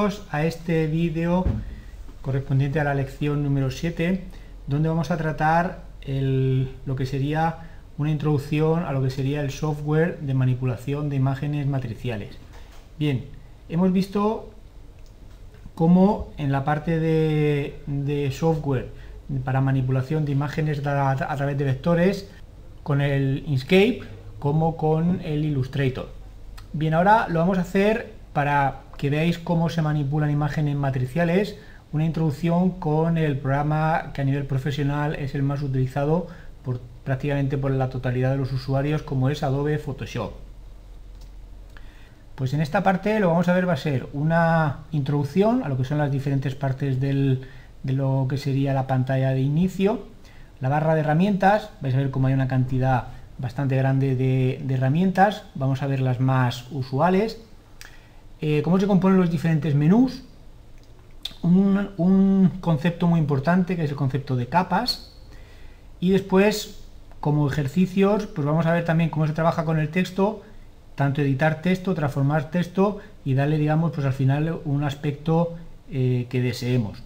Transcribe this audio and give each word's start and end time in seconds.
A 0.00 0.46
este 0.46 0.86
vídeo 0.86 1.44
correspondiente 2.22 2.80
a 2.80 2.84
la 2.84 2.94
lección 2.94 3.42
número 3.42 3.70
7, 3.70 4.24
donde 4.66 4.88
vamos 4.88 5.10
a 5.10 5.18
tratar 5.18 5.82
lo 6.06 6.96
que 6.96 7.04
sería 7.04 7.58
una 7.98 8.10
introducción 8.10 8.84
a 8.84 8.92
lo 8.92 9.02
que 9.02 9.10
sería 9.10 9.42
el 9.42 9.50
software 9.50 10.18
de 10.20 10.32
manipulación 10.32 11.10
de 11.10 11.16
imágenes 11.16 11.66
matriciales. 11.66 12.38
Bien, 12.98 13.26
hemos 13.68 13.92
visto 13.92 14.48
cómo 15.74 16.32
en 16.38 16.50
la 16.50 16.64
parte 16.64 16.98
de, 16.98 18.32
software 18.32 18.88
para 19.44 19.60
manipulación 19.60 20.24
de 20.24 20.32
imágenes 20.32 20.78
a 20.86 21.36
través 21.36 21.58
de 21.58 21.64
vectores, 21.64 22.30
con 22.82 23.02
el 23.02 23.44
Inkscape 23.46 24.00
como 24.38 24.78
con 24.78 25.20
el 25.20 25.44
Illustrator. 25.44 26.08
Bien, 26.72 26.94
ahora 26.94 27.26
lo 27.28 27.40
vamos 27.40 27.58
a 27.58 27.60
hacer 27.60 28.14
para 28.32 28.80
que 29.00 29.08
veáis 29.08 29.38
cómo 29.38 29.70
se 29.70 29.80
manipulan 29.80 30.30
imágenes 30.30 30.76
matriciales, 30.76 31.56
una 31.90 32.04
introducción 32.04 32.72
con 32.72 33.16
el 33.16 33.38
programa 33.38 34.10
que 34.12 34.20
a 34.20 34.24
nivel 34.26 34.44
profesional 34.44 35.14
es 35.14 35.34
el 35.34 35.42
más 35.42 35.62
utilizado 35.62 36.26
prácticamente 37.02 37.56
por 37.56 37.70
la 37.70 37.88
totalidad 37.88 38.32
de 38.32 38.36
los 38.36 38.52
usuarios 38.52 39.00
como 39.00 39.30
es 39.30 39.42
Adobe 39.42 39.78
Photoshop. 39.78 40.34
Pues 42.34 42.52
en 42.52 42.60
esta 42.60 42.82
parte 42.82 43.18
lo 43.20 43.28
vamos 43.28 43.48
a 43.48 43.54
ver 43.54 43.66
va 43.66 43.72
a 43.72 43.78
ser 43.78 44.06
una 44.12 44.80
introducción 44.92 45.64
a 45.64 45.70
lo 45.70 45.78
que 45.78 45.84
son 45.84 45.96
las 45.96 46.12
diferentes 46.12 46.54
partes 46.54 47.00
de 47.00 47.40
lo 47.84 48.26
que 48.28 48.36
sería 48.36 48.74
la 48.74 48.86
pantalla 48.86 49.30
de 49.30 49.40
inicio, 49.40 50.08
la 50.60 50.68
barra 50.68 50.94
de 50.94 51.00
herramientas, 51.00 51.70
vais 51.80 51.94
a 51.94 51.98
ver 51.98 52.10
cómo 52.10 52.26
hay 52.26 52.34
una 52.34 52.48
cantidad 52.48 53.04
bastante 53.38 53.76
grande 53.76 54.14
de, 54.14 54.60
de 54.62 54.74
herramientas, 54.74 55.44
vamos 55.54 55.82
a 55.82 55.86
ver 55.86 56.00
las 56.00 56.20
más 56.20 56.70
usuales, 56.70 57.40
eh, 58.40 58.62
cómo 58.62 58.80
se 58.80 58.86
componen 58.86 59.18
los 59.18 59.30
diferentes 59.30 59.74
menús, 59.74 60.22
un, 61.42 62.52
concepto 62.60 63.06
muy 63.06 63.20
importante 63.20 63.76
que 63.76 63.84
es 63.84 63.90
el 63.90 63.96
concepto 63.96 64.36
de 64.36 64.46
capas. 64.46 65.12
Y 66.00 66.10
después 66.10 66.80
como 67.20 67.46
ejercicios 67.48 68.26
pues 68.26 68.46
vamos 68.46 68.64
a 68.66 68.72
ver 68.72 68.84
también 68.84 69.10
cómo 69.10 69.26
se 69.26 69.34
trabaja 69.34 69.64
con 69.64 69.78
el 69.78 69.90
texto 69.90 70.42
tanto 70.94 71.20
editar 71.22 71.62
texto, 71.62 71.94
transformar 71.94 72.50
texto 72.50 72.98
y 73.24 73.34
darle 73.34 73.58
digamos 73.58 73.92
pues 73.92 74.06
al 74.06 74.12
final 74.12 74.60
un 74.64 74.84
aspecto 74.84 75.54
eh, 75.90 76.26
que 76.30 76.40
deseemos. 76.40 77.02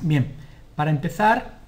Bien, 0.00 0.32
para 0.74 0.90
empezar 0.90 1.58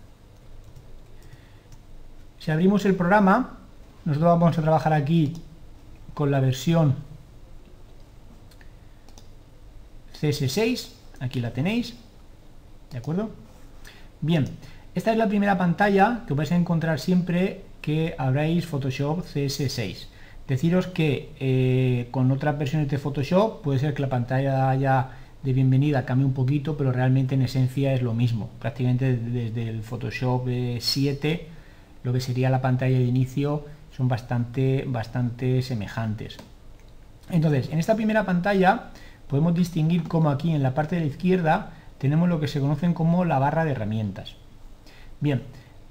si 2.38 2.50
abrimos 2.50 2.84
el 2.84 2.96
programa 2.96 3.58
nosotros 4.04 4.38
vamos 4.38 4.58
a 4.58 4.62
trabajar 4.62 4.92
aquí 4.92 5.34
con 6.14 6.30
la 6.30 6.40
versión 6.40 7.05
CS6, 10.20 10.88
aquí 11.20 11.40
la 11.40 11.52
tenéis, 11.52 11.94
¿de 12.90 12.98
acuerdo? 12.98 13.30
Bien, 14.20 14.46
esta 14.94 15.12
es 15.12 15.18
la 15.18 15.28
primera 15.28 15.58
pantalla 15.58 16.22
que 16.26 16.34
vais 16.34 16.50
a 16.52 16.56
encontrar 16.56 16.98
siempre 17.00 17.62
que 17.82 18.14
abráis 18.18 18.66
Photoshop 18.66 19.24
CS6. 19.24 20.06
Deciros 20.48 20.86
que 20.86 21.30
eh, 21.38 22.08
con 22.10 22.30
otras 22.30 22.58
versiones 22.58 22.88
de 22.88 22.98
Photoshop 22.98 23.62
puede 23.62 23.78
ser 23.78 23.94
que 23.94 24.02
la 24.02 24.08
pantalla 24.08 24.70
haya 24.70 25.10
de 25.42 25.52
bienvenida 25.52 26.04
cambie 26.04 26.26
un 26.26 26.32
poquito, 26.32 26.76
pero 26.76 26.92
realmente 26.92 27.34
en 27.34 27.42
esencia 27.42 27.92
es 27.92 28.02
lo 28.02 28.14
mismo. 28.14 28.50
Prácticamente 28.58 29.16
desde 29.16 29.68
el 29.68 29.82
Photoshop 29.82 30.48
7, 30.78 31.30
eh, 31.30 31.48
lo 32.02 32.12
que 32.12 32.20
sería 32.20 32.50
la 32.50 32.60
pantalla 32.60 32.98
de 32.98 33.04
inicio, 33.04 33.64
son 33.96 34.08
bastante, 34.08 34.84
bastante 34.86 35.62
semejantes. 35.62 36.36
Entonces, 37.30 37.70
en 37.70 37.78
esta 37.78 37.94
primera 37.94 38.24
pantalla 38.24 38.90
podemos 39.28 39.54
distinguir 39.54 40.04
como 40.04 40.30
aquí 40.30 40.52
en 40.52 40.62
la 40.62 40.74
parte 40.74 40.96
de 40.96 41.02
la 41.02 41.08
izquierda 41.08 41.72
tenemos 41.98 42.28
lo 42.28 42.40
que 42.40 42.48
se 42.48 42.60
conocen 42.60 42.94
como 42.94 43.24
la 43.24 43.38
barra 43.38 43.64
de 43.64 43.72
herramientas. 43.72 44.36
Bien, 45.20 45.42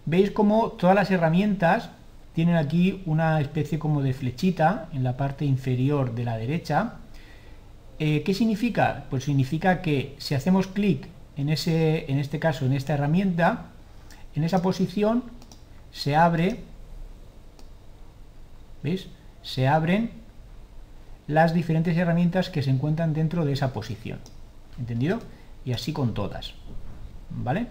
veis 0.05 0.31
como 0.31 0.69
todas 0.71 0.95
las 0.95 1.11
herramientas 1.11 1.89
tienen 2.33 2.57
aquí 2.57 3.01
una 3.05 3.39
especie 3.41 3.79
como 3.79 4.01
de 4.01 4.13
flechita 4.13 4.89
en 4.93 5.03
la 5.03 5.17
parte 5.17 5.45
inferior 5.45 6.13
de 6.13 6.25
la 6.25 6.37
derecha. 6.37 6.95
Eh, 7.97 8.23
¿Qué 8.23 8.33
significa? 8.33 9.05
Pues 9.09 9.23
significa 9.23 9.81
que 9.81 10.15
si 10.19 10.35
hacemos 10.35 10.67
clic 10.67 11.07
en, 11.37 11.49
ese, 11.49 12.11
en 12.11 12.19
este 12.19 12.39
caso 12.39 12.65
en 12.65 12.73
esta 12.73 12.93
herramienta, 12.93 13.67
en 14.35 14.43
esa 14.43 14.61
posición 14.61 15.23
se 15.91 16.15
abre, 16.15 16.59
¿veis? 18.83 19.07
Se 19.41 19.67
abren 19.67 20.11
las 21.27 21.53
diferentes 21.53 21.97
herramientas 21.97 22.49
que 22.49 22.61
se 22.61 22.69
encuentran 22.69 23.13
dentro 23.13 23.45
de 23.45 23.53
esa 23.53 23.73
posición. 23.73 24.19
¿Entendido? 24.77 25.19
Y 25.63 25.73
así 25.73 25.93
con 25.93 26.13
todas. 26.13 26.53
¿Vale? 27.29 27.67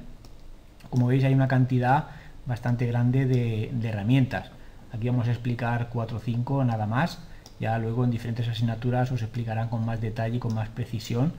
Como 0.91 1.07
veis 1.07 1.25
hay 1.25 1.35
una 1.35 1.49
cantidad 1.49 2.07
bastante 2.47 2.87
grande 2.87 3.27
de, 3.27 3.89
herramientas. 3.89 4.51
Aquí 4.93 5.09
vamos 5.09 5.29
a 5.29 5.33
explicar 5.33 5.89
4 5.93 6.17
o 6.17 6.21
5 6.21 6.65
nada 6.65 6.87
más. 6.87 7.21
Ya 7.61 7.79
luego 7.79 8.05
en 8.05 8.11
diferentes 8.11 8.49
asignaturas 8.49 9.13
os 9.13 9.23
explicarán 9.23 9.69
con 9.69 9.85
más 9.85 10.01
detalle 10.01 10.37
y 10.37 10.41
con 10.41 10.55
más 10.55 10.69
precisión 10.69 11.33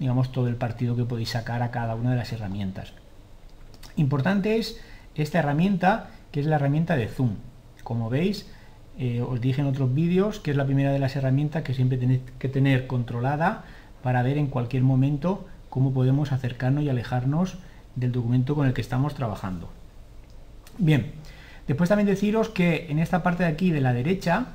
digamos 0.00 0.32
todo 0.32 0.48
el 0.48 0.56
partido 0.56 0.96
que 0.96 1.04
podéis 1.04 1.28
sacar 1.28 1.62
a 1.62 1.70
cada 1.70 1.94
una 1.94 2.10
de 2.10 2.16
las 2.16 2.32
herramientas. 2.32 2.94
Importante 3.96 4.56
es 4.56 4.80
esta 5.14 5.38
herramienta 5.38 6.08
que 6.32 6.40
es 6.40 6.46
la 6.46 6.56
herramienta 6.56 6.96
de 6.96 7.06
zoom. 7.06 7.36
Como 7.84 8.08
veis 8.08 8.50
eh, 9.02 9.22
os 9.22 9.40
dije 9.40 9.62
en 9.62 9.66
otros 9.66 9.94
vídeos 9.94 10.40
que 10.40 10.50
es 10.50 10.58
la 10.58 10.66
primera 10.66 10.92
de 10.92 10.98
las 10.98 11.16
herramientas 11.16 11.62
que 11.62 11.72
siempre 11.72 11.96
tenéis 11.96 12.20
que 12.38 12.50
tener 12.50 12.86
controlada 12.86 13.64
para 14.02 14.22
ver 14.22 14.36
en 14.36 14.48
cualquier 14.48 14.82
momento 14.82 15.46
cómo 15.70 15.94
podemos 15.94 16.32
acercarnos 16.32 16.84
y 16.84 16.90
alejarnos 16.90 17.56
del 17.96 18.12
documento 18.12 18.54
con 18.54 18.66
el 18.66 18.74
que 18.74 18.82
estamos 18.82 19.14
trabajando. 19.14 19.70
Bien, 20.76 21.12
después 21.66 21.88
también 21.88 22.08
deciros 22.08 22.50
que 22.50 22.88
en 22.90 22.98
esta 22.98 23.22
parte 23.22 23.44
de 23.44 23.48
aquí 23.48 23.70
de 23.70 23.80
la 23.80 23.94
derecha 23.94 24.48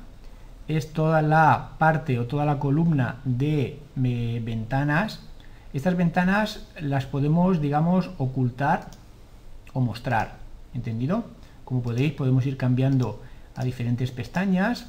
es 0.68 0.92
toda 0.92 1.22
la 1.22 1.72
parte 1.78 2.20
o 2.20 2.26
toda 2.26 2.44
la 2.44 2.60
columna 2.60 3.16
de 3.24 3.80
eh, 4.00 4.42
ventanas. 4.44 5.22
Estas 5.72 5.96
ventanas 5.96 6.68
las 6.80 7.04
podemos, 7.04 7.60
digamos, 7.60 8.10
ocultar 8.18 8.90
o 9.72 9.80
mostrar, 9.80 10.36
¿entendido? 10.72 11.24
Como 11.64 11.82
podéis, 11.82 12.12
podemos 12.12 12.46
ir 12.46 12.56
cambiando 12.56 13.25
a 13.56 13.64
diferentes 13.64 14.10
pestañas. 14.10 14.86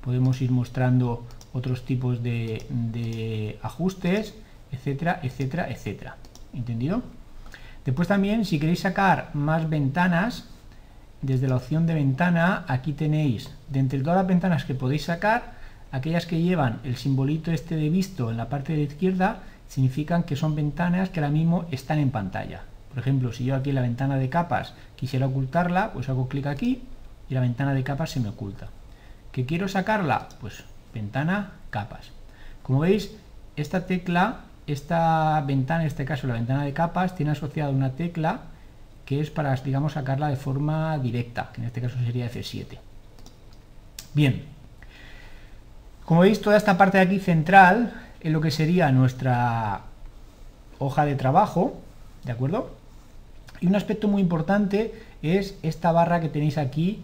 Podemos 0.00 0.40
ir 0.40 0.50
mostrando 0.50 1.26
otros 1.52 1.84
tipos 1.84 2.22
de, 2.22 3.58
ajustes, 3.62 4.34
etcétera, 4.72 5.20
etcétera, 5.22 5.70
etcétera. 5.70 6.16
¿Entendido? 6.52 7.02
Después 7.84 8.08
también, 8.08 8.44
si 8.44 8.58
queréis 8.58 8.80
sacar 8.80 9.30
más 9.34 9.68
ventanas, 9.68 10.46
desde 11.22 11.48
la 11.48 11.56
opción 11.56 11.86
de 11.86 11.94
ventana, 11.94 12.64
aquí 12.68 12.92
tenéis, 12.92 13.50
de 13.68 13.80
entre 13.80 14.00
todas 14.00 14.16
las 14.16 14.26
ventanas 14.26 14.64
que 14.64 14.74
podéis 14.74 15.04
sacar, 15.04 15.54
aquellas 15.90 16.26
que 16.26 16.42
llevan 16.42 16.80
el 16.84 16.96
simbolito 16.96 17.50
este 17.50 17.76
de 17.76 17.88
visto 17.88 18.30
en 18.30 18.36
la 18.36 18.48
parte 18.48 18.72
de 18.72 18.78
la 18.78 18.92
izquierda, 18.92 19.38
significan 19.68 20.24
que 20.24 20.36
son 20.36 20.54
ventanas 20.54 21.08
que 21.08 21.20
ahora 21.20 21.32
mismo 21.32 21.66
están 21.70 21.98
en 21.98 22.10
pantalla. 22.10 22.62
Por 22.90 22.98
ejemplo, 22.98 23.32
si 23.32 23.44
yo 23.44 23.56
aquí 23.56 23.70
en 23.70 23.76
la 23.76 23.82
ventana 23.82 24.16
de 24.16 24.28
capas 24.28 24.74
quisiera 24.96 25.26
ocultarla, 25.26 25.92
pues 25.92 26.08
hago 26.08 26.28
clic 26.28 26.46
aquí 26.46 26.82
y 27.28 27.34
la 27.34 27.40
ventana 27.40 27.74
de 27.74 27.84
capas 27.84 28.10
se 28.10 28.20
me 28.20 28.28
oculta. 28.28 28.68
¿Que 29.32 29.46
quiero 29.46 29.68
sacarla? 29.68 30.28
Pues 30.40 30.64
ventana 30.92 31.52
capas. 31.70 32.10
Como 32.62 32.80
veis, 32.80 33.10
esta 33.56 33.86
tecla, 33.86 34.40
esta 34.66 35.40
ventana, 35.42 35.82
en 35.82 35.88
este 35.88 36.04
caso 36.04 36.26
la 36.26 36.34
ventana 36.34 36.64
de 36.64 36.72
capas, 36.72 37.14
tiene 37.14 37.32
asociada 37.32 37.70
una 37.70 37.90
tecla 37.90 38.42
que 39.04 39.20
es 39.20 39.30
para, 39.30 39.54
digamos, 39.56 39.92
sacarla 39.94 40.28
de 40.28 40.36
forma 40.36 40.96
directa, 40.98 41.50
que 41.52 41.60
en 41.60 41.66
este 41.66 41.80
caso 41.80 41.98
sería 41.98 42.30
F7. 42.30 42.78
Bien, 44.14 44.44
como 46.04 46.20
veis, 46.20 46.40
toda 46.40 46.56
esta 46.56 46.76
parte 46.76 46.98
de 46.98 47.04
aquí 47.04 47.18
central 47.18 47.92
es 48.20 48.32
lo 48.32 48.40
que 48.40 48.50
sería 48.50 48.92
nuestra 48.92 49.82
hoja 50.78 51.04
de 51.04 51.16
trabajo, 51.16 51.80
¿de 52.24 52.32
acuerdo? 52.32 52.74
Y 53.60 53.66
un 53.66 53.76
aspecto 53.76 54.08
muy 54.08 54.20
importante 54.20 54.94
es 55.22 55.56
esta 55.62 55.92
barra 55.92 56.20
que 56.20 56.28
tenéis 56.28 56.58
aquí 56.58 57.02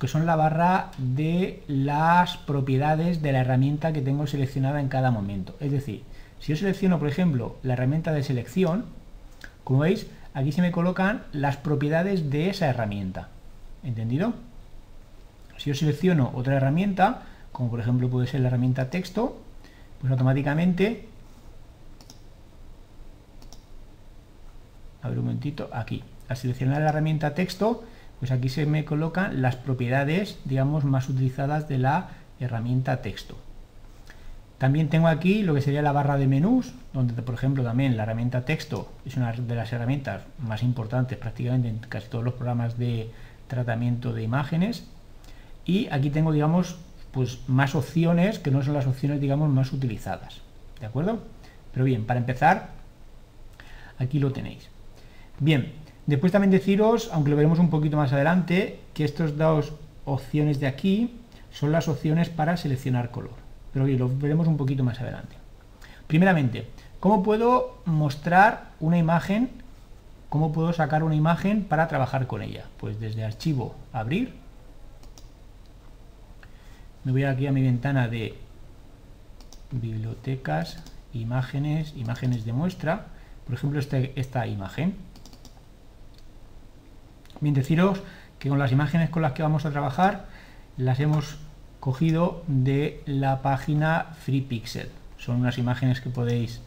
que 0.00 0.08
son 0.08 0.24
la 0.24 0.34
barra 0.34 0.90
de 0.96 1.62
las 1.68 2.38
propiedades 2.38 3.20
de 3.20 3.32
la 3.32 3.40
herramienta 3.40 3.92
que 3.92 4.00
tengo 4.00 4.26
seleccionada 4.26 4.80
en 4.80 4.88
cada 4.88 5.10
momento. 5.10 5.54
Es 5.60 5.70
decir, 5.70 6.04
si 6.40 6.52
yo 6.52 6.56
selecciono, 6.56 6.98
por 6.98 7.06
ejemplo, 7.06 7.58
la 7.62 7.74
herramienta 7.74 8.10
de 8.12 8.22
selección, 8.22 8.86
como 9.62 9.80
veis, 9.80 10.06
aquí 10.32 10.52
se 10.52 10.62
me 10.62 10.72
colocan 10.72 11.24
las 11.32 11.58
propiedades 11.58 12.30
de 12.30 12.48
esa 12.48 12.66
herramienta. 12.66 13.28
¿Entendido? 13.84 14.32
Si 15.58 15.68
yo 15.68 15.74
selecciono 15.74 16.32
otra 16.34 16.56
herramienta, 16.56 17.24
como 17.52 17.68
por 17.68 17.80
ejemplo 17.80 18.08
puede 18.08 18.26
ser 18.26 18.40
la 18.40 18.48
herramienta 18.48 18.88
texto, 18.88 19.38
pues 20.00 20.10
automáticamente, 20.10 21.08
a 25.02 25.08
ver 25.10 25.18
un 25.18 25.26
momentito, 25.26 25.68
aquí, 25.74 26.02
al 26.26 26.38
seleccionar 26.38 26.80
la 26.80 26.88
herramienta 26.88 27.34
texto, 27.34 27.84
pues 28.20 28.30
aquí 28.30 28.48
se 28.48 28.66
me 28.66 28.84
colocan 28.84 29.42
las 29.42 29.56
propiedades, 29.56 30.38
digamos, 30.44 30.84
más 30.84 31.08
utilizadas 31.08 31.68
de 31.68 31.78
la 31.78 32.10
herramienta 32.38 33.02
texto. 33.02 33.36
También 34.58 34.90
tengo 34.90 35.08
aquí 35.08 35.42
lo 35.42 35.54
que 35.54 35.62
sería 35.62 35.80
la 35.80 35.92
barra 35.92 36.18
de 36.18 36.26
menús, 36.26 36.74
donde 36.92 37.14
por 37.22 37.34
ejemplo 37.34 37.64
también 37.64 37.96
la 37.96 38.02
herramienta 38.02 38.44
texto 38.44 38.92
es 39.06 39.16
una 39.16 39.32
de 39.32 39.54
las 39.54 39.72
herramientas 39.72 40.24
más 40.38 40.62
importantes 40.62 41.16
prácticamente 41.16 41.68
en 41.68 41.78
casi 41.78 42.08
todos 42.08 42.22
los 42.22 42.34
programas 42.34 42.76
de 42.76 43.10
tratamiento 43.48 44.12
de 44.12 44.22
imágenes. 44.22 44.86
Y 45.64 45.88
aquí 45.90 46.10
tengo, 46.10 46.30
digamos, 46.30 46.76
pues 47.10 47.40
más 47.48 47.74
opciones 47.74 48.38
que 48.38 48.50
no 48.50 48.62
son 48.62 48.74
las 48.74 48.86
opciones, 48.86 49.22
digamos, 49.22 49.48
más 49.48 49.72
utilizadas. 49.72 50.42
¿De 50.78 50.84
acuerdo? 50.84 51.22
Pero 51.72 51.86
bien, 51.86 52.04
para 52.04 52.20
empezar, 52.20 52.68
aquí 53.98 54.18
lo 54.18 54.30
tenéis. 54.30 54.68
Bien, 55.38 55.72
después 56.06 56.32
también 56.32 56.50
deciros, 56.50 57.10
aunque 57.12 57.30
lo 57.30 57.36
veremos 57.36 57.58
un 57.58 57.70
poquito 57.70 57.96
más 57.96 58.12
adelante, 58.12 58.80
que 58.94 59.04
estas 59.04 59.36
dos 59.36 59.72
opciones 60.04 60.60
de 60.60 60.66
aquí 60.66 61.16
son 61.50 61.72
las 61.72 61.88
opciones 61.88 62.28
para 62.28 62.56
seleccionar 62.56 63.10
color. 63.10 63.34
Pero 63.72 63.84
bien, 63.84 63.98
lo 63.98 64.08
veremos 64.08 64.46
un 64.46 64.56
poquito 64.56 64.84
más 64.84 65.00
adelante. 65.00 65.36
Primeramente, 66.06 66.66
¿cómo 66.98 67.22
puedo 67.22 67.78
mostrar 67.84 68.70
una 68.80 68.98
imagen? 68.98 69.50
¿Cómo 70.28 70.52
puedo 70.52 70.72
sacar 70.72 71.02
una 71.02 71.14
imagen 71.14 71.64
para 71.64 71.88
trabajar 71.88 72.26
con 72.26 72.42
ella? 72.42 72.64
Pues 72.78 73.00
desde 73.00 73.24
archivo, 73.24 73.74
abrir. 73.92 74.34
Me 77.04 77.12
voy 77.12 77.24
aquí 77.24 77.46
a 77.46 77.52
mi 77.52 77.62
ventana 77.62 78.08
de 78.08 78.34
bibliotecas, 79.70 80.82
imágenes, 81.12 81.94
imágenes 81.96 82.44
de 82.44 82.52
muestra. 82.52 83.06
Por 83.46 83.54
ejemplo, 83.54 83.78
este, 83.78 84.12
esta 84.20 84.46
imagen. 84.46 84.94
Bien, 87.40 87.54
deciros 87.54 88.02
que 88.38 88.50
con 88.50 88.58
las 88.58 88.70
imágenes 88.70 89.08
con 89.08 89.22
las 89.22 89.32
que 89.32 89.42
vamos 89.42 89.64
a 89.64 89.70
trabajar 89.70 90.26
las 90.76 91.00
hemos 91.00 91.38
cogido 91.80 92.42
de 92.46 93.02
la 93.06 93.40
página 93.40 94.08
FreePixel. 94.20 94.90
Son 95.16 95.36
unas 95.36 95.56
imágenes 95.56 96.02
que 96.02 96.10
podéis 96.10 96.60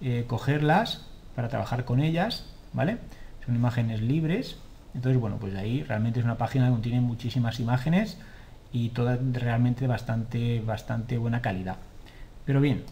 eh, 0.00 0.24
cogerlas 0.28 1.06
para 1.34 1.48
trabajar 1.48 1.84
con 1.84 2.00
ellas, 2.00 2.46
¿vale? 2.72 2.98
Son 3.44 3.56
imágenes 3.56 4.00
libres. 4.00 4.58
Entonces, 4.94 5.20
bueno, 5.20 5.38
pues 5.40 5.56
ahí 5.56 5.82
realmente 5.82 6.20
es 6.20 6.24
una 6.24 6.38
página 6.38 6.66
que 6.66 6.72
contiene 6.72 7.00
muchísimas 7.00 7.58
imágenes 7.58 8.18
y 8.72 8.90
todas 8.90 9.18
realmente 9.32 9.88
bastante, 9.88 10.60
bastante 10.60 11.18
buena 11.18 11.42
calidad. 11.42 11.78
Pero 12.44 12.60
bien, 12.60 12.84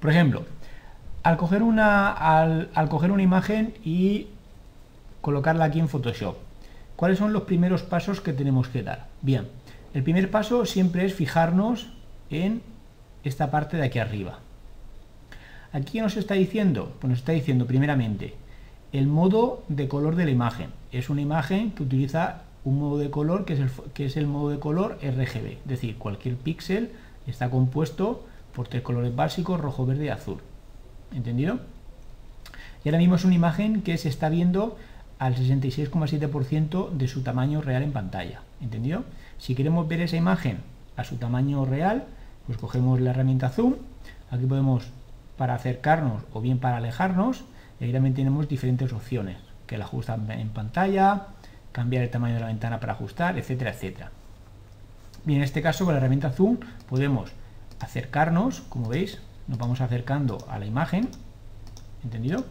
por 0.00 0.10
ejemplo, 0.10 0.44
al 1.22 1.38
coger 1.38 1.62
una, 1.62 2.10
al 2.12 2.88
coger 2.90 3.10
una 3.10 3.22
imagen 3.22 3.74
y 3.82 4.28
colocarla 5.26 5.64
aquí 5.64 5.80
en 5.80 5.88
Photoshop. 5.88 6.36
¿Cuáles 6.94 7.18
son 7.18 7.32
los 7.32 7.42
primeros 7.42 7.82
pasos 7.82 8.20
que 8.20 8.32
tenemos 8.32 8.68
que 8.68 8.84
dar? 8.84 9.08
Bien, 9.22 9.48
el 9.92 10.04
primer 10.04 10.30
paso 10.30 10.64
siempre 10.66 11.04
es 11.04 11.14
fijarnos 11.14 11.88
en 12.30 12.62
esta 13.24 13.50
parte 13.50 13.76
de 13.76 13.82
aquí 13.82 13.98
arriba. 13.98 14.38
Aquí 15.72 16.00
nos 16.00 16.16
está 16.16 16.34
diciendo, 16.34 16.94
pues 17.00 17.10
nos 17.10 17.18
está 17.18 17.32
diciendo 17.32 17.66
primeramente 17.66 18.34
el 18.92 19.08
modo 19.08 19.64
de 19.66 19.88
color 19.88 20.14
de 20.14 20.26
la 20.26 20.30
imagen. 20.30 20.70
Es 20.92 21.10
una 21.10 21.22
imagen 21.22 21.72
que 21.72 21.82
utiliza 21.82 22.42
un 22.62 22.78
modo 22.78 22.98
de 22.98 23.10
color 23.10 23.46
que 23.46 23.54
es 23.54 23.58
el, 23.58 23.70
que 23.94 24.04
es 24.04 24.16
el 24.16 24.28
modo 24.28 24.50
de 24.50 24.60
color 24.60 24.96
RGB, 25.02 25.58
es 25.58 25.66
decir, 25.66 25.98
cualquier 25.98 26.36
píxel 26.36 26.92
está 27.26 27.50
compuesto 27.50 28.24
por 28.54 28.68
tres 28.68 28.82
colores 28.82 29.16
básicos, 29.16 29.60
rojo, 29.60 29.86
verde 29.86 30.04
y 30.04 30.08
azul. 30.08 30.38
¿Entendido? 31.12 31.58
Y 32.84 32.90
ahora 32.90 32.98
mismo 32.98 33.16
es 33.16 33.24
una 33.24 33.34
imagen 33.34 33.82
que 33.82 33.98
se 33.98 34.08
está 34.08 34.28
viendo 34.28 34.76
al 35.18 35.34
66,7% 35.34 36.90
de 36.90 37.08
su 37.08 37.22
tamaño 37.22 37.62
real 37.62 37.82
en 37.82 37.92
pantalla. 37.92 38.42
¿Entendido? 38.60 39.04
Si 39.38 39.54
queremos 39.54 39.88
ver 39.88 40.00
esa 40.00 40.16
imagen 40.16 40.58
a 40.96 41.04
su 41.04 41.16
tamaño 41.16 41.64
real, 41.64 42.04
pues 42.46 42.58
cogemos 42.58 43.00
la 43.00 43.10
herramienta 43.10 43.50
Zoom. 43.50 43.74
Aquí 44.30 44.46
podemos 44.46 44.84
para 45.36 45.54
acercarnos 45.54 46.22
o 46.32 46.40
bien 46.40 46.58
para 46.58 46.78
alejarnos. 46.78 47.44
Y 47.80 47.84
ahí 47.84 47.92
también 47.92 48.14
tenemos 48.14 48.48
diferentes 48.48 48.92
opciones, 48.92 49.36
que 49.66 49.78
la 49.78 49.84
ajustan 49.84 50.30
en 50.30 50.48
pantalla, 50.48 51.28
cambiar 51.72 52.04
el 52.04 52.10
tamaño 52.10 52.34
de 52.34 52.40
la 52.40 52.46
ventana 52.46 52.80
para 52.80 52.94
ajustar, 52.94 53.38
etcétera, 53.38 53.72
etcétera. 53.72 54.10
Bien, 55.24 55.38
en 55.38 55.44
este 55.44 55.60
caso 55.60 55.84
con 55.84 55.92
la 55.92 55.98
herramienta 55.98 56.30
Zoom 56.30 56.58
podemos 56.88 57.32
acercarnos, 57.80 58.62
como 58.62 58.88
veis, 58.88 59.18
nos 59.46 59.58
vamos 59.58 59.80
acercando 59.80 60.38
a 60.48 60.58
la 60.58 60.66
imagen, 60.66 61.08
¿entendido? 62.02 62.44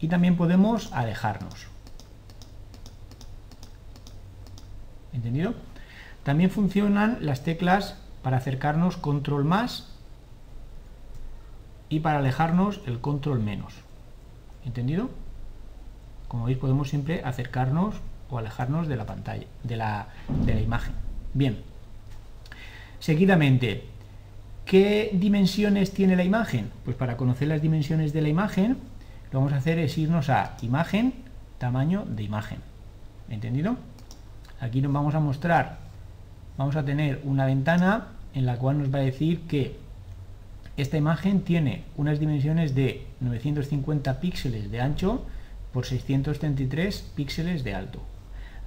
Y 0.00 0.08
también 0.08 0.36
podemos 0.36 0.92
alejarnos. 0.92 1.71
¿Entendido? 5.12 5.54
También 6.22 6.50
funcionan 6.50 7.18
las 7.20 7.42
teclas 7.42 7.98
para 8.22 8.36
acercarnos 8.36 8.96
control 8.96 9.44
más 9.44 9.92
y 11.88 12.00
para 12.00 12.18
alejarnos 12.18 12.80
el 12.86 13.00
control 13.00 13.40
menos. 13.40 13.74
¿Entendido? 14.64 15.10
Como 16.28 16.46
veis 16.46 16.56
podemos 16.56 16.88
siempre 16.88 17.22
acercarnos 17.24 17.96
o 18.30 18.38
alejarnos 18.38 18.88
de 18.88 18.96
la 18.96 19.04
pantalla, 19.04 19.46
de 19.62 19.76
la, 19.76 20.08
de 20.46 20.54
la 20.54 20.60
imagen. 20.60 20.94
Bien. 21.34 21.58
Seguidamente, 23.00 23.84
¿qué 24.64 25.10
dimensiones 25.12 25.92
tiene 25.92 26.16
la 26.16 26.24
imagen? 26.24 26.70
Pues 26.84 26.96
para 26.96 27.16
conocer 27.16 27.48
las 27.48 27.60
dimensiones 27.60 28.12
de 28.12 28.22
la 28.22 28.28
imagen, 28.28 28.78
lo 29.24 29.30
que 29.30 29.36
vamos 29.36 29.52
a 29.52 29.56
hacer 29.56 29.78
es 29.78 29.98
irnos 29.98 30.30
a 30.30 30.56
imagen, 30.62 31.12
tamaño 31.58 32.04
de 32.06 32.22
imagen. 32.22 32.60
¿Entendido? 33.28 33.76
Aquí 34.62 34.80
nos 34.80 34.92
vamos 34.92 35.16
a 35.16 35.18
mostrar, 35.18 35.78
vamos 36.56 36.76
a 36.76 36.84
tener 36.84 37.20
una 37.24 37.46
ventana 37.46 38.06
en 38.32 38.46
la 38.46 38.58
cual 38.58 38.78
nos 38.78 38.94
va 38.94 39.00
a 39.00 39.02
decir 39.02 39.40
que 39.48 39.76
esta 40.76 40.96
imagen 40.96 41.40
tiene 41.40 41.82
unas 41.96 42.20
dimensiones 42.20 42.72
de 42.72 43.04
950 43.18 44.20
píxeles 44.20 44.70
de 44.70 44.80
ancho 44.80 45.26
por 45.72 45.84
633 45.84 47.10
píxeles 47.16 47.64
de 47.64 47.74
alto. 47.74 47.98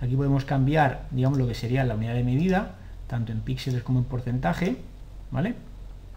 Aquí 0.01 0.17
podemos 0.17 0.43
cambiar, 0.43 1.07
digamos, 1.11 1.37
lo 1.37 1.47
que 1.47 1.55
sería 1.55 1.85
la 1.85 1.95
unidad 1.95 2.15
de 2.15 2.25
medida, 2.25 2.75
tanto 3.07 3.31
en 3.31 3.39
píxeles 3.39 3.81
como 3.81 3.99
en 3.99 4.05
porcentaje, 4.05 4.75
¿vale? 5.31 5.55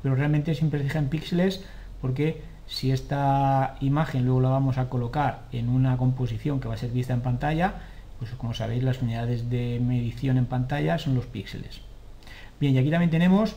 Pero 0.02 0.16
realmente 0.16 0.56
siempre 0.56 0.80
se 0.80 0.86
deja 0.86 0.98
en 0.98 1.08
píxeles 1.08 1.64
porque 2.00 2.42
si 2.66 2.90
esta 2.90 3.76
imagen 3.80 4.24
luego 4.24 4.40
la 4.40 4.48
vamos 4.48 4.76
a 4.76 4.88
colocar 4.88 5.42
en 5.52 5.68
una 5.68 5.96
composición 5.98 6.58
que 6.58 6.66
va 6.66 6.74
a 6.74 6.78
ser 6.78 6.90
vista 6.90 7.14
en 7.14 7.20
pantalla, 7.20 7.74
pues 8.18 8.30
como 8.32 8.54
sabéis 8.54 8.82
las 8.82 9.00
unidades 9.02 9.48
de 9.50 9.80
medición 9.80 10.38
en 10.38 10.46
pantalla 10.46 10.98
son 10.98 11.14
los 11.14 11.26
píxeles. 11.26 11.80
Bien, 12.60 12.74
y 12.74 12.78
aquí 12.78 12.90
también 12.90 13.10
tenemos 13.10 13.56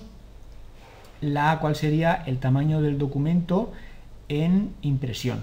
la 1.21 1.59
cuál 1.59 1.75
sería 1.75 2.23
el 2.25 2.39
tamaño 2.39 2.81
del 2.81 2.97
documento 2.97 3.71
en 4.29 4.73
impresión. 4.81 5.41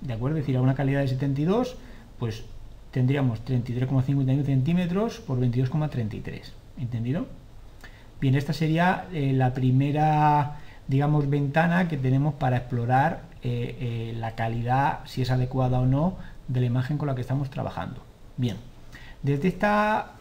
¿De 0.00 0.12
acuerdo? 0.12 0.38
Es 0.38 0.44
decir, 0.44 0.56
a 0.56 0.62
una 0.62 0.74
calidad 0.74 1.00
de 1.00 1.08
72, 1.08 1.76
pues 2.18 2.44
tendríamos 2.90 3.44
33,51 3.44 4.44
centímetros 4.44 5.18
por 5.20 5.40
22,33. 5.40 6.52
¿Entendido? 6.78 7.26
Bien, 8.20 8.34
esta 8.34 8.52
sería 8.52 9.06
eh, 9.12 9.32
la 9.32 9.54
primera, 9.54 10.56
digamos, 10.86 11.28
ventana 11.28 11.88
que 11.88 11.96
tenemos 11.96 12.34
para 12.34 12.56
explorar 12.56 13.22
eh, 13.42 13.76
eh, 13.80 14.14
la 14.16 14.34
calidad, 14.34 15.00
si 15.04 15.22
es 15.22 15.30
adecuada 15.30 15.80
o 15.80 15.86
no, 15.86 16.16
de 16.48 16.60
la 16.60 16.66
imagen 16.66 16.98
con 16.98 17.08
la 17.08 17.14
que 17.14 17.20
estamos 17.20 17.50
trabajando. 17.50 18.07
Bien, 18.38 18.56
desde 19.22 19.48
esta 19.48 20.12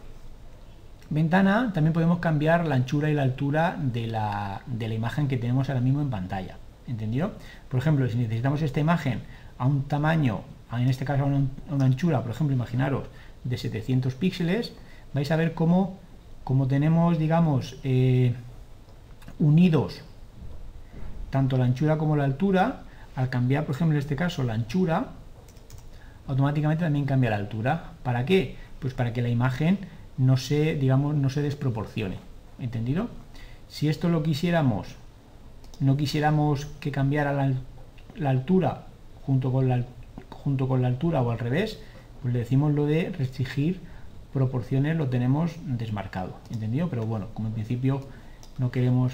ventana 1.10 1.72
también 1.74 1.94
podemos 1.94 2.20
cambiar 2.20 2.66
la 2.66 2.76
anchura 2.76 3.10
y 3.10 3.14
la 3.14 3.22
altura 3.22 3.78
de 3.80 4.08
la, 4.08 4.64
imagen 4.80 5.28
que 5.28 5.38
tenemos 5.38 5.70
ahora 5.70 5.82
mismo 5.82 6.02
en 6.02 6.10
pantalla. 6.10 6.58
¿Entendido? 6.88 7.34
Por 7.70 7.80
ejemplo, 7.80 8.08
si 8.10 8.18
necesitamos 8.18 8.62
esta 8.62 8.80
imagen 8.80 9.22
a 9.58 9.68
un 9.68 9.84
tamaño, 9.84 10.42
en 10.74 10.90
este 10.90 11.06
caso 11.06 11.24
a 11.24 11.28
una, 11.28 11.86
anchura, 11.86 12.22
por 12.22 12.32
ejemplo, 12.32 12.56
imaginaros, 12.56 13.08
de 13.44 13.58
700 13.58 14.16
píxeles, 14.16 14.74
vais 15.14 15.32
a 15.32 15.36
ver 15.36 15.54
cómo, 15.54 16.00
tenemos, 16.68 17.20
digamos, 17.20 17.78
eh, 17.84 18.34
unidos 19.40 20.02
tanto 21.30 21.58
la 21.58 21.66
anchura 21.66 21.98
como 21.98 22.16
la 22.16 22.24
altura, 22.24 22.82
al 23.16 23.30
cambiar, 23.30 23.66
por 23.66 23.76
ejemplo, 23.76 23.96
en 23.96 24.00
este 24.00 24.16
caso, 24.16 24.44
la 24.44 24.54
anchura, 24.54 25.10
automáticamente 26.28 26.84
también 26.84 27.06
cambia 27.06 27.30
la 27.30 27.38
altura. 27.38 27.94
¿Para 28.04 28.26
qué? 28.26 28.56
Pues 28.80 28.94
para 28.94 29.14
que 29.14 29.22
la 29.22 29.30
imagen 29.30 29.80
no 30.18 30.38
se, 30.38 30.76
digamos, 30.76 31.16
no 31.16 31.30
se 31.30 31.42
desproporcione. 31.42 32.18
¿Entendido? 32.60 33.10
Si 33.68 33.90
esto 33.90 34.10
lo 34.10 34.24
quisiéramos, 34.24 34.96
no 35.80 35.98
quisiéramos 35.98 36.66
que 36.80 36.92
cambiara 36.92 37.34
la, 37.34 38.30
altura 38.30 38.86
junto 39.26 39.52
con 39.52 39.70
la, 39.70 39.84
junto 40.30 40.68
con 40.68 40.82
la 40.82 40.88
altura 40.88 41.22
o 41.22 41.32
al 41.32 41.40
revés, 41.40 41.80
pues 42.22 42.34
le 42.34 42.40
decimos 42.40 42.74
lo 42.74 42.86
de 42.86 43.10
restringir 43.10 43.80
proporciones, 44.34 44.96
lo 44.98 45.10
tenemos 45.10 45.56
desmarcado. 45.66 46.38
¿Entendido? 46.52 46.90
Pero 46.90 47.06
bueno, 47.06 47.28
como 47.34 47.50
en 47.50 47.54
principio 47.54 48.02
no 48.58 48.72
queremos 48.72 49.14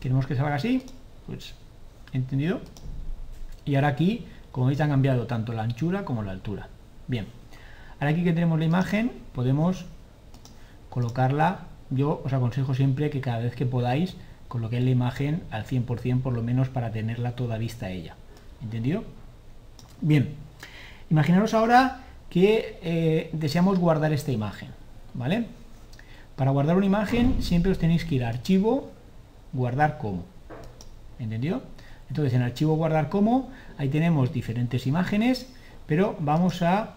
queremos 0.00 0.26
que 0.26 0.36
salga 0.36 0.54
así, 0.54 0.82
pues 1.26 1.54
¿entendido? 2.12 2.60
Y 3.64 3.74
ahora 3.74 3.88
aquí 3.88 4.26
como 4.56 4.68
veis 4.68 4.80
han 4.80 4.88
cambiado 4.88 5.26
tanto 5.26 5.52
la 5.52 5.64
anchura 5.64 6.06
como 6.06 6.22
la 6.22 6.32
altura. 6.32 6.68
Bien, 7.08 7.26
ahora 8.00 8.12
aquí 8.12 8.24
que 8.24 8.32
tenemos 8.32 8.58
la 8.58 8.64
imagen 8.64 9.12
podemos 9.34 9.84
colocarla. 10.88 11.66
Yo 11.90 12.22
os 12.24 12.32
aconsejo 12.32 12.72
siempre 12.72 13.10
que 13.10 13.20
cada 13.20 13.40
vez 13.40 13.54
que 13.54 13.66
podáis 13.66 14.16
con 14.48 14.62
lo 14.62 14.70
que 14.70 14.78
es 14.78 14.82
la 14.82 14.88
imagen 14.88 15.42
al 15.50 15.66
100% 15.66 16.22
por 16.22 16.32
lo 16.32 16.42
menos 16.42 16.70
para 16.70 16.90
tenerla 16.90 17.32
toda 17.32 17.58
vista 17.58 17.90
ella. 17.90 18.14
¿Entendido? 18.62 19.04
Bien, 20.00 20.34
imaginaros 21.10 21.52
ahora 21.52 22.00
que 22.30 22.78
eh, 22.80 23.28
deseamos 23.34 23.78
guardar 23.78 24.14
esta 24.14 24.32
imagen, 24.32 24.70
¿vale? 25.12 25.48
Para 26.34 26.50
guardar 26.50 26.78
una 26.78 26.86
imagen 26.86 27.42
siempre 27.42 27.72
os 27.72 27.78
tenéis 27.78 28.06
que 28.06 28.14
ir 28.14 28.24
a 28.24 28.30
archivo, 28.30 28.90
guardar 29.52 29.98
como. 29.98 30.24
¿Entendido? 31.18 31.60
Entonces 32.08 32.34
en 32.34 32.42
archivo 32.42 32.76
guardar 32.76 33.08
como, 33.08 33.50
ahí 33.78 33.88
tenemos 33.88 34.32
diferentes 34.32 34.86
imágenes, 34.86 35.48
pero 35.86 36.16
vamos 36.20 36.62
a 36.62 36.94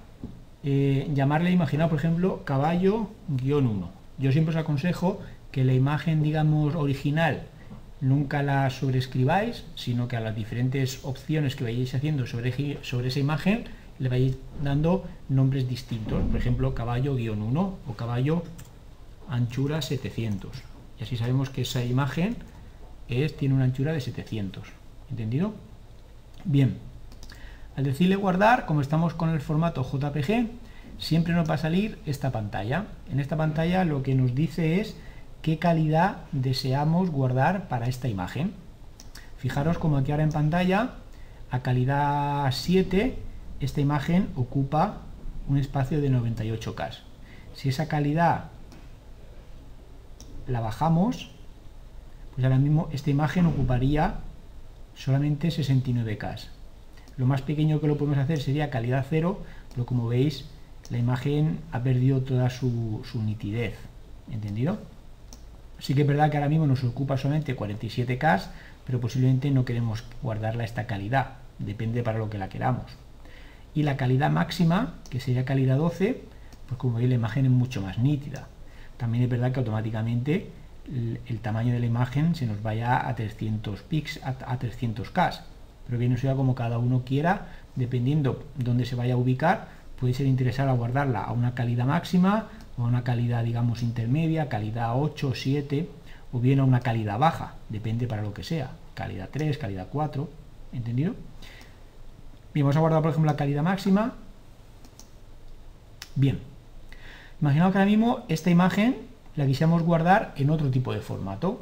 eh, 0.64 1.10
llamarle, 1.14 1.52
imaginar 1.52 1.90
por 1.90 2.00
ejemplo, 2.00 2.44
caballo-1. 2.46 3.88
Yo 4.18 4.32
siempre 4.32 4.54
os 4.56 4.62
aconsejo 4.62 5.20
que 5.52 5.64
la 5.64 5.74
imagen, 5.74 6.22
digamos, 6.22 6.76
original 6.76 7.44
nunca 8.02 8.44
la 8.44 8.70
sobrescribáis, 8.70 9.66
sino 9.76 10.08
que 10.08 10.16
a 10.16 10.20
las 10.20 10.36
diferentes 10.36 11.04
opciones 11.04 11.56
que 11.56 11.64
vayáis 11.64 11.94
haciendo 11.96 12.28
sobre, 12.28 12.78
esa 12.82 13.20
imagen 13.20 13.66
le 14.00 14.10
vais 14.10 14.38
dando 14.64 15.06
nombres 15.28 15.68
distintos, 15.68 16.24
por 16.24 16.40
ejemplo, 16.40 16.74
caballo-1 16.74 17.74
o 17.88 17.94
caballo 17.96 18.44
anchura 19.28 19.82
700. 19.82 20.52
Y 21.00 21.04
así 21.04 21.18
sabemos 21.18 21.50
que 21.50 21.62
esa 21.62 21.84
imagen 21.84 22.38
tiene 23.38 23.56
una 23.56 23.66
anchura 23.66 23.92
de 23.92 24.02
700. 24.02 24.79
¿Entendido? 25.10 25.54
Bien. 26.46 26.78
Al 27.76 27.84
decirle 27.84 28.16
guardar, 28.16 28.66
como 28.66 28.82
estamos 28.82 29.14
con 29.14 29.30
el 29.30 29.42
formato 29.42 29.84
JPG, 29.84 30.50
siempre 30.98 31.34
nos 31.34 31.50
va 31.50 31.56
a 31.56 31.58
salir 31.58 32.00
esta 32.06 32.32
pantalla. 32.32 32.86
En 33.10 33.20
esta 33.20 33.38
pantalla 33.38 33.86
lo 33.86 34.04
que 34.04 34.16
nos 34.16 34.36
dice 34.36 34.82
es 34.82 34.96
qué 35.42 35.58
calidad 35.58 36.18
deseamos 36.32 37.10
guardar 37.10 37.68
para 37.68 37.88
esta 37.88 38.08
imagen. 38.08 38.54
Fijaros 39.38 39.78
como 39.78 39.98
aquí 39.98 40.12
ahora 40.12 40.24
en 40.24 40.32
pantalla, 40.32 40.92
a 41.52 41.62
calidad 41.62 42.52
7, 42.52 43.18
esta 43.62 43.82
imagen 43.82 44.30
ocupa 44.36 44.98
un 45.48 45.58
espacio 45.58 46.02
de 46.02 46.12
98K. 46.12 47.00
Si 47.54 47.70
esa 47.70 47.88
calidad 47.88 48.46
la 50.48 50.60
bajamos, 50.60 51.32
pues 52.36 52.44
ahora 52.44 52.60
mismo 52.60 52.90
esta 52.92 53.10
imagen 53.10 53.46
ocuparía 53.46 54.16
solamente 55.00 55.48
69K. 55.48 56.48
Lo 57.18 57.26
más 57.26 57.42
pequeño 57.42 57.80
que 57.80 57.88
lo 57.88 57.98
podemos 57.98 58.20
hacer 58.20 58.42
sería 58.42 58.70
calidad 58.70 59.06
0, 59.10 59.42
pero 59.72 59.86
como 59.86 60.08
veis 60.08 60.46
la 60.90 60.98
imagen 60.98 61.60
ha 61.72 61.82
perdido 61.82 62.22
toda 62.22 62.50
su, 62.50 63.02
su 63.10 63.24
nitidez. 63.24 63.76
¿Entendido? 64.30 64.80
Sí 65.80 65.94
que 65.96 66.02
es 66.02 66.08
verdad 66.08 66.30
que 66.30 66.38
ahora 66.38 66.50
mismo 66.50 66.68
nos 66.68 66.84
ocupa 66.84 67.18
solamente 67.18 67.56
47K, 67.56 68.48
pero 68.86 69.00
posiblemente 69.00 69.50
no 69.52 69.64
queremos 69.64 70.04
guardarla 70.22 70.66
esta 70.66 70.86
calidad, 70.86 71.36
depende 71.60 72.04
para 72.04 72.20
lo 72.20 72.30
que 72.30 72.38
la 72.38 72.50
queramos. 72.50 72.92
Y 73.74 73.84
la 73.84 73.96
calidad 73.96 74.32
máxima, 74.32 74.96
que 75.10 75.22
sería 75.22 75.46
calidad 75.46 75.78
12, 75.78 76.24
pues 76.68 76.78
como 76.78 76.98
veis 76.98 77.08
la 77.08 77.16
imagen 77.16 77.46
es 77.46 77.52
mucho 77.52 77.82
más 77.82 78.00
nítida. 78.00 78.48
También 78.98 79.24
es 79.24 79.30
verdad 79.30 79.54
que 79.54 79.60
automáticamente 79.60 80.50
el, 81.28 81.40
tamaño 81.40 81.74
de 81.74 81.80
la 81.80 81.86
imagen 81.86 82.36
se 82.36 82.46
nos 82.46 82.62
vaya 82.62 83.08
a 83.08 83.16
300 83.16 83.82
pix, 83.84 84.20
a, 84.24 84.60
300K. 84.60 85.42
Pero 85.86 85.98
bien, 85.98 86.18
sea 86.18 86.36
como 86.36 86.56
cada 86.56 86.78
uno 86.78 87.04
quiera, 87.06 87.48
dependiendo 87.76 88.44
dónde 88.56 88.86
se 88.86 88.96
vaya 88.96 89.16
a 89.16 89.18
ubicar, 89.18 89.68
puede 90.00 90.14
ser 90.14 90.26
interesante 90.26 90.74
guardarla 90.74 91.24
a 91.24 91.32
una 91.32 91.56
calidad 91.56 91.86
máxima 91.86 92.48
a 92.84 92.88
una 92.88 93.04
calidad, 93.04 93.44
digamos, 93.44 93.84
intermedia, 93.84 94.50
calidad 94.50 94.94
8, 94.96 95.34
7, 95.36 95.90
o 96.32 96.40
bien 96.40 96.60
a 96.60 96.64
una 96.64 96.80
calidad 96.80 97.20
baja, 97.20 97.56
depende 97.70 98.08
para 98.08 98.22
lo 98.22 98.34
que 98.34 98.44
sea, 98.44 98.72
calidad 98.94 99.30
3, 99.32 99.58
calidad 99.58 99.88
4, 99.92 100.30
¿entendido? 100.74 101.16
Bien, 102.54 102.66
vamos 102.66 102.78
a 102.78 102.80
guardar, 102.80 103.02
por 103.02 103.12
ejemplo, 103.12 103.32
la 103.32 103.38
calidad 103.38 103.64
máxima. 103.64 104.14
Bien, 106.16 106.40
imaginaos 107.42 107.72
que 107.72 107.78
ahora 107.78 107.90
mismo 107.90 108.26
esta 108.28 108.50
imagen 108.50 109.09
la 109.36 109.46
quisiéramos 109.46 109.84
guardar 109.84 110.34
en 110.38 110.50
otro 110.50 110.70
tipo 110.70 110.94
de 110.94 111.00
formato. 111.00 111.62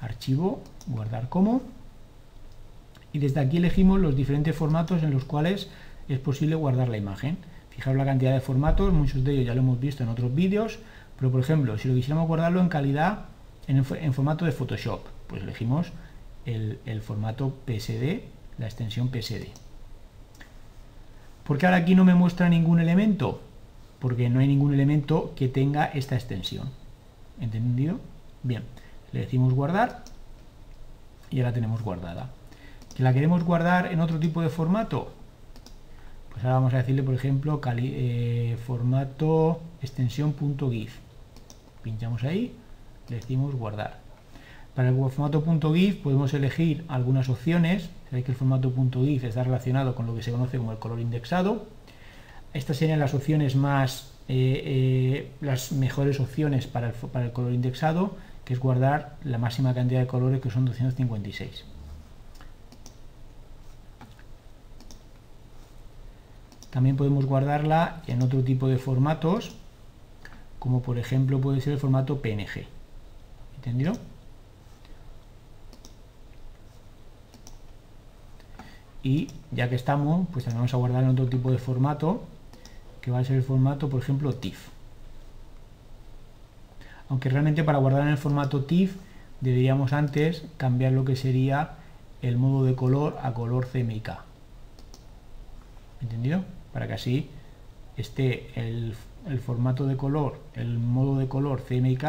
Archivo, 0.00 0.62
guardar 0.86 1.28
como. 1.28 1.62
Y 3.12 3.18
desde 3.18 3.40
aquí 3.40 3.58
elegimos 3.58 4.00
los 4.00 4.16
diferentes 4.16 4.56
formatos 4.56 5.02
en 5.02 5.10
los 5.10 5.24
cuales 5.24 5.68
es 6.08 6.18
posible 6.18 6.54
guardar 6.54 6.88
la 6.88 6.96
imagen. 6.96 7.38
Fijaros 7.70 7.98
la 7.98 8.04
cantidad 8.04 8.32
de 8.32 8.40
formatos, 8.40 8.92
muchos 8.92 9.24
de 9.24 9.32
ellos 9.32 9.46
ya 9.46 9.54
lo 9.54 9.60
hemos 9.60 9.80
visto 9.80 10.02
en 10.02 10.08
otros 10.08 10.34
vídeos, 10.34 10.78
pero 11.18 11.30
por 11.30 11.40
ejemplo, 11.40 11.78
si 11.78 11.88
lo 11.88 11.94
quisiéramos 11.94 12.26
guardarlo 12.26 12.60
en 12.60 12.68
calidad, 12.68 13.26
en, 13.66 13.84
formato 13.84 14.44
de 14.44 14.52
Photoshop, 14.52 15.06
pues 15.26 15.42
elegimos 15.42 15.92
el, 16.44 17.00
formato 17.02 17.56
PSD, 17.66 18.22
la 18.58 18.66
extensión 18.66 19.08
PSD. 19.08 19.46
¿Por 21.44 21.58
qué 21.58 21.66
ahora 21.66 21.78
aquí 21.78 21.94
no 21.94 22.04
me 22.04 22.14
muestra 22.14 22.48
ningún 22.48 22.80
elemento? 22.80 23.40
Porque 24.02 24.28
no 24.28 24.40
hay 24.40 24.48
ningún 24.48 24.74
elemento 24.74 25.32
que 25.36 25.46
tenga 25.46 25.84
esta 25.84 26.16
extensión. 26.16 26.68
¿Entendido? 27.40 28.00
Bien, 28.42 28.64
le 29.12 29.20
decimos 29.20 29.54
guardar 29.54 30.02
y 31.30 31.38
ahora 31.38 31.52
tenemos 31.52 31.82
guardada. 31.82 32.30
¿Que 32.96 33.04
la 33.04 33.14
queremos 33.14 33.44
guardar 33.44 33.92
en 33.92 34.00
otro 34.00 34.18
tipo 34.18 34.42
de 34.42 34.48
formato? 34.48 35.12
Pues 36.32 36.42
ahora 36.42 36.56
vamos 36.56 36.74
a 36.74 36.78
decirle, 36.78 37.04
por 37.04 37.14
ejemplo, 37.14 37.60
eh, 37.76 38.56
formato 38.66 39.60
extensión.gif. 39.80 40.96
Pinchamos 41.84 42.24
ahí, 42.24 42.56
le 43.08 43.16
decimos 43.16 43.54
guardar. 43.54 44.00
Para 44.74 44.88
el 44.88 44.96
formato 44.96 45.44
.gif 45.72 46.02
podemos 46.02 46.34
elegir 46.34 46.84
algunas 46.88 47.28
opciones. 47.28 47.88
Sabéis 48.06 48.24
que 48.24 48.32
el 48.32 48.36
formato 48.36 48.72
.gif 48.90 49.22
está 49.22 49.44
relacionado 49.44 49.94
con 49.94 50.06
lo 50.06 50.14
que 50.16 50.24
se 50.24 50.32
conoce 50.32 50.58
como 50.58 50.72
el 50.72 50.78
color 50.78 50.98
indexado. 50.98 51.66
Estas 52.54 52.76
serían 52.76 52.98
las 52.98 53.14
opciones 53.14 53.56
más, 53.56 54.10
eh, 54.28 54.62
eh, 54.64 55.32
las 55.40 55.72
mejores 55.72 56.20
opciones 56.20 56.66
para 56.66 56.92
el, 57.14 57.32
color 57.32 57.52
indexado, 57.52 58.16
que 58.44 58.52
es 58.52 58.60
guardar 58.60 59.16
la 59.24 59.38
máxima 59.38 59.72
cantidad 59.74 60.00
de 60.00 60.06
colores 60.06 60.40
que 60.40 60.50
son 60.50 60.66
256. 60.66 61.64
También 66.70 66.96
podemos 66.96 67.26
guardarla 67.26 68.02
en 68.06 68.22
otro 68.22 68.42
tipo 68.42 68.68
de 68.68 68.78
formatos, 68.78 69.56
como 70.58 70.82
por 70.82 70.98
ejemplo 70.98 71.40
puede 71.40 71.60
ser 71.60 71.74
el 71.74 71.78
formato 71.78 72.20
PNG. 72.20 72.66
¿Entendido? 73.56 73.92
Y 79.02 79.28
ya 79.50 79.68
que 79.68 79.74
estamos, 79.74 80.26
pues 80.32 80.44
también 80.44 80.60
vamos 80.60 80.74
a 80.74 80.76
guardar 80.76 81.02
en 81.02 81.10
otro 81.10 81.26
tipo 81.26 81.50
de 81.50 81.58
formato, 81.58 82.22
que 83.02 83.10
va 83.10 83.18
a 83.18 83.24
ser 83.24 83.36
el 83.36 83.42
formato, 83.42 83.90
por 83.90 84.00
ejemplo, 84.00 84.34
TIFF. 84.34 84.68
Aunque 87.10 87.28
realmente 87.28 87.62
para 87.62 87.78
guardar 87.78 88.02
en 88.02 88.08
el 88.08 88.18
formato 88.18 88.64
TIFF 88.64 88.96
deberíamos 89.42 89.92
antes 89.92 90.44
cambiar 90.56 90.92
lo 90.92 91.04
que 91.04 91.16
sería 91.16 91.74
el 92.22 92.38
modo 92.38 92.64
de 92.64 92.74
color 92.74 93.18
a 93.22 93.34
color 93.34 93.66
CMYK. 93.66 94.10
¿Entendido? 96.00 96.44
para 96.72 96.86
que 96.86 96.94
así 96.94 97.30
esté 97.96 98.50
el, 98.56 98.94
formato 99.44 99.86
de 99.86 99.96
color, 99.96 100.40
el 100.54 100.78
modo 100.78 101.18
de 101.18 101.28
color 101.28 101.62
CMYK 101.62 102.04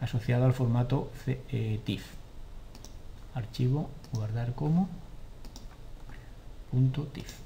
asociado 0.00 0.44
al 0.44 0.52
formato 0.52 1.10
eh, 1.26 1.80
TIFF. 1.84 2.04
Archivo, 3.34 3.90
guardar 4.12 4.54
como 4.54 4.88
punto 6.70 7.04
TIFF. 7.04 7.43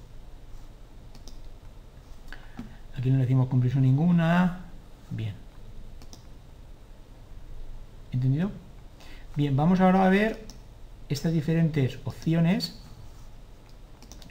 Aquí 2.99 3.11
no 3.11 3.17
le 3.17 3.23
decimos 3.23 3.49
compresión 3.49 3.85
ninguna. 3.85 4.67
Bien. 5.11 5.35
¿Entendido? 8.13 8.51
Bien, 9.37 9.57
vamos 9.57 9.81
ahora 9.81 10.05
a 10.05 10.09
ver 10.09 10.45
estas 11.09 11.33
diferentes 11.33 11.99
opciones, 12.05 12.81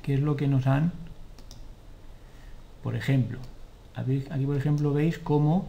que 0.03 0.13
es 0.13 0.19
lo 0.19 0.36
que 0.36 0.47
nos 0.47 0.67
han 0.67 0.91
por 2.88 2.95
ejemplo, 2.95 3.39
aquí 3.95 4.45
por 4.45 4.55
ejemplo 4.55 4.93
veis 4.93 5.19
cómo 5.19 5.67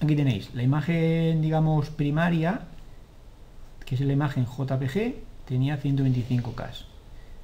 aquí 0.00 0.14
tenéis 0.14 0.54
la 0.54 0.62
imagen 0.62 1.42
digamos 1.42 1.90
primaria 1.90 2.68
que 3.84 3.96
es 3.96 4.00
la 4.02 4.12
imagen 4.12 4.46
JPG 4.46 5.14
tenía 5.46 5.80
125K 5.80 6.84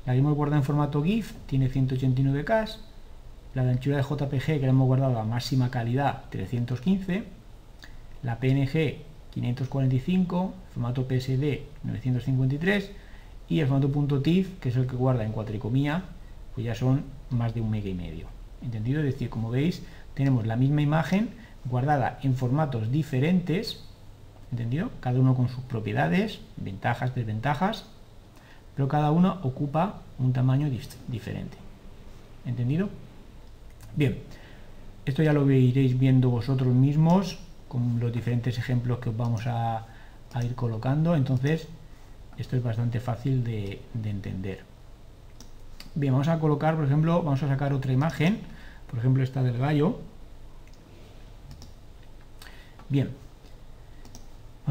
la 0.07 0.13
que 0.13 0.19
hemos 0.19 0.35
guardado 0.35 0.61
en 0.61 0.65
formato 0.65 1.03
GIF 1.03 1.33
tiene 1.47 1.71
189K 1.71 2.77
la 3.55 3.65
de 3.65 3.71
anchura 3.71 3.97
de 3.97 4.03
JPG 4.03 4.45
que 4.45 4.61
la 4.61 4.69
hemos 4.69 4.87
guardado 4.87 5.19
a 5.19 5.25
máxima 5.25 5.71
calidad 5.71 6.25
315 6.31 7.25
la 8.23 8.39
PNG 8.39 9.11
545, 9.31 10.53
formato 10.75 11.07
PSD 11.07 11.61
953 11.85 12.91
y 13.49 13.61
el 13.61 13.67
formato 13.67 14.21
.tif, 14.21 14.59
que 14.61 14.69
es 14.69 14.77
el 14.77 14.87
que 14.87 14.97
guarda 14.97 15.25
en 15.25 15.33
cuatricomía, 15.33 16.05
pues 16.55 16.67
ya 16.67 16.75
son 16.75 17.05
más 17.31 17.55
de 17.55 17.61
un 17.61 17.71
mega 17.71 17.89
y 17.89 17.95
medio. 17.95 18.27
¿Entendido? 18.63 19.01
Es 19.01 19.07
decir, 19.07 19.31
como 19.31 19.51
veis, 19.51 19.83
tenemos 20.15 20.47
la 20.47 20.57
misma 20.57 20.83
imagen 20.83 21.31
guardada 21.65 22.19
en 22.23 22.35
formatos 22.35 22.91
diferentes, 22.91 23.85
¿entendido? 24.53 24.91
Cada 25.01 25.19
uno 25.19 25.35
con 25.35 25.49
sus 25.49 25.63
propiedades, 25.65 26.41
ventajas, 26.57 27.15
desventajas, 27.15 27.87
pero 28.75 28.89
cada 28.89 29.11
uno 29.11 29.39
ocupa 29.43 30.03
un 30.19 30.33
tamaño 30.33 30.71
diferente. 31.09 31.57
¿Entendido? 32.47 32.89
Bien, 33.97 34.19
esto 35.05 35.23
ya 35.23 35.33
lo 35.33 35.51
iréis 35.51 35.99
viendo 35.99 36.31
vosotros 36.31 36.75
mismos 36.75 37.39
con 37.69 38.01
los 38.01 38.13
diferentes 38.13 38.59
ejemplos 38.59 38.99
que 38.99 39.11
os 39.11 39.17
vamos 39.17 39.47
a, 39.47 39.87
ir 40.43 40.55
colocando, 40.55 41.17
entonces 41.17 41.67
esto 42.39 42.57
es 42.57 42.63
bastante 42.63 43.01
fácil 43.01 43.43
de, 43.43 43.81
de 43.95 44.11
entender. 44.11 44.61
Bien, 45.95 46.13
vamos 46.13 46.29
a 46.29 46.39
colocar, 46.39 46.77
por 46.77 46.85
ejemplo, 46.85 47.23
vamos 47.23 47.43
a 47.43 47.49
sacar 47.49 47.73
otra 47.73 47.93
imagen, 47.93 48.41
por 48.89 48.99
ejemplo 49.01 49.23
esta 49.25 49.43
del 49.43 49.59
gallo, 49.59 49.99
Bien, 52.91 53.09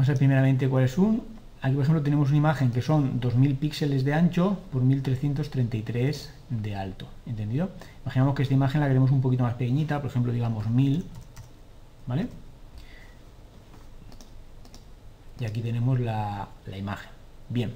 vamos 0.00 0.08
a 0.08 0.12
ver 0.12 0.18
primeramente 0.18 0.66
cuál 0.66 0.84
es 0.84 0.96
un. 0.96 1.22
Aquí, 1.60 1.74
por 1.74 1.82
ejemplo, 1.82 2.02
tenemos 2.02 2.30
una 2.30 2.38
imagen 2.38 2.70
que 2.70 2.80
son 2.80 3.20
2000 3.20 3.56
píxeles 3.56 4.02
de 4.02 4.14
ancho 4.14 4.58
por 4.72 4.80
1333 4.80 6.32
de 6.48 6.74
alto. 6.74 7.06
¿Entendido? 7.26 7.68
Imaginamos 8.06 8.34
que 8.34 8.42
esta 8.44 8.54
imagen 8.54 8.80
la 8.80 8.86
queremos 8.86 9.10
un 9.10 9.20
poquito 9.20 9.42
más 9.42 9.52
pequeñita, 9.56 10.00
por 10.00 10.08
ejemplo, 10.10 10.32
digamos 10.32 10.70
1000. 10.70 11.04
¿Vale? 12.06 12.28
Y 15.38 15.44
aquí 15.44 15.60
tenemos 15.60 16.00
la, 16.00 16.48
imagen. 16.78 17.10
Bien. 17.50 17.74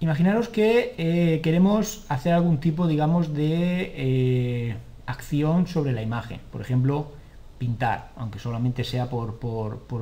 Imaginaros 0.00 0.50
que 0.50 0.94
eh, 0.98 1.40
queremos 1.40 2.04
hacer 2.10 2.34
algún 2.34 2.58
tipo, 2.58 2.86
digamos, 2.86 3.32
de 3.32 3.94
eh, 3.96 4.76
acción 5.06 5.66
sobre 5.66 5.92
la 5.92 6.02
imagen. 6.02 6.40
Por 6.50 6.60
ejemplo, 6.60 7.12
pintar, 7.62 8.10
aunque 8.16 8.40
solamente 8.40 8.82
sea 8.82 9.08
por, 9.08 9.38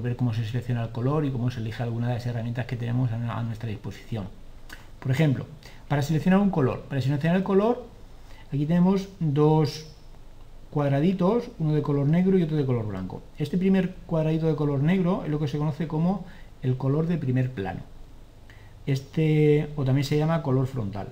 ver 0.01 0.17
cómo 0.17 0.33
se 0.33 0.47
selecciona 0.47 0.83
el 0.83 0.93
color 0.93 1.27
y 1.27 1.31
cómo 1.31 1.51
se 1.51 1.61
elige 1.61 1.83
alguna 1.83 2.09
de 2.09 2.15
las 2.15 2.25
herramientas 2.25 2.65
que 2.65 2.75
tenemos 2.75 3.13
a, 3.13 3.43
nuestra 3.43 3.69
disposición. 3.69 4.29
Por 4.99 5.11
ejemplo, 5.11 5.45
para 5.87 6.01
seleccionar 6.01 6.41
un 6.41 6.49
color, 6.49 6.81
para 6.89 7.03
seleccionar 7.03 7.37
el 7.37 7.43
color, 7.43 7.85
aquí 8.49 8.65
tenemos 8.65 9.11
dos 9.19 9.89
cuadraditos, 10.71 11.51
uno 11.59 11.75
de 11.75 11.83
color 11.83 12.07
negro 12.07 12.39
y 12.39 12.45
otro 12.45 12.57
de 12.57 12.65
color 12.65 12.87
blanco. 12.87 13.21
Este 13.37 13.59
primer 13.59 13.95
cuadradito 14.07 14.47
de 14.47 14.57
color 14.57 14.83
negro 14.83 15.25
es 15.25 15.31
lo 15.31 15.39
que 15.39 15.47
se 15.47 15.59
conoce 15.59 15.87
como 15.87 16.25
el 16.63 16.79
color 16.79 17.09
de 17.09 17.19
primer 17.19 17.51
plano. 17.51 17.81
Este, 18.87 19.69
o 19.77 19.85
también 19.85 20.05
se 20.05 20.17
llama 20.17 20.43
color 20.43 20.67
frontal. 20.67 21.09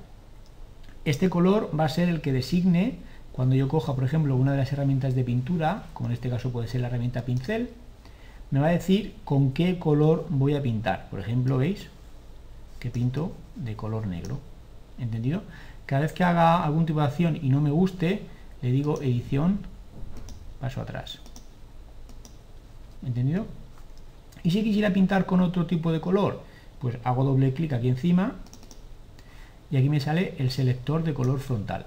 Este 1.04 1.28
color 1.28 1.68
va 1.78 1.84
a 1.84 1.90
ser 1.90 2.08
el 2.08 2.22
que 2.22 2.32
designe 2.32 3.00
cuando 3.38 3.54
yo 3.54 3.68
coja, 3.68 3.94
por 3.94 4.02
ejemplo, 4.02 4.34
una 4.34 4.50
de 4.50 4.58
las 4.58 4.72
herramientas 4.72 5.14
de 5.14 5.22
pintura, 5.22 5.84
como 5.92 6.08
en 6.08 6.14
este 6.14 6.28
caso 6.28 6.50
puede 6.50 6.66
ser 6.66 6.80
la 6.80 6.88
herramienta 6.88 7.22
pincel, 7.22 7.70
me 8.50 8.58
va 8.58 8.66
a 8.66 8.70
decir 8.70 9.14
con 9.22 9.52
qué 9.52 9.78
color 9.78 10.26
voy 10.28 10.56
a 10.56 10.60
pintar. 10.60 11.08
Por 11.08 11.20
ejemplo, 11.20 11.56
¿veis? 11.56 11.86
Que 12.80 12.90
pinto 12.90 13.30
de 13.54 13.76
color 13.76 14.08
negro. 14.08 14.40
¿Entendido? 14.98 15.44
Cada 15.86 16.00
vez 16.00 16.12
que 16.12 16.24
haga 16.24 16.64
algún 16.64 16.84
tipo 16.84 16.98
de 16.98 17.06
acción 17.06 17.38
y 17.40 17.48
no 17.50 17.60
me 17.60 17.70
guste, 17.70 18.22
le 18.60 18.72
digo 18.72 19.00
edición, 19.02 19.60
paso 20.60 20.80
atrás. 20.80 21.20
¿Entendido? 23.06 23.46
Y 24.42 24.50
si 24.50 24.64
quisiera 24.64 24.92
pintar 24.92 25.26
con 25.26 25.42
otro 25.42 25.64
tipo 25.64 25.92
de 25.92 26.00
color, 26.00 26.42
pues 26.80 26.98
hago 27.04 27.22
doble 27.22 27.54
clic 27.54 27.72
aquí 27.72 27.88
encima 27.88 28.32
y 29.70 29.76
aquí 29.76 29.88
me 29.88 30.00
sale 30.00 30.34
el 30.38 30.50
selector 30.50 31.04
de 31.04 31.14
color 31.14 31.38
frontal. 31.38 31.86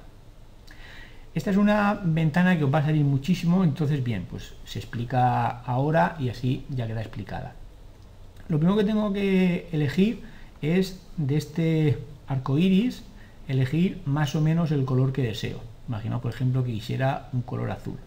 Esta 1.33 1.49
es 1.49 1.55
una 1.55 1.93
ventana 2.03 2.57
que 2.57 2.65
os 2.65 2.73
va 2.73 2.79
a 2.79 2.85
salir 2.85 3.05
muchísimo, 3.05 3.63
entonces 3.63 4.03
bien, 4.03 4.25
pues 4.29 4.53
se 4.65 4.79
explica 4.79 5.61
ahora 5.61 6.17
y 6.19 6.27
así 6.27 6.65
ya 6.69 6.87
queda 6.87 6.99
explicada. 6.99 7.55
Lo 8.49 8.57
primero 8.57 8.77
que 8.77 8.83
tengo 8.83 9.13
que 9.13 9.69
elegir 9.71 10.23
es 10.61 11.01
de 11.15 11.37
este 11.37 11.99
arco 12.27 12.57
iris, 12.57 13.03
elegir 13.47 14.01
más 14.05 14.35
o 14.35 14.41
menos 14.41 14.71
el 14.71 14.83
color 14.83 15.13
que 15.13 15.23
deseo. 15.23 15.61
Imagino, 15.87 16.19
por 16.19 16.33
ejemplo, 16.33 16.65
que 16.65 16.73
quisiera 16.73 17.29
un 17.31 17.43
color 17.43 17.71
azul. 17.71 17.97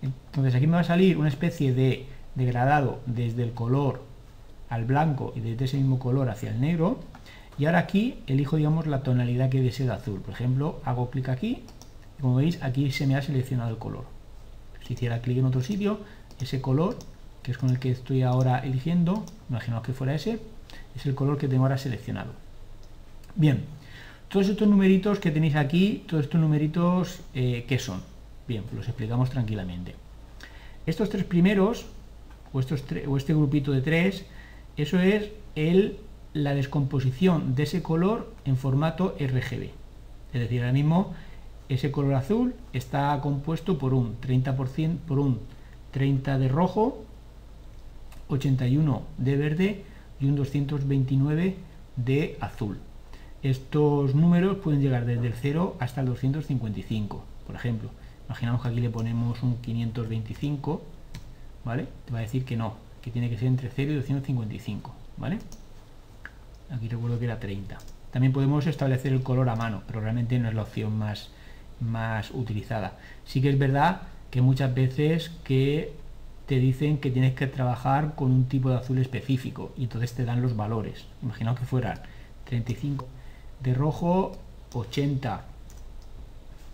Entonces 0.00 0.54
aquí 0.54 0.68
me 0.68 0.74
va 0.74 0.80
a 0.80 0.84
salir 0.84 1.18
una 1.18 1.28
especie 1.28 1.74
de 1.74 2.06
degradado 2.36 3.00
desde 3.06 3.42
el 3.42 3.54
color 3.54 4.02
al 4.68 4.84
blanco 4.84 5.32
y 5.34 5.40
desde 5.40 5.64
ese 5.64 5.76
mismo 5.78 5.98
color 5.98 6.30
hacia 6.30 6.50
el 6.50 6.60
negro. 6.60 7.00
Y 7.58 7.66
ahora 7.66 7.80
aquí 7.80 8.18
elijo, 8.28 8.56
digamos, 8.56 8.86
la 8.86 9.02
tonalidad 9.02 9.48
que 9.50 9.60
deseo 9.60 9.86
de 9.86 9.92
azul. 9.94 10.20
Por 10.20 10.34
ejemplo, 10.34 10.80
hago 10.84 11.10
clic 11.10 11.28
aquí 11.28 11.64
como 12.24 12.36
veis, 12.36 12.58
aquí 12.62 12.90
se 12.90 13.06
me 13.06 13.16
ha 13.16 13.20
seleccionado 13.20 13.68
el 13.68 13.76
color. 13.76 14.06
Si 14.86 14.94
hiciera 14.94 15.20
clic 15.20 15.36
en 15.36 15.44
otro 15.44 15.60
sitio, 15.60 15.98
ese 16.40 16.62
color, 16.62 16.96
que 17.42 17.50
es 17.50 17.58
con 17.58 17.68
el 17.68 17.78
que 17.78 17.90
estoy 17.90 18.22
ahora 18.22 18.60
eligiendo, 18.60 19.26
imaginaos 19.50 19.84
que 19.84 19.92
fuera 19.92 20.14
ese, 20.14 20.38
es 20.96 21.04
el 21.04 21.14
color 21.14 21.36
que 21.36 21.48
tengo 21.48 21.64
ahora 21.64 21.76
seleccionado. 21.76 22.32
Bien, 23.34 23.64
todos 24.28 24.48
estos 24.48 24.66
numeritos 24.66 25.18
que 25.18 25.30
tenéis 25.30 25.54
aquí, 25.54 26.02
todos 26.08 26.24
estos 26.24 26.40
numeritos, 26.40 27.20
eh, 27.34 27.66
¿qué 27.68 27.78
son? 27.78 28.00
Bien, 28.48 28.62
pues 28.62 28.74
los 28.74 28.88
explicamos 28.88 29.28
tranquilamente. 29.28 29.94
Estos 30.86 31.10
tres 31.10 31.24
primeros, 31.24 31.84
o, 32.54 32.60
estos 32.60 32.84
o 33.06 33.18
este 33.18 33.34
grupito 33.34 33.70
de 33.70 33.82
tres, 33.82 34.24
eso 34.78 34.98
es 34.98 35.28
el, 35.56 35.98
la 36.32 36.54
descomposición 36.54 37.54
de 37.54 37.64
ese 37.64 37.82
color 37.82 38.32
en 38.46 38.56
formato 38.56 39.14
RGB. 39.20 39.68
Es 40.32 40.40
decir, 40.40 40.62
ahora 40.62 40.72
mismo 40.72 41.14
ese 41.68 41.90
color 41.90 42.14
azul 42.14 42.54
está 42.72 43.18
compuesto 43.20 43.78
por 43.78 43.94
un 43.94 44.20
30%, 44.20 44.98
por 44.98 45.18
un 45.18 45.40
30 45.92 46.38
de 46.38 46.48
rojo, 46.48 47.04
81 48.28 49.02
de 49.18 49.36
verde 49.36 49.84
y 50.20 50.26
un 50.26 50.36
229 50.36 51.56
de 51.96 52.36
azul. 52.40 52.78
Estos 53.42 54.14
números 54.14 54.56
pueden 54.58 54.80
llegar 54.80 55.04
desde 55.04 55.26
el 55.26 55.34
0 55.34 55.76
hasta 55.78 56.00
el 56.00 56.06
255, 56.06 57.24
por 57.46 57.56
ejemplo. 57.56 57.90
Imaginamos 58.26 58.62
que 58.62 58.68
aquí 58.68 58.80
le 58.80 58.90
ponemos 58.90 59.42
un 59.42 59.58
525, 59.58 60.82
¿vale? 61.64 61.86
Te 62.06 62.12
va 62.12 62.18
a 62.18 62.22
decir 62.22 62.44
que 62.44 62.56
no, 62.56 62.74
que 63.02 63.10
tiene 63.10 63.28
que 63.28 63.36
ser 63.36 63.48
entre 63.48 63.70
0 63.70 63.92
y 63.92 63.96
255, 63.96 64.94
¿vale? 65.18 65.38
Aquí 66.70 66.88
recuerdo 66.88 67.18
que 67.18 67.26
era 67.26 67.38
30. 67.38 67.76
También 68.10 68.32
podemos 68.32 68.66
establecer 68.66 69.12
el 69.12 69.22
color 69.22 69.48
a 69.48 69.56
mano, 69.56 69.82
pero 69.86 70.00
realmente 70.00 70.38
no 70.38 70.48
es 70.48 70.54
la 70.54 70.62
opción 70.62 70.96
más, 70.96 71.30
más 71.80 72.30
utilizada. 72.30 72.98
Sí 73.24 73.40
que 73.40 73.50
es 73.50 73.58
verdad 73.58 74.02
que 74.30 74.42
muchas 74.42 74.74
veces 74.74 75.30
que 75.44 75.92
te 76.46 76.58
dicen 76.58 76.98
que 76.98 77.10
tienes 77.10 77.34
que 77.34 77.46
trabajar 77.46 78.14
con 78.14 78.30
un 78.30 78.46
tipo 78.46 78.70
de 78.70 78.76
azul 78.76 78.98
específico 78.98 79.72
y 79.76 79.84
entonces 79.84 80.12
te 80.12 80.24
dan 80.24 80.42
los 80.42 80.56
valores. 80.56 81.06
Imaginaos 81.22 81.58
que 81.58 81.64
fueran 81.64 82.00
35 82.44 83.06
de 83.62 83.74
rojo, 83.74 84.32
80 84.72 85.44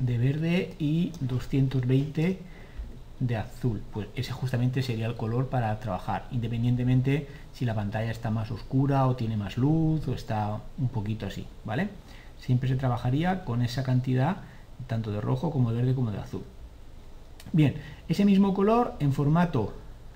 de 0.00 0.18
verde 0.18 0.74
y 0.78 1.12
220 1.20 2.38
de 3.20 3.36
azul. 3.36 3.82
Pues 3.92 4.08
ese 4.16 4.32
justamente 4.32 4.82
sería 4.82 5.06
el 5.06 5.14
color 5.14 5.48
para 5.48 5.78
trabajar, 5.78 6.26
independientemente 6.32 7.28
si 7.52 7.64
la 7.64 7.74
pantalla 7.74 8.10
está 8.10 8.30
más 8.30 8.50
oscura 8.50 9.06
o 9.06 9.14
tiene 9.14 9.36
más 9.36 9.56
luz 9.56 10.08
o 10.08 10.14
está 10.14 10.60
un 10.78 10.88
poquito 10.88 11.26
así, 11.26 11.46
¿vale? 11.64 11.88
Siempre 12.40 12.68
se 12.68 12.76
trabajaría 12.76 13.44
con 13.44 13.62
esa 13.62 13.84
cantidad 13.84 14.38
tanto 14.86 15.10
de 15.10 15.20
rojo 15.20 15.50
como 15.50 15.72
de 15.72 15.78
verde 15.78 15.94
como 15.94 16.10
de 16.10 16.18
azul. 16.18 16.42
Bien, 17.52 17.74
ese 18.08 18.24
mismo 18.24 18.54
color 18.54 18.94
en 19.00 19.12
formato 19.12 19.72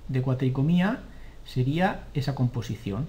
de 0.08 0.22
cuatricomía 0.22 1.00
sería 1.44 2.04
esa 2.14 2.34
composición. 2.34 3.06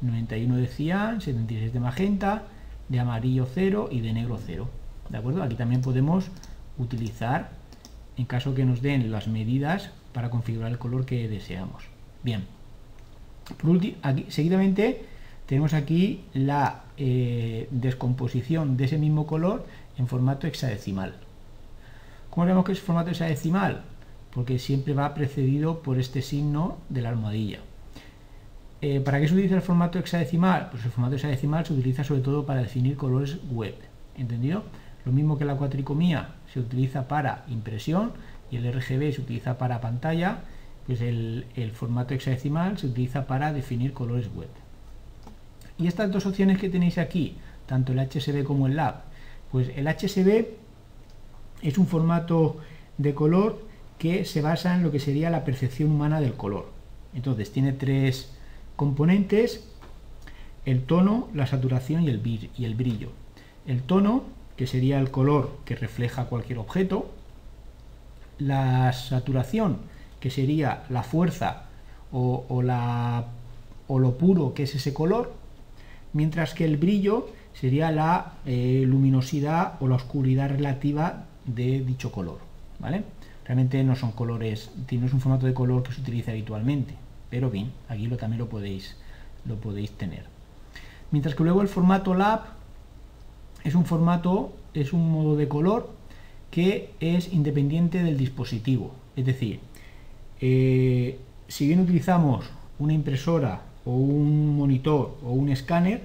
91 0.00 0.56
de 0.56 0.66
cian, 0.66 1.20
76 1.20 1.72
de 1.72 1.80
magenta, 1.80 2.44
de 2.88 3.00
amarillo 3.00 3.46
0 3.52 3.88
y 3.90 4.00
de 4.00 4.12
negro 4.12 4.38
0. 4.44 4.68
¿De 5.08 5.18
acuerdo? 5.18 5.42
Aquí 5.42 5.56
también 5.56 5.82
podemos 5.82 6.30
utilizar, 6.78 7.50
en 8.16 8.24
caso 8.24 8.54
que 8.54 8.64
nos 8.64 8.82
den 8.82 9.10
las 9.10 9.28
medidas, 9.28 9.90
para 10.12 10.30
configurar 10.30 10.70
el 10.70 10.78
color 10.78 11.04
que 11.04 11.28
deseamos. 11.28 11.84
Bien. 12.22 12.44
Por 13.60 13.70
último, 13.70 13.96
aquí, 14.02 14.26
seguidamente 14.28 15.04
tenemos 15.46 15.74
aquí 15.74 16.24
la 16.32 16.84
eh, 16.96 17.68
descomposición 17.70 18.76
de 18.76 18.84
ese 18.84 18.98
mismo 18.98 19.26
color 19.26 19.66
en 20.00 20.08
formato 20.08 20.46
hexadecimal. 20.46 21.12
¿Cómo 22.30 22.46
sabemos 22.46 22.64
que 22.64 22.72
es 22.72 22.80
formato 22.80 23.10
hexadecimal? 23.10 23.82
Porque 24.32 24.58
siempre 24.58 24.94
va 24.94 25.12
precedido 25.12 25.82
por 25.82 25.98
este 25.98 26.22
signo 26.22 26.78
de 26.88 27.02
la 27.02 27.10
almohadilla. 27.10 27.58
Eh, 28.80 29.00
¿Para 29.00 29.20
qué 29.20 29.28
se 29.28 29.34
utiliza 29.34 29.56
el 29.56 29.62
formato 29.62 29.98
hexadecimal? 29.98 30.70
Pues 30.70 30.86
el 30.86 30.90
formato 30.90 31.16
hexadecimal 31.16 31.66
se 31.66 31.74
utiliza 31.74 32.02
sobre 32.02 32.22
todo 32.22 32.46
para 32.46 32.62
definir 32.62 32.96
colores 32.96 33.36
web. 33.50 33.74
¿Entendido? 34.16 34.64
Lo 35.04 35.12
mismo 35.12 35.36
que 35.36 35.44
la 35.44 35.56
cuatricomía 35.56 36.30
se 36.52 36.60
utiliza 36.60 37.06
para 37.06 37.44
impresión 37.48 38.12
y 38.50 38.56
el 38.56 38.72
RGB 38.72 39.12
se 39.12 39.20
utiliza 39.20 39.58
para 39.58 39.82
pantalla, 39.82 40.38
pues 40.86 41.02
el 41.02 41.72
formato 41.74 42.14
hexadecimal 42.14 42.78
se 42.78 42.86
utiliza 42.86 43.26
para 43.26 43.52
definir 43.52 43.92
colores 43.92 44.30
web. 44.34 44.48
Y 45.76 45.88
estas 45.88 46.10
dos 46.10 46.24
opciones 46.24 46.58
que 46.58 46.70
tenéis 46.70 46.96
aquí, 46.96 47.36
tanto 47.66 47.92
el 47.92 47.98
HSB 47.98 48.44
como 48.44 48.66
el 48.66 48.76
LAB, 48.76 49.09
pues 49.50 49.70
el 49.76 49.86
HSB 49.86 50.46
es 51.62 51.78
un 51.78 51.86
formato 51.86 52.58
de 52.98 53.14
color 53.14 53.62
que 53.98 54.24
se 54.24 54.40
basa 54.40 54.74
en 54.74 54.82
lo 54.82 54.90
que 54.90 55.00
sería 55.00 55.30
la 55.30 55.44
percepción 55.44 55.90
humana 55.90 56.20
del 56.20 56.34
color. 56.34 56.70
Entonces 57.14 57.52
tiene 57.52 57.72
tres 57.72 58.32
componentes, 58.76 59.68
el 60.64 60.84
tono, 60.84 61.28
la 61.34 61.46
saturación 61.46 62.04
y 62.04 62.08
el, 62.08 62.50
y 62.56 62.64
el 62.64 62.74
brillo. 62.74 63.10
El 63.66 63.82
tono, 63.82 64.24
que 64.56 64.66
sería 64.66 64.98
el 64.98 65.10
color 65.10 65.58
que 65.64 65.76
refleja 65.76 66.26
cualquier 66.26 66.58
objeto, 66.58 67.10
la 68.38 68.92
saturación, 68.92 69.78
que 70.18 70.30
sería 70.30 70.84
la 70.88 71.02
fuerza 71.02 71.64
o, 72.12 72.62
la, 72.62 73.26
o 73.86 73.98
lo 73.98 74.16
puro 74.18 74.54
que 74.54 74.64
es 74.64 74.74
ese 74.74 74.94
color, 74.94 75.32
mientras 76.12 76.54
que 76.54 76.64
el 76.64 76.76
brillo 76.76 77.28
sería 77.60 77.90
la 77.90 78.34
eh, 78.46 78.84
luminosidad 78.86 79.74
o 79.80 79.88
la 79.88 79.96
oscuridad 79.96 80.48
relativa 80.48 81.26
de 81.44 81.80
dicho 81.84 82.10
color. 82.10 82.38
¿vale? 82.78 83.04
Realmente 83.44 83.84
no 83.84 83.96
son 83.96 84.12
colores, 84.12 84.70
no 84.90 85.06
es 85.06 85.12
un 85.12 85.20
formato 85.20 85.46
de 85.46 85.52
color 85.52 85.82
que 85.82 85.92
se 85.92 86.00
utiliza 86.00 86.30
habitualmente, 86.30 86.94
pero 87.28 87.50
bien, 87.50 87.70
aquí 87.88 88.06
lo, 88.06 88.16
también 88.16 88.38
lo 88.38 88.48
podéis, 88.48 88.96
lo 89.44 89.56
podéis 89.56 89.90
tener. 89.90 90.24
Mientras 91.10 91.34
que 91.34 91.44
luego 91.44 91.60
el 91.60 91.68
formato 91.68 92.14
lab 92.14 92.44
es 93.62 93.74
un 93.74 93.84
formato, 93.84 94.54
es 94.72 94.94
un 94.94 95.10
modo 95.10 95.36
de 95.36 95.48
color 95.48 95.90
que 96.50 96.94
es 97.00 97.32
independiente 97.32 98.02
del 98.02 98.16
dispositivo. 98.16 98.92
Es 99.16 99.26
decir, 99.26 99.60
eh, 100.40 101.18
si 101.48 101.66
bien 101.66 101.80
utilizamos 101.80 102.48
una 102.78 102.94
impresora 102.94 103.62
o 103.84 103.90
un 103.90 104.56
monitor 104.56 105.18
o 105.22 105.32
un 105.32 105.50
escáner, 105.50 106.04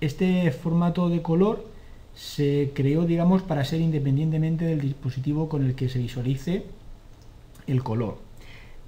este 0.00 0.50
formato 0.50 1.08
de 1.08 1.22
color 1.22 1.66
se 2.14 2.72
creó, 2.74 3.04
digamos, 3.04 3.42
para 3.42 3.64
ser 3.64 3.80
independientemente 3.80 4.64
del 4.64 4.80
dispositivo 4.80 5.48
con 5.48 5.64
el 5.64 5.74
que 5.74 5.88
se 5.88 5.98
visualice 5.98 6.66
el 7.66 7.82
color. 7.82 8.18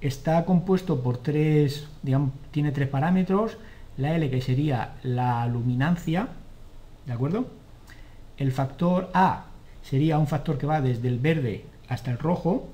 Está 0.01 0.45
compuesto 0.45 1.01
por 1.01 1.17
tres, 1.17 1.87
digamos, 2.01 2.31
tiene 2.51 2.71
tres 2.71 2.87
parámetros, 2.87 3.57
la 3.97 4.15
L 4.15 4.29
que 4.29 4.41
sería 4.41 4.95
la 5.03 5.45
luminancia, 5.47 6.29
¿de 7.05 7.13
acuerdo? 7.13 7.47
El 8.37 8.51
factor 8.51 9.09
A 9.13 9.47
sería 9.83 10.17
un 10.17 10.27
factor 10.27 10.57
que 10.57 10.65
va 10.65 10.81
desde 10.81 11.07
el 11.07 11.19
verde 11.19 11.65
hasta 11.89 12.11
el 12.11 12.17
rojo 12.17 12.69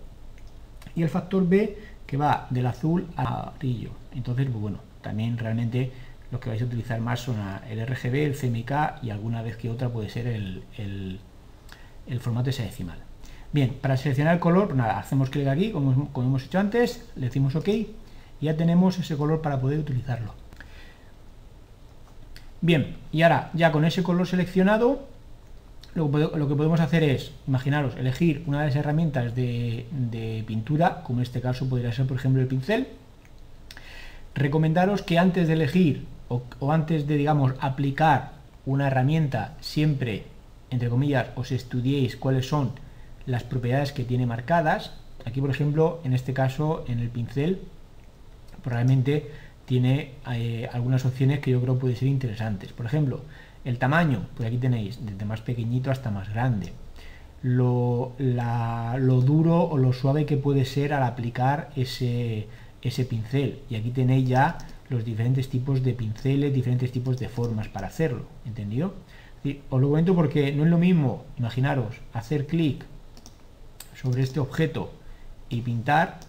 y 0.96 1.04
el 1.04 1.10
factor 1.10 1.48
B 1.48 1.78
que 2.06 2.18
va 2.18 2.48
del 2.50 2.68
azul 2.68 3.08
al 3.16 3.28
amarillo. 3.28 3.90
Entonces, 4.14 4.46
pues 4.46 4.62
bueno, 4.62 4.80
también 5.02 5.38
realmente 5.38 5.92
los 6.32 6.42
que 6.42 6.50
vais 6.50 6.62
a 6.62 6.66
utilizar 6.66 7.00
más 7.00 7.20
son 7.20 7.36
el 7.70 7.86
RGB, 7.86 8.16
el 8.26 8.36
CMYK 8.36 9.04
y 9.04 9.10
alguna 9.10 9.42
vez 9.42 9.58
que 9.58 9.70
otra 9.70 9.90
puede 9.90 10.10
ser 10.10 10.28
el, 10.28 10.64
el, 10.78 12.20
formato 12.20 12.50
hexadecimal. 12.50 12.98
Bien, 13.52 13.76
para 13.82 13.96
seleccionar 13.96 14.34
el 14.34 14.40
color, 14.40 14.66
pues 14.66 14.78
nada, 14.78 15.00
hacemos 15.00 15.30
clic 15.30 15.48
aquí, 15.48 15.72
como, 15.72 16.12
como, 16.12 16.28
hemos 16.28 16.44
hecho 16.46 16.60
antes, 16.60 17.06
le 17.16 17.28
decimos 17.28 17.56
OK 17.56 17.68
y 17.68 17.96
ya 18.42 18.58
tenemos 18.58 18.98
ese 18.98 19.16
color 19.16 19.42
para 19.42 19.60
poder 19.60 19.80
utilizarlo. 19.80 20.34
Bien, 22.62 22.98
y 23.12 23.22
ahora 23.22 23.52
ya 23.54 23.72
con 23.72 23.86
ese 23.86 24.04
color 24.04 24.28
seleccionado, 24.28 25.08
lo, 25.94 26.12
que 26.12 26.56
podemos 26.56 26.82
hacer 26.82 27.04
es, 27.04 27.32
imaginaros, 27.48 27.96
elegir 27.96 28.44
una 28.48 28.62
de 28.62 28.68
las 28.68 28.76
herramientas 28.76 29.36
de, 29.36 29.86
de 29.92 30.44
pintura, 30.46 31.04
como 31.04 31.20
en 31.20 31.24
este 31.24 31.40
caso 31.40 31.70
podría 31.70 31.94
ser 31.94 32.08
por 32.08 32.18
ejemplo 32.18 32.42
el 32.42 32.48
pincel, 32.48 32.88
recomendaros 34.34 35.02
que 35.02 35.18
antes 35.18 35.48
de 35.48 35.54
elegir 35.54 36.06
o, 36.28 36.72
antes 36.72 37.08
de, 37.08 37.18
digamos, 37.18 37.54
aplicar 37.60 38.34
una 38.66 38.88
herramienta, 38.88 39.56
siempre, 39.62 40.26
entre 40.70 40.90
comillas, 40.90 41.28
os 41.36 41.52
estudiéis 41.52 42.16
cuáles 42.18 42.48
son 42.48 42.72
las 43.26 43.44
propiedades 43.44 43.92
que 43.92 44.04
tiene 44.04 44.26
marcadas. 44.26 44.94
Aquí, 45.26 45.42
por 45.42 45.50
ejemplo, 45.50 46.02
en 46.04 46.14
este 46.14 46.34
caso, 46.34 46.84
en 46.88 47.00
el 47.00 47.10
pincel, 47.10 47.62
probablemente 48.64 49.32
tiene 49.66 50.14
eh, 50.32 50.70
algunas 50.72 51.06
opciones 51.06 51.40
que 51.40 51.52
yo 51.52 51.62
creo 51.62 51.78
pueden 51.78 51.98
ser 51.98 52.08
interesantes. 52.08 52.72
Por 52.74 52.86
ejemplo, 52.86 53.22
el 53.64 53.78
tamaño, 53.78 54.28
pues 54.36 54.48
aquí 54.48 54.58
tenéis 54.58 55.04
desde 55.06 55.26
más 55.26 55.42
pequeñito 55.42 55.92
hasta 55.92 56.12
más 56.12 56.30
grande. 56.30 56.74
Lo, 57.42 58.14
lo 58.18 59.22
duro 59.22 59.64
o 59.64 59.78
lo 59.78 59.94
suave 59.94 60.26
que 60.26 60.38
puede 60.38 60.66
ser 60.66 60.94
al 60.94 61.04
aplicar 61.04 61.70
ese, 61.76 62.48
ese 62.82 63.06
pincel. 63.06 63.60
Y 63.70 63.76
aquí 63.76 63.92
tenéis 63.92 64.28
ya 64.28 64.58
los 64.90 65.04
diferentes 65.04 65.50
tipos 65.50 65.84
de 65.84 65.94
pinceles, 65.94 66.54
diferentes 66.54 66.92
tipos 66.92 67.18
de 67.18 67.30
formas 67.30 67.68
para 67.68 67.88
hacerlo, 67.88 68.26
¿entendido? 68.46 68.94
os 69.70 69.80
lo 69.80 69.90
comento 69.90 70.16
porque 70.16 70.52
no 70.52 70.64
es 70.64 70.70
lo 70.70 70.78
mismo, 70.78 71.24
imaginaros, 71.38 71.96
hacer 72.14 72.48
clic 72.48 72.84
sobre 74.02 74.24
este 74.24 74.40
objeto 74.40 74.92
y 75.50 75.62
pintar 75.62 76.20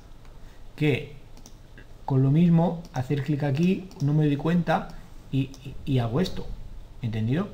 que 0.74 1.14
con 2.04 2.22
lo 2.22 2.30
mismo 2.30 2.82
hacer 2.92 3.22
clic 3.22 3.42
aquí, 3.42 3.88
no 4.02 4.12
me 4.12 4.26
doy 4.26 4.36
cuenta 4.36 4.88
y, 5.32 5.50
hago 5.98 6.20
esto, 6.20 6.46
¿entendido? 7.02 7.48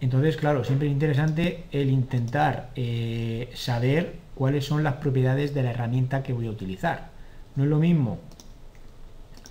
Entonces, 0.00 0.36
claro, 0.36 0.64
siempre 0.64 0.88
es 0.88 0.92
interesante 0.92 1.64
el 1.72 1.90
intentar 1.90 2.70
eh, 2.76 3.50
saber 3.54 4.16
cuáles 4.34 4.64
son 4.64 4.82
las 4.82 4.94
propiedades 4.94 5.54
de 5.54 5.62
la 5.62 5.70
herramienta 5.70 6.22
que 6.22 6.32
voy 6.32 6.46
a 6.46 6.50
utilizar. 6.50 7.10
No 7.56 7.64
es 7.64 7.70
lo 7.70 7.78
mismo 7.78 8.18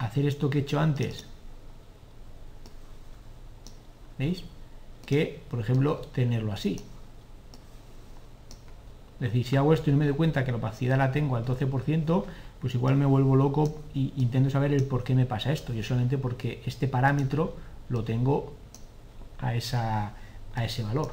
hacer 0.05 0.25
esto 0.25 0.49
que 0.49 0.59
he 0.59 0.61
hecho 0.61 0.79
antes, 0.79 1.25
¿veis? 4.17 4.43
Que, 5.05 5.41
por 5.49 5.59
ejemplo, 5.59 5.97
tenerlo 6.13 6.51
así. 6.51 6.79
Es 9.15 9.27
decir, 9.27 9.45
si 9.45 9.55
hago 9.55 9.73
esto 9.73 9.89
y 9.89 9.93
no 9.93 9.99
me 9.99 10.07
doy 10.07 10.15
cuenta 10.15 10.43
que 10.43 10.51
la 10.51 10.57
opacidad 10.57 10.97
la 10.97 11.11
tengo 11.11 11.35
al 11.35 11.45
12%, 11.45 12.23
pues 12.59 12.73
igual 12.73 12.95
me 12.95 13.05
vuelvo 13.05 13.35
loco 13.35 13.81
y 13.93 14.13
intento 14.17 14.49
saber 14.49 14.73
el 14.73 14.83
por 14.85 15.03
qué 15.03 15.13
me 15.13 15.27
pasa 15.27 15.51
esto. 15.51 15.73
Yo 15.73 15.83
solamente 15.83 16.17
porque 16.17 16.63
este 16.65 16.87
parámetro 16.87 17.55
lo 17.89 18.03
tengo 18.03 18.53
a, 19.39 19.53
esa, 19.53 20.13
a 20.55 20.65
ese 20.65 20.81
valor. 20.81 21.11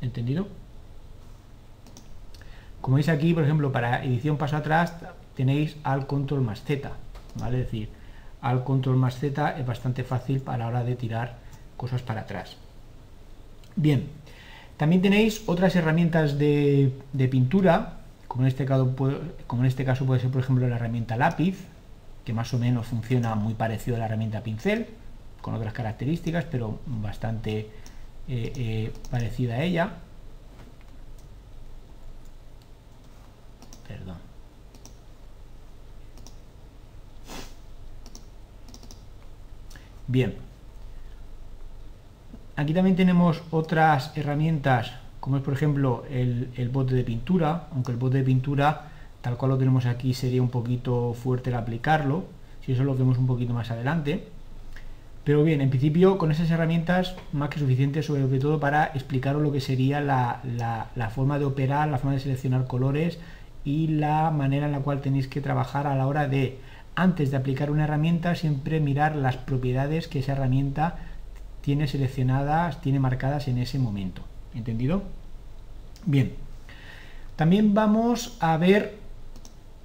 ¿Entendido? 0.00 0.46
Como 2.80 2.96
veis 2.96 3.08
aquí, 3.08 3.34
por 3.34 3.42
ejemplo, 3.42 3.72
para 3.72 4.04
edición 4.04 4.36
paso 4.36 4.56
atrás 4.56 4.94
tenéis 5.34 5.76
al 5.82 6.06
control 6.06 6.42
más 6.42 6.62
Z. 6.62 6.92
Es 7.36 7.52
decir, 7.52 7.88
al 8.40 8.64
control 8.64 8.96
más 8.96 9.18
Z 9.18 9.58
es 9.58 9.66
bastante 9.66 10.04
fácil 10.04 10.40
para 10.40 10.58
la 10.58 10.66
hora 10.68 10.84
de 10.84 10.96
tirar 10.96 11.36
cosas 11.76 12.02
para 12.02 12.22
atrás. 12.22 12.56
Bien, 13.76 14.08
también 14.76 15.02
tenéis 15.02 15.42
otras 15.46 15.74
herramientas 15.76 16.38
de, 16.38 16.92
pintura, 17.30 17.98
como 18.26 18.44
en, 18.44 18.48
este 18.48 18.64
caso, 18.64 18.94
como 19.46 19.62
en 19.62 19.66
este 19.66 19.84
caso 19.84 20.06
puede 20.06 20.20
ser, 20.20 20.30
por 20.30 20.42
ejemplo, 20.42 20.68
la 20.68 20.76
herramienta 20.76 21.16
lápiz, 21.16 21.56
que 22.24 22.32
más 22.32 22.52
o 22.54 22.58
menos 22.58 22.86
funciona 22.86 23.34
muy 23.34 23.54
parecido 23.54 23.96
a 23.96 24.00
la 24.00 24.06
herramienta 24.06 24.42
pincel, 24.42 24.86
con 25.40 25.54
otras 25.54 25.72
características, 25.72 26.44
pero 26.44 26.80
bastante 26.86 27.70
eh, 28.28 28.52
eh, 28.56 28.92
parecida 29.10 29.54
a 29.54 29.62
ella. 29.62 29.92
Perdón. 33.88 34.27
Bien. 40.08 40.34
Aquí 42.56 42.72
también 42.72 42.96
tenemos 42.96 43.42
otras 43.50 44.10
herramientas, 44.16 44.92
como 45.20 45.36
es 45.36 45.42
por 45.42 45.52
ejemplo 45.52 46.04
el, 46.10 46.70
bote 46.72 46.94
de 46.94 47.04
pintura, 47.04 47.68
aunque 47.74 47.92
el 47.92 47.98
bote 47.98 48.16
de 48.16 48.24
pintura, 48.24 48.88
tal 49.20 49.36
cual 49.36 49.50
lo 49.50 49.58
tenemos 49.58 49.84
aquí, 49.84 50.14
sería 50.14 50.40
un 50.40 50.48
poquito 50.48 51.12
fuerte 51.12 51.50
el 51.50 51.56
aplicarlo, 51.56 52.24
si 52.64 52.72
eso 52.72 52.84
lo 52.84 52.96
vemos 52.96 53.18
un 53.18 53.26
poquito 53.26 53.52
más 53.52 53.70
adelante. 53.70 54.24
Pero 55.24 55.44
bien, 55.44 55.60
en 55.60 55.68
principio 55.68 56.16
con 56.16 56.32
esas 56.32 56.50
herramientas 56.50 57.14
más 57.34 57.50
que 57.50 57.58
suficientes, 57.58 58.06
sobre 58.06 58.38
todo 58.38 58.58
para 58.58 58.86
explicaros 58.86 59.42
lo 59.42 59.52
que 59.52 59.60
sería 59.60 60.00
la, 60.00 60.40
la 60.96 61.10
forma 61.10 61.38
de 61.38 61.44
operar, 61.44 61.88
la 61.88 61.98
forma 61.98 62.14
de 62.14 62.20
seleccionar 62.20 62.66
colores 62.66 63.18
y 63.62 63.88
la 63.88 64.30
manera 64.30 64.64
en 64.64 64.72
la 64.72 64.80
cual 64.80 65.02
tenéis 65.02 65.28
que 65.28 65.42
trabajar 65.42 65.86
a 65.86 65.94
la 65.96 66.06
hora 66.06 66.26
de 66.28 66.58
antes 66.98 67.30
de 67.30 67.36
aplicar 67.36 67.70
una 67.70 67.84
herramienta, 67.84 68.34
siempre 68.34 68.80
mirar 68.80 69.14
las 69.14 69.36
propiedades 69.36 70.08
que 70.08 70.18
esa 70.18 70.32
herramienta 70.32 70.96
tiene 71.60 71.86
seleccionadas, 71.86 72.80
tiene 72.80 72.98
marcadas 72.98 73.46
en 73.46 73.58
ese 73.58 73.78
momento. 73.78 74.22
¿Entendido? 74.52 75.04
Bien. 76.06 76.32
También 77.36 77.72
vamos 77.72 78.36
a 78.40 78.56
ver 78.56 78.96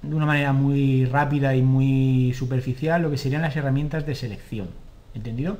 de 0.02 0.12
una 0.12 0.26
manera 0.26 0.52
muy 0.52 1.04
rápida 1.04 1.54
y 1.54 1.62
muy 1.62 2.34
superficial 2.34 3.02
lo 3.02 3.12
que 3.12 3.16
serían 3.16 3.42
las 3.42 3.54
herramientas 3.54 4.04
de 4.06 4.16
selección. 4.16 4.70
¿Entendido? 5.14 5.58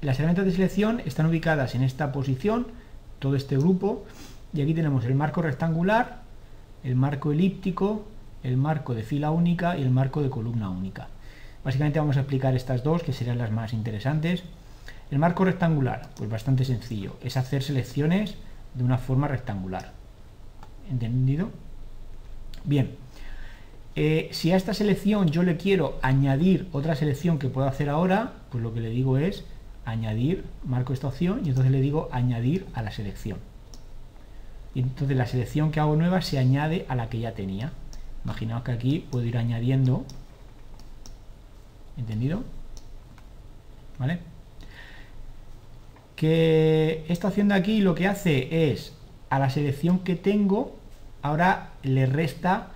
Las 0.00 0.18
herramientas 0.18 0.46
de 0.46 0.52
selección 0.52 1.00
están 1.06 1.26
ubicadas 1.26 1.76
en 1.76 1.84
esta 1.84 2.10
posición, 2.10 2.66
todo 3.20 3.36
este 3.36 3.56
grupo, 3.56 4.04
y 4.52 4.62
aquí 4.62 4.74
tenemos 4.74 5.04
el 5.04 5.14
marco 5.14 5.42
rectangular, 5.42 6.22
el 6.82 6.96
marco 6.96 7.30
elíptico, 7.30 8.04
el 8.48 8.56
marco 8.56 8.94
de 8.94 9.02
fila 9.02 9.30
única 9.30 9.76
y 9.76 9.82
el 9.82 9.90
marco 9.90 10.22
de 10.22 10.30
columna 10.30 10.70
única. 10.70 11.08
Básicamente 11.64 11.98
vamos 11.98 12.16
a 12.16 12.20
explicar 12.20 12.54
estas 12.54 12.82
dos, 12.82 13.02
que 13.02 13.12
serían 13.12 13.38
las 13.38 13.50
más 13.50 13.72
interesantes. 13.72 14.42
El 15.10 15.18
marco 15.18 15.44
rectangular, 15.44 16.08
pues 16.16 16.30
bastante 16.30 16.64
sencillo, 16.64 17.16
es 17.22 17.36
hacer 17.36 17.62
selecciones 17.62 18.36
de 18.74 18.84
una 18.84 18.98
forma 18.98 19.28
rectangular. 19.28 19.92
¿Entendido? 20.90 21.50
Bien. 22.64 22.96
Eh, 23.96 24.28
si 24.32 24.52
a 24.52 24.56
esta 24.56 24.74
selección 24.74 25.28
yo 25.28 25.42
le 25.42 25.56
quiero 25.56 25.98
añadir 26.02 26.68
otra 26.72 26.94
selección 26.94 27.38
que 27.38 27.48
puedo 27.48 27.66
hacer 27.66 27.88
ahora, 27.88 28.32
pues 28.50 28.62
lo 28.62 28.72
que 28.72 28.80
le 28.80 28.90
digo 28.90 29.18
es 29.18 29.44
añadir, 29.84 30.44
marco 30.64 30.92
esta 30.92 31.08
opción 31.08 31.40
y 31.44 31.48
entonces 31.48 31.72
le 31.72 31.80
digo 31.80 32.08
añadir 32.12 32.66
a 32.74 32.82
la 32.82 32.92
selección. 32.92 33.38
Y 34.74 34.80
entonces 34.80 35.16
la 35.16 35.26
selección 35.26 35.72
que 35.72 35.80
hago 35.80 35.96
nueva 35.96 36.22
se 36.22 36.38
añade 36.38 36.86
a 36.88 36.94
la 36.94 37.08
que 37.08 37.18
ya 37.18 37.32
tenía. 37.32 37.72
Imaginaos 38.24 38.62
que 38.62 38.72
aquí 38.72 39.06
puedo 39.10 39.24
ir 39.24 39.36
añadiendo. 39.36 40.04
¿Entendido? 41.96 42.44
¿Vale? 43.98 44.20
Que 46.16 47.04
esta 47.08 47.28
opción 47.28 47.48
de 47.48 47.54
aquí 47.54 47.80
lo 47.80 47.94
que 47.94 48.06
hace 48.06 48.70
es 48.72 48.92
a 49.30 49.38
la 49.38 49.50
selección 49.50 50.00
que 50.00 50.16
tengo, 50.16 50.76
ahora 51.22 51.70
le 51.82 52.06
resta 52.06 52.68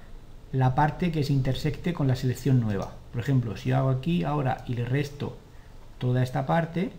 la 0.52 0.74
parte 0.74 1.12
que 1.12 1.24
se 1.24 1.32
intersecte 1.32 1.94
con 1.94 2.08
la 2.08 2.16
selección 2.16 2.60
nueva. 2.60 2.94
Por 3.12 3.20
ejemplo, 3.20 3.56
si 3.56 3.72
hago 3.72 3.90
aquí 3.90 4.24
ahora 4.24 4.64
y 4.66 4.74
le 4.74 4.84
resto 4.84 5.36
toda 5.98 6.22
esta 6.22 6.46
parte, 6.46 6.92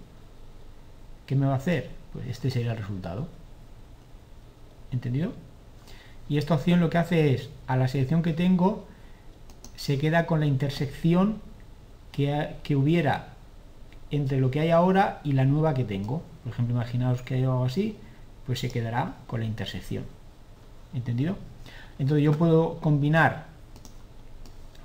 ¿qué 1.26 1.36
me 1.36 1.46
va 1.46 1.54
a 1.54 1.58
hacer? 1.58 1.90
Pues 2.14 2.28
este 2.28 2.50
sería 2.50 2.72
el 2.72 2.78
resultado. 2.78 3.28
¿Entendido? 4.92 5.34
Y 6.30 6.38
esta 6.38 6.56
opción 6.56 6.80
lo 6.80 6.90
que 6.90 6.98
hace 6.98 7.34
es, 7.34 7.50
a 7.68 7.76
la 7.76 7.88
selección 7.88 8.22
que 8.22 8.34
tengo, 8.34 8.86
se 9.76 9.98
queda 9.98 10.26
con 10.26 10.40
la 10.40 10.46
intersección 10.46 11.42
que, 12.12 12.56
que 12.64 12.76
hubiera 12.76 13.34
entre 14.12 14.40
lo 14.40 14.52
que 14.52 14.60
hay 14.60 14.70
ahora 14.70 15.22
y 15.24 15.34
la 15.34 15.46
nueva 15.46 15.74
que 15.74 15.84
tengo. 15.84 16.24
Por 16.44 16.54
ejemplo, 16.54 16.76
imaginaos 16.76 17.22
que 17.22 17.36
hay 17.36 17.44
algo 17.44 17.66
así, 17.66 17.98
pues 18.46 18.60
se 18.60 18.70
quedará 18.70 19.16
con 19.28 19.40
la 19.40 19.46
intersección. 19.46 20.06
¿Entendido? 20.94 21.38
Entonces 22.00 22.24
yo 22.24 22.34
puedo 22.34 22.80
combinar 22.80 23.48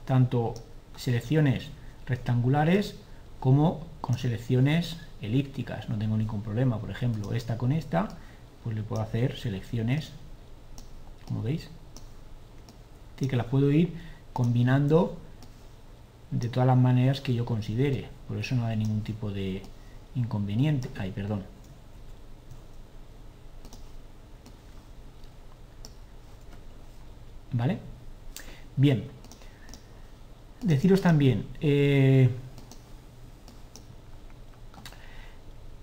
tanto 0.05 0.55
selecciones 0.97 1.69
rectangulares 2.07 2.97
como 3.41 3.87
con 4.01 4.19
selecciones 4.19 4.99
elípticas, 5.21 5.89
no 5.89 5.99
tengo 5.99 6.17
ningún 6.17 6.43
problema. 6.43 6.79
Por 6.79 6.91
ejemplo, 6.91 7.35
esta 7.35 7.59
con 7.59 7.73
esta, 7.73 8.09
pues 8.65 8.75
le 8.77 8.83
puedo 8.83 9.03
hacer 9.03 9.37
selecciones, 9.37 10.13
como 11.29 11.43
veis, 11.43 11.69
y 13.21 13.29
que 13.29 13.37
las 13.37 13.47
puedo 13.47 13.71
ir 13.71 13.93
combinando 14.33 15.17
de 16.31 16.49
todas 16.49 16.67
las 16.67 16.77
maneras 16.77 17.21
que 17.21 17.35
yo 17.35 17.45
considere. 17.45 18.09
Por 18.27 18.39
eso 18.39 18.55
no 18.55 18.67
hay 18.67 18.77
ningún 18.77 19.03
tipo 19.03 19.31
de 19.31 19.63
inconveniente. 20.15 20.89
Ay, 20.97 21.11
perdón. 21.11 21.43
¿Vale? 27.53 27.79
Bien. 28.77 29.05
Deciros 30.61 31.01
también, 31.01 31.47
eh, 31.61 32.29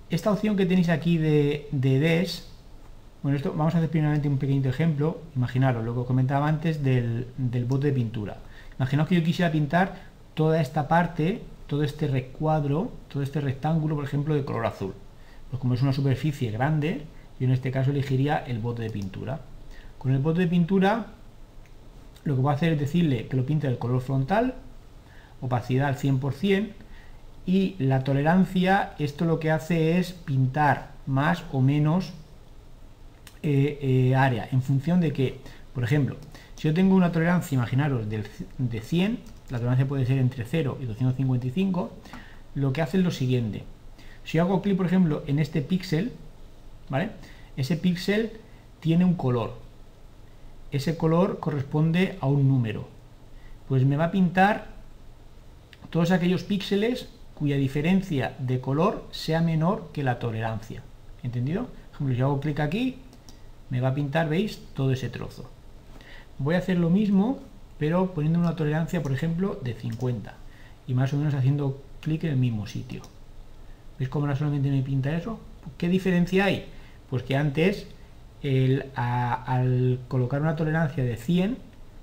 esta 0.10 0.32
opción 0.32 0.58
que 0.58 0.66
tenéis 0.66 0.90
aquí 0.90 1.18
de, 1.18 1.70
de 1.72 2.00
DES, 2.00 2.48
bueno, 3.26 3.38
esto 3.38 3.56
vamos 3.58 3.74
a 3.74 3.80
hacer 3.80 3.90
primeramente 3.90 4.28
un 4.28 4.38
pequeño 4.38 4.70
ejemplo, 4.70 5.20
imaginaros 5.36 5.84
lo 5.84 5.96
que 5.96 6.06
comentaba 6.06 6.48
antes 6.48 6.84
del, 6.84 7.26
del 7.38 7.66
bote 7.66 7.88
de 7.88 7.94
pintura. 7.94 8.38
Imaginaos 8.78 9.10
que 9.10 9.16
yo 9.16 9.24
quisiera 9.24 9.52
pintar 9.52 9.96
toda 10.36 10.62
esta 10.62 10.88
parte, 10.88 11.42
todo 11.66 11.82
este 11.82 12.08
recuadro, 12.08 12.92
todo 13.08 13.24
este 13.24 13.42
rectángulo, 13.42 13.96
por 13.96 14.04
ejemplo, 14.04 14.36
de 14.36 14.46
color 14.46 14.68
azul. 14.68 14.94
Pues 15.50 15.60
como 15.60 15.74
es 15.74 15.82
una 15.82 15.92
superficie 15.92 16.52
grande, 16.52 17.06
yo 17.40 17.48
en 17.48 17.54
este 17.54 17.72
caso 17.72 17.90
elegiría 17.90 18.38
el 18.46 18.60
bote 18.60 18.84
de 18.84 18.92
pintura. 18.92 19.40
Con 19.98 20.12
el 20.12 20.20
bote 20.20 20.42
de 20.42 20.48
pintura, 20.48 21.08
lo 22.26 22.36
que 22.36 22.42
voy 22.44 22.52
a 22.52 22.56
hacer 22.56 22.74
es 22.74 22.80
decirle 22.80 23.26
que 23.26 23.38
lo 23.38 23.48
pinte 23.48 23.66
del 23.66 23.80
color 23.80 24.02
frontal, 24.02 24.54
opacidad 25.42 25.88
al 25.88 25.98
100%, 25.98 26.74
y 27.48 27.76
la 27.80 28.04
tolerancia, 28.04 28.94
esto 29.00 29.26
lo 29.26 29.40
que 29.40 29.50
hace 29.50 29.98
es 29.98 30.14
pintar 30.14 30.92
más 31.08 31.44
o 31.52 31.62
menos 31.62 32.14
eh, 33.48 33.78
eh, 33.80 34.16
área, 34.16 34.50
en 34.52 34.64
función 34.64 35.00
de 35.00 35.14
que, 35.14 35.38
por 35.76 35.84
ejemplo, 35.84 36.18
si 36.56 36.68
yo 36.68 36.74
tengo 36.74 36.96
una 36.96 37.12
tolerancia, 37.12 37.56
imaginaros, 37.56 38.08
de 38.10 38.82
100, 38.82 39.20
la 39.52 39.60
tolerancia 39.60 39.88
puede 39.88 40.08
ser 40.08 40.18
entre 40.18 40.46
0 40.46 40.80
y 40.82 40.86
255, 40.86 41.92
lo 42.56 42.74
que 42.74 42.82
hace 42.82 42.98
es 42.98 43.04
lo 43.04 43.12
siguiente. 43.12 43.62
Si 44.24 44.40
yo 44.40 44.44
hago 44.44 44.64
clic, 44.64 44.76
por 44.76 44.88
ejemplo, 44.88 45.24
en 45.28 45.38
este 45.38 45.62
píxel, 45.62 46.12
¿vale? 46.90 47.12
Ese 47.56 47.78
píxel 47.78 48.32
tiene 48.80 49.06
un 49.06 49.14
color. 49.14 49.54
Ese 50.72 50.98
color 50.98 51.40
corresponde 51.40 52.18
a 52.22 52.26
un 52.26 52.48
número. 52.48 52.88
Pues 53.68 53.86
me 53.86 53.96
va 53.96 54.06
a 54.06 54.12
pintar 54.12 54.70
todos 55.92 56.10
aquellos 56.10 56.44
píxeles 56.44 57.10
cuya 57.36 57.58
diferencia 57.58 58.34
de 58.40 58.60
color 58.60 59.06
sea 59.12 59.42
menor 59.42 59.92
que 59.94 60.02
la 60.02 60.18
tolerancia. 60.18 60.82
¿Entendido? 61.22 61.66
Por 61.66 61.94
ejemplo, 61.94 62.16
si 62.16 62.22
hago 62.22 62.40
clic 62.40 62.60
aquí, 62.60 62.98
me 63.70 63.82
va 63.82 63.90
a 63.90 63.94
pintar, 63.96 64.30
¿veis? 64.30 64.60
Todo 64.74 64.92
ese 64.92 65.10
trozo. 65.10 65.50
Voy 66.38 66.56
a 66.56 66.60
hacer 66.60 66.78
lo 66.78 66.90
mismo, 66.90 67.40
pero 67.80 68.14
poniendo 68.14 68.40
una 68.40 68.56
tolerancia, 68.56 69.02
por 69.02 69.12
ejemplo, 69.12 69.60
de 69.64 69.74
50. 69.74 70.34
Y 70.88 70.94
más 70.94 71.14
o 71.14 71.18
menos 71.18 71.34
haciendo 71.34 71.82
clic 72.02 72.24
en 72.26 72.32
el 72.32 72.38
mismo 72.38 72.68
sitio. 72.68 73.02
¿Veis 73.98 74.10
cómo 74.10 74.26
ahora 74.26 74.38
solamente 74.38 74.70
me 74.70 74.82
pinta 74.82 75.16
eso? 75.16 75.40
¿Qué 75.78 75.90
diferencia 75.90 76.46
hay? 76.46 76.66
Pues 77.10 77.24
que 77.24 77.36
antes, 77.38 77.88
al 78.96 80.00
colocar 80.08 80.42
una 80.42 80.56
tolerancia 80.56 81.04
de 81.04 81.16
100, 81.16 81.58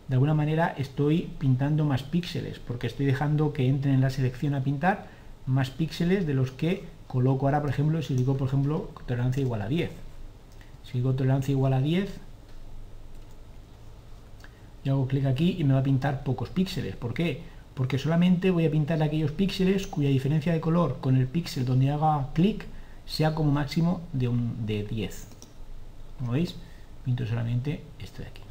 de 0.08 0.14
alguna 0.14 0.34
manera 0.34 0.74
estoy 0.76 1.30
pintando 1.38 1.84
más 1.84 2.02
píxeles, 2.02 2.58
porque 2.58 2.86
estoy 2.86 3.06
dejando 3.06 3.52
que 3.52 3.68
entren 3.68 3.94
en 3.94 4.00
la 4.00 4.10
selección 4.10 4.54
a 4.54 4.64
pintar 4.64 5.06
más 5.46 5.70
píxeles 5.70 6.26
de 6.26 6.34
los 6.34 6.50
que 6.50 6.84
coloco 7.06 7.46
ahora, 7.46 7.60
por 7.60 7.70
ejemplo, 7.70 8.02
si 8.02 8.14
digo, 8.14 8.36
por 8.36 8.48
ejemplo, 8.48 8.90
tolerancia 9.06 9.42
igual 9.42 9.62
a 9.62 9.68
10. 9.68 9.90
Si 10.84 10.98
digo 10.98 11.14
tolerancia 11.14 11.52
igual 11.52 11.72
a 11.72 11.80
10, 11.80 12.10
yo 14.84 14.92
hago 14.94 15.06
clic 15.06 15.26
aquí 15.26 15.56
y 15.58 15.64
me 15.64 15.74
va 15.74 15.80
a 15.80 15.84
pintar 15.84 16.24
pocos 16.24 16.50
píxeles. 16.50 16.96
¿Por 16.96 17.14
qué? 17.14 17.42
Porque 17.74 17.98
solamente 17.98 18.50
voy 18.50 18.66
a 18.66 18.70
pintar 18.70 19.02
aquellos 19.02 19.32
píxeles 19.32 19.86
cuya 19.86 20.08
diferencia 20.08 20.52
de 20.52 20.60
color 20.60 20.98
con 21.00 21.16
el 21.16 21.26
píxel 21.26 21.64
donde 21.64 21.90
haga 21.90 22.28
clic 22.34 22.66
sea 23.06 23.34
como 23.34 23.52
máximo 23.52 24.00
de, 24.12 24.28
un, 24.28 24.66
de 24.66 24.84
10. 24.84 25.28
Como 26.18 26.32
veis, 26.32 26.56
pinto 27.04 27.26
solamente 27.26 27.82
esto 27.98 28.22
de 28.22 28.28
aquí. 28.28 28.42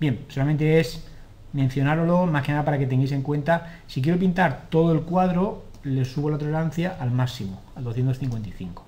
Bien, 0.00 0.24
solamente 0.28 0.80
es 0.80 1.04
mencionarlo 1.52 2.26
más 2.26 2.42
que 2.44 2.52
nada 2.52 2.64
para 2.64 2.78
que 2.78 2.86
tengáis 2.86 3.12
en 3.12 3.22
cuenta, 3.22 3.80
si 3.86 4.02
quiero 4.02 4.18
pintar 4.18 4.66
todo 4.68 4.92
el 4.92 5.02
cuadro, 5.02 5.64
le 5.84 6.04
subo 6.04 6.30
la 6.30 6.38
tolerancia 6.38 6.96
al 7.00 7.10
máximo, 7.10 7.62
al 7.74 7.84
255. 7.84 8.84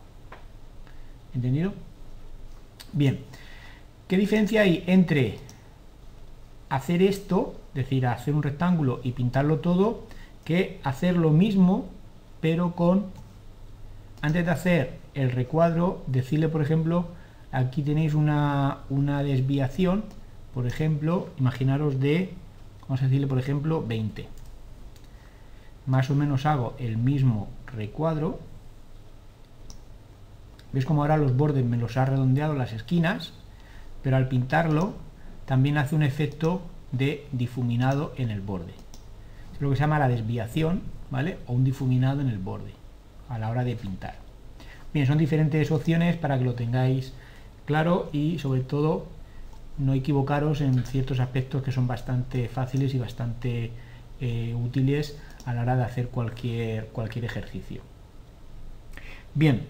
¿Entendido? 1.34 1.72
Bien, 2.92 3.20
¿qué 4.08 4.16
diferencia 4.16 4.62
hay 4.62 4.84
entre 4.86 5.38
hacer 6.68 7.02
esto, 7.02 7.54
es 7.74 7.84
decir, 7.84 8.06
hacer 8.06 8.34
un 8.34 8.42
rectángulo 8.42 9.00
y 9.02 9.12
pintarlo 9.12 9.58
todo, 9.58 10.04
que 10.44 10.80
hacer 10.84 11.16
lo 11.16 11.30
mismo, 11.30 11.86
pero 12.40 12.74
con, 12.74 13.06
antes 14.22 14.44
de 14.44 14.50
hacer 14.50 14.98
el 15.14 15.30
recuadro, 15.30 16.02
decirle, 16.06 16.48
por 16.48 16.62
ejemplo, 16.62 17.08
aquí 17.52 17.82
tenéis 17.82 18.14
una, 18.14 18.78
una 18.88 19.22
desviación, 19.22 20.04
por 20.54 20.66
ejemplo, 20.66 21.28
imaginaros 21.38 22.00
de, 22.00 22.32
vamos 22.82 23.02
a 23.02 23.04
decirle, 23.04 23.26
por 23.26 23.38
ejemplo, 23.38 23.84
20. 23.86 24.28
Más 25.86 26.10
o 26.10 26.14
menos 26.14 26.46
hago 26.46 26.74
el 26.78 26.96
mismo 26.96 27.48
recuadro. 27.66 28.40
¿Veis 30.72 30.84
como 30.84 31.02
ahora 31.02 31.16
los 31.16 31.36
bordes 31.36 31.64
me 31.64 31.76
los 31.76 31.96
ha 31.96 32.04
redondeado 32.04 32.54
las 32.54 32.72
esquinas? 32.72 33.32
Pero 34.02 34.16
al 34.16 34.28
pintarlo 34.28 34.94
también 35.46 35.78
hace 35.78 35.94
un 35.94 36.02
efecto 36.02 36.62
de 36.92 37.26
difuminado 37.32 38.12
en 38.16 38.30
el 38.30 38.40
borde. 38.40 38.74
Es 39.54 39.60
lo 39.60 39.70
que 39.70 39.76
se 39.76 39.80
llama 39.80 39.98
la 39.98 40.08
desviación, 40.08 40.82
¿vale? 41.10 41.38
O 41.46 41.54
un 41.54 41.64
difuminado 41.64 42.20
en 42.20 42.28
el 42.28 42.38
borde 42.38 42.72
a 43.28 43.38
la 43.38 43.50
hora 43.50 43.64
de 43.64 43.76
pintar. 43.76 44.16
Bien, 44.92 45.06
son 45.06 45.18
diferentes 45.18 45.70
opciones 45.70 46.16
para 46.16 46.38
que 46.38 46.44
lo 46.44 46.54
tengáis 46.54 47.12
claro 47.66 48.08
y 48.12 48.38
sobre 48.38 48.60
todo 48.60 49.06
no 49.76 49.92
equivocaros 49.94 50.60
en 50.60 50.84
ciertos 50.84 51.20
aspectos 51.20 51.62
que 51.62 51.72
son 51.72 51.86
bastante 51.86 52.48
fáciles 52.48 52.94
y 52.94 52.98
bastante 52.98 53.70
eh, 54.20 54.54
útiles 54.54 55.18
a 55.44 55.54
la 55.54 55.62
hora 55.62 55.76
de 55.76 55.84
hacer 55.84 56.08
cualquier, 56.08 56.86
cualquier 56.88 57.24
ejercicio. 57.24 57.82
Bien, 59.34 59.66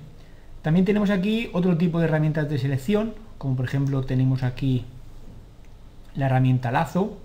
también 0.68 0.84
tenemos 0.84 1.08
aquí 1.08 1.48
otro 1.54 1.78
tipo 1.78 1.98
de 1.98 2.04
herramientas 2.04 2.46
de 2.50 2.58
selección, 2.58 3.14
como 3.38 3.56
por 3.56 3.64
ejemplo 3.64 4.04
tenemos 4.04 4.42
aquí 4.42 4.84
la 6.14 6.26
herramienta 6.26 6.70
lazo, 6.70 7.16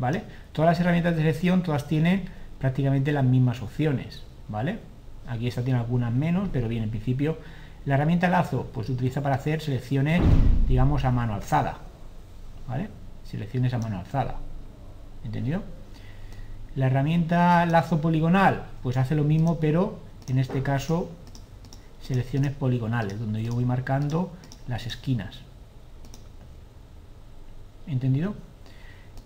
¿vale? 0.00 0.24
Todas 0.50 0.72
las 0.72 0.80
herramientas 0.80 1.14
de 1.14 1.20
selección, 1.20 1.62
todas 1.62 1.86
tienen 1.86 2.24
prácticamente 2.58 3.12
las 3.12 3.22
mismas 3.22 3.62
opciones, 3.62 4.24
¿vale? 4.48 4.80
Aquí 5.28 5.46
esta 5.46 5.62
tiene 5.62 5.78
algunas 5.78 6.12
menos, 6.12 6.48
pero 6.52 6.66
bien, 6.66 6.82
en 6.82 6.90
principio 6.90 7.38
La 7.86 7.94
herramienta 7.94 8.28
lazo 8.28 8.68
pues 8.74 8.88
se 8.88 8.92
utiliza 8.94 9.22
para 9.22 9.36
hacer 9.36 9.60
selecciones, 9.60 10.20
digamos, 10.66 11.04
a 11.04 11.12
mano 11.12 11.34
alzada. 11.34 11.78
¿Vale? 12.66 12.88
Selecciones 13.22 13.72
a 13.72 13.78
mano 13.78 14.00
alzada. 14.00 14.34
¿Entendido? 15.24 15.62
La 16.74 16.86
herramienta 16.86 17.64
lazo 17.66 18.00
poligonal 18.00 18.64
pues 18.82 18.96
hace 18.96 19.14
lo 19.14 19.22
mismo, 19.22 19.60
pero 19.60 20.00
en 20.26 20.40
este 20.40 20.64
caso 20.64 21.08
selecciones 22.10 22.50
poligonales, 22.50 23.20
donde 23.20 23.40
yo 23.40 23.52
voy 23.52 23.64
marcando 23.64 24.32
las 24.66 24.84
esquinas. 24.84 25.38
¿Entendido? 27.86 28.34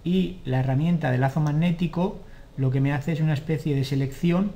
Y 0.05 0.41
la 0.45 0.61
herramienta 0.61 1.11
de 1.11 1.17
lazo 1.17 1.41
magnético 1.41 2.19
lo 2.59 2.71
que 2.71 2.83
me 2.83 2.93
hace 2.93 3.13
es 3.13 3.23
una 3.23 3.33
especie 3.33 3.75
de 3.75 3.85
selección, 3.85 4.53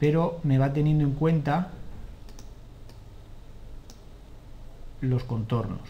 pero 0.00 0.40
me 0.42 0.58
va 0.58 0.72
teniendo 0.72 1.04
en 1.04 1.12
cuenta 1.12 1.68
los 5.00 5.22
contornos. 5.22 5.88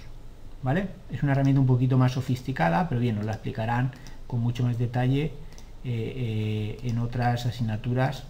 ¿Vale? 0.62 0.88
Es 1.10 1.22
una 1.22 1.32
herramienta 1.32 1.62
un 1.62 1.66
poquito 1.66 1.96
más 1.96 2.12
sofisticada, 2.12 2.86
pero 2.90 3.00
bien, 3.00 3.16
nos 3.16 3.24
la 3.24 3.32
explicarán 3.32 3.92
con 4.26 4.40
mucho 4.40 4.62
más 4.62 4.76
detalle 4.76 5.22
eh, 5.24 5.32
eh, 5.84 6.78
en 6.82 6.98
otras 6.98 7.46
asignaturas. 7.46 8.24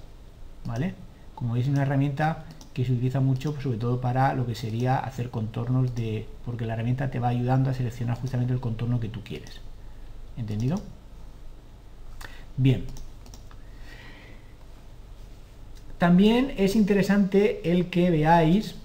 ¿Vale? 0.65 0.95
Como 1.35 1.55
veis, 1.55 1.67
es 1.67 1.73
una 1.73 1.83
herramienta 1.83 2.45
que 2.79 2.85
se 2.85 2.93
utiliza 2.93 3.19
mucho, 3.19 3.51
pues, 3.51 3.65
sobre 3.65 3.77
todo 3.77 4.01
para 4.01 4.35
lo 4.35 4.47
que 4.47 4.55
sería 4.55 5.01
hacer 5.01 5.31
contornos 5.31 5.97
de... 5.97 6.29
porque 6.45 6.65
la 6.65 6.75
herramienta 6.75 7.11
te 7.11 7.19
va 7.19 7.27
ayudando 7.27 7.71
a 7.71 7.75
seleccionar 7.75 8.17
justamente 8.21 8.53
el 8.53 8.61
contorno 8.61 9.01
que 9.01 9.09
tú 9.09 9.25
quieres. 9.25 9.61
¿Entendido? 10.37 10.81
Bien. 12.57 12.85
También 15.99 16.55
es 16.57 16.77
interesante 16.77 17.69
el 17.69 17.91
que 17.91 18.11
veáis 18.11 18.77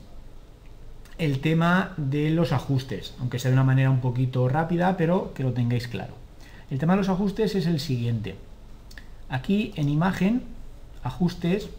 el 1.19 1.39
tema 1.39 1.93
de 1.97 2.31
los 2.31 2.51
ajustes, 2.51 3.13
aunque 3.19 3.37
sea 3.37 3.51
de 3.51 3.57
una 3.57 3.63
manera 3.63 3.91
un 3.91 4.01
poquito 4.01 4.49
rápida, 4.49 4.97
pero 4.97 5.35
que 5.35 5.43
lo 5.43 5.53
tengáis 5.53 5.87
claro. 5.87 6.15
El 6.71 6.79
tema 6.79 6.93
de 6.93 6.97
los 6.97 7.09
ajustes 7.09 7.53
es 7.53 7.67
el 7.67 7.79
siguiente. 7.79 8.37
Aquí 9.29 9.71
en 9.75 9.87
imagen, 9.87 10.41
ajustes, 11.03 11.69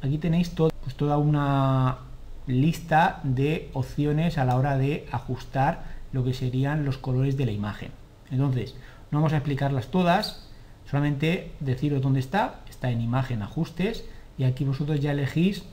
aquí 0.00 0.18
tenéis 0.18 0.50
todo, 0.50 0.70
toda 0.98 1.16
una 1.16 1.98
lista 2.46 3.20
de 3.22 3.70
opciones 3.72 4.36
a 4.36 4.44
la 4.44 4.56
hora 4.56 4.76
de 4.76 5.06
ajustar 5.12 5.84
lo 6.12 6.24
que 6.24 6.34
serían 6.34 6.84
los 6.84 6.98
colores 6.98 7.36
de 7.36 7.46
la 7.46 7.52
imagen. 7.52 7.92
Entonces, 8.30 8.74
no 9.10 9.18
vamos 9.18 9.32
a 9.32 9.36
explicarlas 9.36 9.88
todas, 9.88 10.50
solamente 10.84 11.52
deciros 11.60 12.02
dónde 12.02 12.20
está, 12.20 12.60
está 12.68 12.90
en 12.90 13.00
imagen 13.00 13.42
ajustes 13.42 14.04
y 14.36 14.44
aquí 14.44 14.64
vosotros 14.64 15.00
ya 15.00 15.12
elegís 15.12 15.64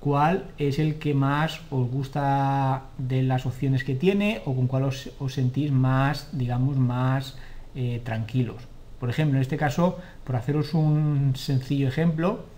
cuál 0.00 0.46
es 0.58 0.78
el 0.78 0.98
que 0.98 1.12
más 1.12 1.60
os 1.70 1.90
gusta 1.90 2.84
de 2.98 3.22
las 3.22 3.44
opciones 3.46 3.84
que 3.84 3.94
tiene 3.94 4.42
o 4.44 4.54
con 4.54 4.68
cuál 4.68 4.84
os, 4.84 5.10
sentís 5.28 5.72
más, 5.72 6.28
digamos, 6.32 6.76
más 6.76 7.36
eh, 7.74 8.00
tranquilos. 8.04 8.62
Por 9.00 9.10
ejemplo, 9.10 9.38
en 9.38 9.42
este 9.42 9.56
caso, 9.56 9.98
por 10.24 10.36
haceros 10.36 10.74
un 10.74 11.34
sencillo 11.34 11.88
ejemplo, 11.88 12.51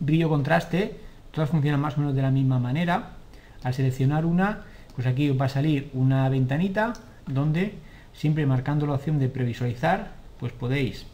brillo 0.00 0.28
contraste, 0.28 0.98
todas 1.30 1.50
funcionan 1.50 1.80
más 1.80 1.96
o 1.96 2.00
menos 2.00 2.14
de 2.14 2.22
la 2.22 2.30
misma 2.30 2.58
manera. 2.58 3.10
Al 3.62 3.74
seleccionar 3.74 4.26
una, 4.26 4.62
pues 4.94 5.06
aquí 5.06 5.30
va 5.30 5.46
a 5.46 5.48
salir 5.48 5.90
una 5.94 6.28
ventanita 6.28 6.92
donde 7.26 7.74
siempre 8.12 8.46
marcando 8.46 8.86
la 8.86 8.94
opción 8.94 9.18
de 9.18 9.28
previsualizar, 9.28 10.12
pues 10.38 10.52
podéis 10.52 11.06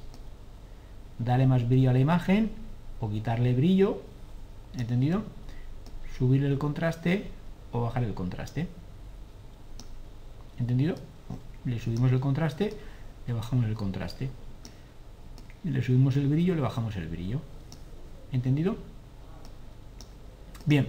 darle 1.18 1.46
más 1.46 1.68
brillo 1.68 1.90
a 1.90 1.92
la 1.92 1.98
imagen 1.98 2.50
o 3.00 3.10
quitarle 3.10 3.54
brillo, 3.54 4.02
¿entendido? 4.78 5.22
Subir 6.16 6.44
el 6.44 6.58
contraste 6.58 7.30
o 7.72 7.82
bajar 7.82 8.04
el 8.04 8.14
contraste. 8.14 8.68
¿Entendido? 10.58 10.96
Le 11.64 11.78
subimos 11.78 12.12
el 12.12 12.20
contraste, 12.20 12.74
le 13.26 13.32
bajamos 13.32 13.66
el 13.66 13.74
contraste. 13.74 14.28
Le 15.64 15.82
subimos 15.82 16.16
el 16.16 16.28
brillo, 16.28 16.54
le 16.54 16.60
bajamos 16.60 16.96
el 16.96 17.08
brillo. 17.08 17.40
¿Entendido? 18.32 18.76
Bien, 20.66 20.88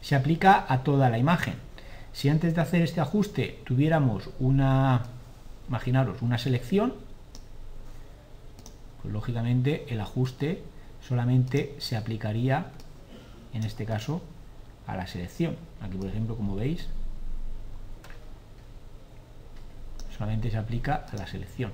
se 0.00 0.16
aplica 0.16 0.66
a 0.68 0.82
toda 0.82 1.10
la 1.10 1.18
imagen. 1.18 1.54
Si 2.12 2.28
antes 2.28 2.54
de 2.54 2.60
hacer 2.60 2.82
este 2.82 3.00
ajuste 3.00 3.60
tuviéramos 3.64 4.30
una, 4.38 5.02
imaginaros, 5.68 6.22
una 6.22 6.38
selección, 6.38 6.94
pues 9.02 9.12
lógicamente 9.12 9.86
el 9.88 10.00
ajuste 10.00 10.62
solamente 11.06 11.76
se 11.78 11.96
aplicaría, 11.96 12.66
en 13.52 13.64
este 13.64 13.84
caso, 13.84 14.22
a 14.86 14.96
la 14.96 15.06
selección. 15.06 15.56
Aquí, 15.80 15.96
por 15.96 16.08
ejemplo, 16.08 16.36
como 16.36 16.56
veis, 16.56 16.88
solamente 20.16 20.50
se 20.50 20.58
aplica 20.58 21.06
a 21.10 21.16
la 21.16 21.26
selección. 21.26 21.72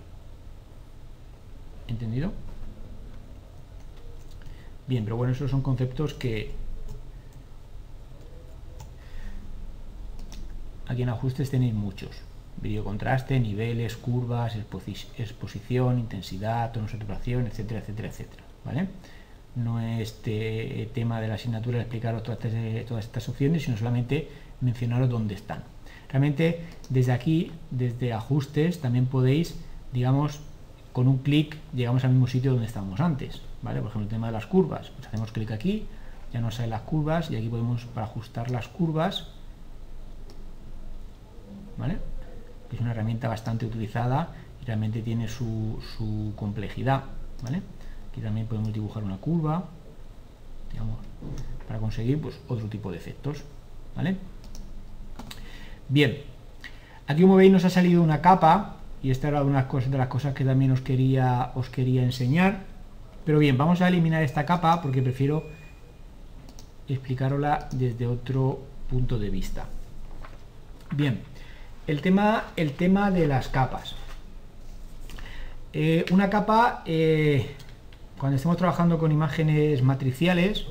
¿Entendido? 1.89 2.33
Bien, 4.87 5.05
pero 5.05 5.17
bueno, 5.17 5.33
esos 5.33 5.51
son 5.51 5.63
conceptos 5.63 6.15
que 6.15 6.53
aquí 10.87 11.03
en 11.03 11.09
ajustes 11.09 11.51
tenéis 11.51 11.75
muchos. 11.75 12.11
Vídeo 12.63 12.85
contraste, 12.85 13.39
niveles, 13.41 13.97
curvas, 13.97 14.57
exposición, 14.57 15.99
intensidad, 15.99 16.73
tono 16.73 16.89
saturación, 16.89 17.47
etcétera, 17.47 17.81
etcétera, 17.81 18.09
etcétera. 18.09 18.43
¿Vale? 18.65 18.89
No 19.57 19.81
es 19.81 20.11
este 20.11 20.89
tema 20.95 21.21
de 21.21 21.29
la 21.29 21.35
asignatura 21.35 21.81
explicaros 21.81 22.23
todas, 22.23 22.39
todas 22.87 23.05
estas 23.05 23.29
opciones, 23.29 23.65
sino 23.65 23.77
solamente 23.77 24.29
mencionaros 24.61 25.11
dónde 25.11 25.35
están. 25.35 25.65
Realmente 26.09 26.61
desde 26.89 27.13
aquí, 27.13 27.53
desde 27.71 28.13
ajustes, 28.13 28.81
también 28.81 29.07
podéis, 29.07 29.57
digamos, 29.93 30.41
con 30.93 31.09
un 31.09 31.19
clic 31.19 31.57
llegamos 31.75 32.05
al 32.05 32.13
mismo 32.13 32.27
sitio 32.27 32.53
donde 32.53 32.67
estábamos 32.67 33.01
antes. 33.01 33.43
Por 33.75 33.91
ejemplo, 33.91 34.03
el 34.03 34.09
tema 34.09 34.27
de 34.29 34.33
las 34.33 34.47
curvas, 34.47 34.91
pues 34.91 35.09
hacemos 35.09 35.33
clic 35.33 35.51
aquí, 35.51 35.87
ya 36.33 36.41
nos 36.41 36.55
salen 36.57 36.71
las 36.71 36.83
curvas 36.83 37.31
y 37.31 37.37
aquí 37.37 37.49
podemos 37.49 37.85
para 37.87 38.07
ajustar 38.07 38.51
las 38.51 38.69
curvas. 38.69 39.29
Es 42.73 42.81
una 42.81 42.93
herramienta 42.93 43.29
bastante 43.29 43.67
utilizada 43.67 44.29
y 44.63 44.67
realmente 44.67 45.03
tiene 45.03 45.29
su, 45.29 46.33
complejidad. 46.37 47.05
Aquí 48.11 48.21
también 48.21 48.47
podemos 48.47 48.73
dibujar 48.73 49.03
una 49.03 49.19
curva, 49.19 49.65
para 51.67 51.79
conseguir 51.81 52.21
pues 52.21 52.39
otro 52.49 52.67
tipo 52.69 52.91
de 52.91 52.99
efectos. 52.99 53.43
Bien, 55.89 56.19
aquí 57.07 57.23
como 57.23 57.37
veis 57.37 57.53
nos 57.53 57.65
ha 57.65 57.71
salido 57.71 58.03
una 58.03 58.21
capa 58.21 58.77
y 59.03 59.11
esta 59.11 59.29
era 59.29 59.43
una 59.43 59.63
de 59.65 59.99
las 59.99 60.09
cosas 60.09 60.35
que 60.35 60.45
también 60.45 60.73
os 60.73 60.81
quería 60.81 61.53
enseñar 62.03 62.76
pero 63.27 63.41
bien, 63.41 63.59
vamos 63.59 63.83
a 63.83 63.89
eliminar 63.89 64.23
esta 64.23 64.47
capa 64.47 64.81
porque 64.81 65.03
prefiero 65.03 65.45
explicarla 66.89 67.69
desde 67.73 68.07
otro 68.07 68.61
punto 68.89 69.19
de 69.19 69.31
vista. 69.31 69.67
Bien, 70.93 71.21
el 71.89 72.01
tema, 72.01 72.45
el 72.55 72.73
tema 72.73 73.11
de 73.11 73.27
las 73.27 73.49
capas. 73.49 73.97
Eh, 75.73 76.07
una 76.13 76.31
capa, 76.31 76.85
eh, 76.87 77.51
cuando 78.17 78.37
estemos 78.37 78.57
trabajando 78.57 78.97
con 78.97 79.11
imágenes 79.11 79.83
matriciales, 79.83 80.65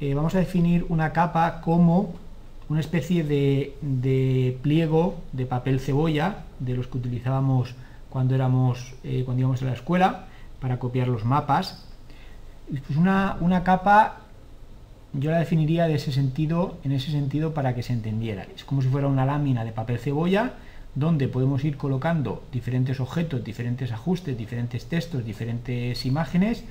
eh, 0.00 0.14
vamos 0.14 0.34
a 0.34 0.40
definir 0.40 0.84
una 0.88 1.12
capa 1.12 1.60
como 1.60 2.14
una 2.68 2.80
especie 2.80 3.22
de, 3.22 3.76
de, 3.80 4.58
pliego 4.62 5.22
de 5.30 5.46
papel 5.46 5.78
cebolla, 5.78 6.38
de 6.58 6.74
los 6.74 6.88
que 6.88 6.98
utilizábamos 6.98 7.76
cuando, 8.10 8.34
éramos, 8.34 8.94
cuando 9.24 9.40
íbamos 9.40 9.62
a 9.62 9.66
la 9.66 9.74
escuela, 9.74 10.25
para 10.60 10.78
copiar 10.78 11.08
los 11.08 11.24
mapas. 11.24 11.84
Pues 12.68 12.96
una, 12.96 13.36
una 13.40 13.62
capa 13.62 14.20
yo 15.12 15.30
la 15.30 15.38
definiría 15.38 15.86
en 16.84 16.92
ese 16.92 17.10
sentido 17.10 17.54
para 17.54 17.74
que 17.74 17.82
se 17.82 17.92
entendiera. 17.92 18.46
Es 18.54 18.64
como 18.64 18.82
si 18.82 18.88
fuera 18.88 19.06
una 19.06 19.24
lámina 19.24 19.64
de 19.64 19.72
papel 19.72 19.98
cebolla 19.98 20.54
donde 20.94 21.28
podemos 21.28 21.64
ir 21.64 21.76
colocando 21.76 22.42
diferentes 22.52 23.00
objetos, 23.00 23.44
diferentes 23.44 23.92
ajustes, 23.92 24.36
diferentes 24.36 24.86
textos, 24.86 25.24
diferentes 25.24 26.06
imágenes 26.06 26.64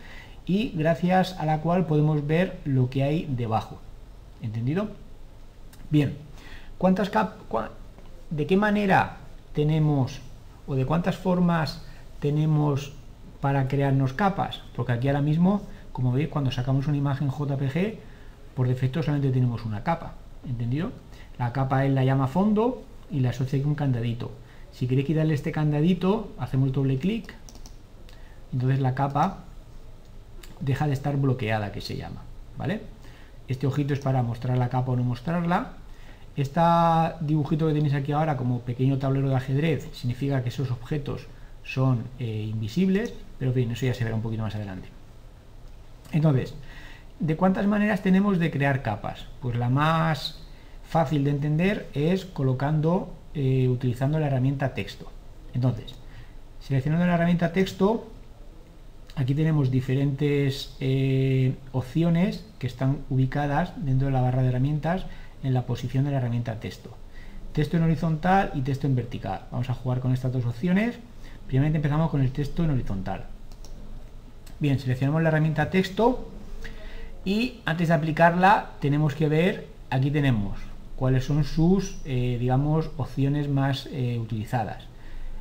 y 0.46 0.72
gracias 0.76 1.34
a 1.40 1.46
la 1.46 1.62
cual 1.62 1.86
podemos 1.86 2.26
ver 2.26 2.60
lo 2.66 2.90
que 2.90 3.04
hay 3.04 3.26
debajo. 3.30 3.80
¿Entendido? 4.42 4.90
Bien, 5.90 6.18
¿cuántas 6.78 7.12
¿de 8.30 8.48
qué 8.48 8.58
manera 8.58 9.18
tenemos 9.54 10.22
o 10.68 10.76
de 10.76 10.86
cuántas 10.86 11.16
formas 11.18 11.84
tenemos 12.20 12.94
para 13.46 13.68
crearnos 13.68 14.14
capas, 14.14 14.64
porque 14.76 14.94
aquí 14.94 15.08
ahora 15.08 15.22
mismo, 15.22 15.62
como 15.92 16.12
veis, 16.12 16.30
cuando 16.30 16.50
sacamos 16.50 16.88
una 16.88 16.98
imagen 16.98 17.30
JPG, 17.30 18.00
por 18.56 18.68
defecto 18.68 19.04
solamente 19.04 19.30
tenemos 19.30 19.66
una 19.66 19.84
capa, 19.84 20.16
¿entendido? 20.50 20.90
La 21.38 21.54
capa 21.54 21.86
es 21.86 21.94
la 21.94 22.04
llama 22.04 22.26
fondo 22.26 22.82
y 23.12 23.20
la 23.20 23.30
asocia 23.30 23.62
con 23.62 23.70
un 23.70 23.76
candadito. 23.76 24.32
Si 24.72 24.88
queréis 24.88 25.06
quitarle 25.06 25.36
este 25.36 25.52
candadito, 25.52 26.32
hacemos 26.40 26.72
doble 26.72 26.98
clic, 26.98 27.36
entonces 28.52 28.80
la 28.80 28.96
capa 28.96 29.44
deja 30.60 30.88
de 30.88 30.94
estar 30.94 31.16
bloqueada, 31.16 31.72
que 31.72 31.82
se 31.82 31.98
llama, 31.98 32.24
¿vale? 32.58 32.82
Este 33.48 33.68
ojito 33.68 33.94
es 33.94 34.00
para 34.00 34.24
mostrar 34.24 34.58
la 34.58 34.70
capa 34.70 34.94
o 34.94 34.96
no 34.96 35.04
mostrarla. 35.04 35.74
Este 36.36 36.62
dibujito 37.22 37.68
que 37.68 37.76
tenéis 37.76 37.94
aquí 37.94 38.12
ahora 38.12 38.38
como 38.38 38.62
pequeño 38.62 38.98
tablero 38.98 39.30
de 39.30 39.36
ajedrez 39.36 39.88
significa 39.94 40.42
que 40.42 40.50
esos 40.50 40.72
objetos 40.72 41.28
son 41.64 42.06
eh, 42.18 42.48
invisibles, 42.50 43.14
pero 43.40 43.54
bien, 43.54 43.72
eso 43.72 43.86
ya 43.86 43.94
se 43.94 44.04
verá 44.04 44.16
un 44.16 44.22
poquito 44.22 44.44
más 44.44 44.56
adelante. 44.56 44.90
Entonces, 46.12 46.54
¿de 47.20 47.36
cuántas 47.36 47.68
maneras 47.68 48.02
tenemos 48.02 48.40
de 48.40 48.52
crear 48.52 48.82
capas? 48.82 49.26
Pues 49.42 49.56
la 49.58 49.70
más 49.70 50.42
fácil 50.88 51.24
de 51.24 51.32
entender 51.32 51.88
es 51.94 52.26
colocando, 52.26 53.14
eh, 53.34 53.68
utilizando 53.68 54.20
la 54.20 54.28
herramienta 54.28 54.74
texto. 54.74 55.12
Entonces, 55.54 55.96
seleccionando 56.60 57.06
la 57.06 57.16
herramienta 57.16 57.52
texto, 57.52 58.08
aquí 59.16 59.34
tenemos 59.34 59.72
diferentes 59.72 60.76
eh, 60.80 61.56
opciones 61.72 62.46
que 62.60 62.68
están 62.68 63.00
ubicadas 63.10 63.74
dentro 63.78 64.08
de 64.08 64.14
la 64.14 64.22
barra 64.22 64.42
de 64.42 64.50
herramientas 64.50 65.06
en 65.44 65.54
la 65.54 65.66
posición 65.66 66.06
de 66.06 66.12
la 66.12 66.18
herramienta 66.18 66.60
texto. 66.60 66.96
Texto 67.54 67.78
en 67.78 67.84
horizontal 67.84 68.52
y 68.54 68.62
texto 68.62 68.88
en 68.88 68.96
vertical. 68.96 69.46
Vamos 69.52 69.70
a 69.70 69.74
jugar 69.74 70.00
con 70.02 70.12
estas 70.12 70.34
dos 70.34 70.46
opciones. 70.46 70.96
Primeramente 71.48 71.78
empezamos 71.78 72.10
con 72.10 72.22
el 72.22 72.32
texto 72.32 72.64
en 72.64 72.72
horizontal. 72.72 73.26
Bien, 74.60 74.80
seleccionamos 74.80 75.22
la 75.22 75.30
herramienta 75.30 75.70
texto 75.70 76.30
y 77.24 77.60
antes 77.66 77.90
de 77.90 77.94
aplicarla 77.94 78.72
tenemos 78.80 79.14
que 79.14 79.28
ver, 79.28 79.68
aquí 79.90 80.12
tenemos 80.12 80.58
cuáles 80.96 81.26
son 81.26 81.44
sus, 81.44 81.98
eh, 82.06 82.38
digamos, 82.40 82.90
opciones 82.98 83.50
más 83.50 83.88
eh, 83.92 84.18
utilizadas. 84.20 84.86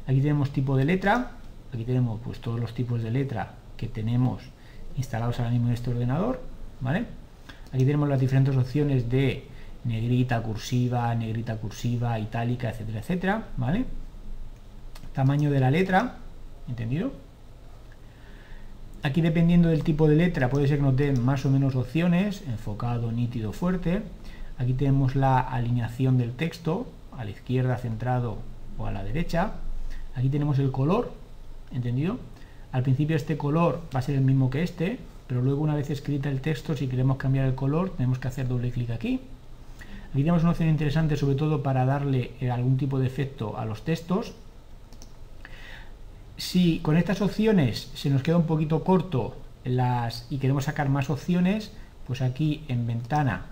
Aquí 0.06 0.20
tenemos 0.20 0.50
tipo 0.50 0.76
de 0.76 0.84
letra, 0.84 1.30
aquí 1.72 1.84
tenemos 1.84 2.20
pues 2.22 2.40
todos 2.40 2.60
los 2.60 2.74
tipos 2.74 3.02
de 3.02 3.10
letra 3.10 3.54
que 3.76 3.86
tenemos 3.86 4.42
instalados 4.96 5.38
ahora 5.38 5.52
mismo 5.52 5.68
en 5.68 5.74
este 5.74 5.90
ordenador, 5.90 6.42
¿vale? 6.80 7.06
Aquí 7.72 7.84
tenemos 7.84 8.08
las 8.08 8.20
diferentes 8.20 8.56
opciones 8.56 9.08
de 9.08 9.46
negrita, 9.84 10.42
cursiva, 10.42 11.14
negrita, 11.14 11.56
cursiva, 11.56 12.18
itálica, 12.18 12.70
etcétera, 12.70 13.00
etcétera, 13.00 13.48
¿vale? 13.56 13.84
Tamaño 15.14 15.50
de 15.50 15.60
la 15.60 15.70
letra, 15.70 16.16
¿entendido? 16.68 17.12
Aquí 19.04 19.20
dependiendo 19.20 19.68
del 19.68 19.84
tipo 19.84 20.08
de 20.08 20.16
letra 20.16 20.50
puede 20.50 20.66
ser 20.66 20.78
que 20.78 20.82
nos 20.82 20.96
den 20.96 21.24
más 21.24 21.46
o 21.46 21.50
menos 21.50 21.76
opciones, 21.76 22.42
enfocado, 22.48 23.12
nítido, 23.12 23.52
fuerte. 23.52 24.02
Aquí 24.58 24.72
tenemos 24.72 25.14
la 25.14 25.38
alineación 25.38 26.18
del 26.18 26.32
texto, 26.32 26.88
a 27.16 27.24
la 27.24 27.30
izquierda, 27.30 27.76
centrado 27.76 28.38
o 28.76 28.86
a 28.86 28.92
la 28.92 29.04
derecha. 29.04 29.52
Aquí 30.16 30.28
tenemos 30.30 30.58
el 30.58 30.72
color, 30.72 31.12
¿entendido? 31.70 32.18
Al 32.72 32.82
principio 32.82 33.14
este 33.14 33.36
color 33.36 33.82
va 33.94 34.00
a 34.00 34.02
ser 34.02 34.16
el 34.16 34.22
mismo 34.22 34.50
que 34.50 34.64
este, 34.64 34.98
pero 35.28 35.42
luego 35.42 35.62
una 35.62 35.76
vez 35.76 35.90
escrita 35.90 36.28
el 36.28 36.40
texto, 36.40 36.76
si 36.76 36.88
queremos 36.88 37.18
cambiar 37.18 37.46
el 37.46 37.54
color, 37.54 37.90
tenemos 37.90 38.18
que 38.18 38.26
hacer 38.26 38.48
doble 38.48 38.72
clic 38.72 38.90
aquí. 38.90 39.20
Aquí 40.10 40.22
tenemos 40.22 40.42
una 40.42 40.50
opción 40.52 40.68
interesante 40.68 41.16
sobre 41.16 41.36
todo 41.36 41.62
para 41.62 41.84
darle 41.84 42.32
eh, 42.40 42.50
algún 42.50 42.78
tipo 42.78 42.98
de 42.98 43.06
efecto 43.06 43.56
a 43.58 43.64
los 43.64 43.82
textos. 43.84 44.34
Si 46.36 46.80
con 46.80 46.96
estas 46.96 47.20
opciones 47.20 47.90
se 47.94 48.10
nos 48.10 48.22
queda 48.22 48.36
un 48.36 48.46
poquito 48.46 48.82
corto 48.84 49.36
las, 49.64 50.26
y 50.30 50.38
queremos 50.38 50.64
sacar 50.64 50.88
más 50.88 51.10
opciones, 51.10 51.72
pues 52.06 52.22
aquí 52.22 52.64
en 52.68 52.86
ventana 52.86 53.46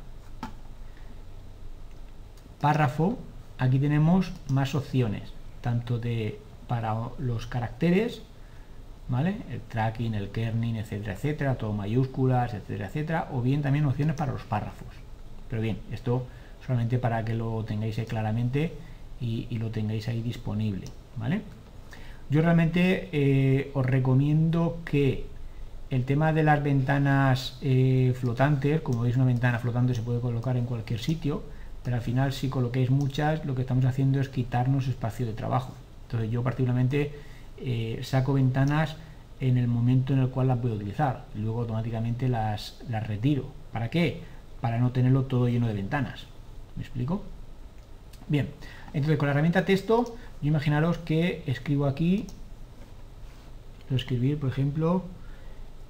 párrafo, 2.60 3.18
aquí 3.58 3.78
tenemos 3.78 4.32
más 4.48 4.74
opciones, 4.74 5.32
tanto 5.60 5.98
de 5.98 6.38
para 6.68 6.94
los 7.18 7.46
caracteres, 7.46 8.22
¿vale? 9.08 9.36
El 9.50 9.60
tracking, 9.60 10.14
el 10.14 10.30
kerning, 10.30 10.76
etcétera, 10.76 11.12
etcétera, 11.12 11.54
todo 11.56 11.72
mayúsculas, 11.72 12.54
etcétera, 12.54 12.86
etcétera, 12.86 13.28
o 13.32 13.42
bien 13.42 13.62
también 13.62 13.84
opciones 13.84 14.16
para 14.16 14.32
los 14.32 14.42
párrafos. 14.42 14.88
Pero 15.50 15.60
bien, 15.60 15.78
esto 15.92 16.26
solamente 16.64 16.98
para 16.98 17.24
que 17.24 17.34
lo 17.34 17.64
tengáis 17.64 17.98
ahí 17.98 18.06
claramente 18.06 18.72
y, 19.20 19.46
lo 19.58 19.70
tengáis 19.70 20.08
ahí 20.08 20.22
disponible, 20.22 20.86
¿vale? 21.16 21.42
Yo 22.30 22.40
realmente 22.40 23.08
eh, 23.12 23.70
os 23.74 23.84
recomiendo 23.84 24.78
que 24.84 25.26
el 25.90 26.04
tema 26.04 26.32
de 26.32 26.42
las 26.42 26.62
ventanas 26.62 27.58
eh, 27.60 28.14
flotantes, 28.18 28.80
como 28.80 29.02
veis 29.02 29.16
una 29.16 29.26
ventana 29.26 29.58
flotante 29.58 29.94
se 29.94 30.00
puede 30.00 30.20
colocar 30.20 30.56
en 30.56 30.64
cualquier 30.64 31.00
sitio, 31.00 31.42
pero 31.84 31.96
al 31.96 32.02
final 32.02 32.32
si 32.32 32.48
coloquéis 32.48 32.90
muchas, 32.90 33.44
lo 33.44 33.54
que 33.54 33.60
estamos 33.60 33.84
haciendo 33.84 34.18
es 34.18 34.30
quitarnos 34.30 34.88
espacio 34.88 35.26
de 35.26 35.34
trabajo. 35.34 35.74
Entonces 36.06 36.30
yo 36.30 36.42
particularmente 36.42 37.12
eh, 37.58 38.00
saco 38.02 38.32
ventanas 38.32 38.96
en 39.40 39.58
el 39.58 39.68
momento 39.68 40.14
en 40.14 40.20
el 40.20 40.28
cual 40.28 40.48
las 40.48 40.62
voy 40.62 40.70
a 40.70 40.74
utilizar 40.74 41.24
y 41.34 41.40
luego 41.40 41.60
automáticamente 41.60 42.28
las, 42.28 42.80
las 42.88 43.06
retiro. 43.06 43.50
¿Para 43.72 43.90
qué? 43.90 44.22
Para 44.60 44.78
no 44.78 44.92
tenerlo 44.92 45.24
todo 45.24 45.48
lleno 45.48 45.68
de 45.68 45.74
ventanas. 45.74 46.26
¿Me 46.76 46.82
explico? 46.82 47.22
Bien, 48.28 48.48
entonces 48.94 49.18
con 49.18 49.26
la 49.26 49.32
herramienta 49.32 49.64
texto, 49.64 50.16
imaginaros 50.42 50.98
que 50.98 51.42
escribo 51.46 51.86
aquí, 51.86 52.26
lo 53.90 53.96
escribir, 53.96 54.38
por 54.38 54.50
ejemplo, 54.50 55.02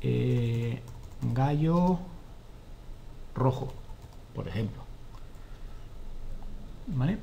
eh, 0.01 0.81
gallo 1.23 2.01
rojo, 3.35 3.73
por 4.35 4.49
ejemplo. 4.49 4.83
¿Vale? 6.89 7.19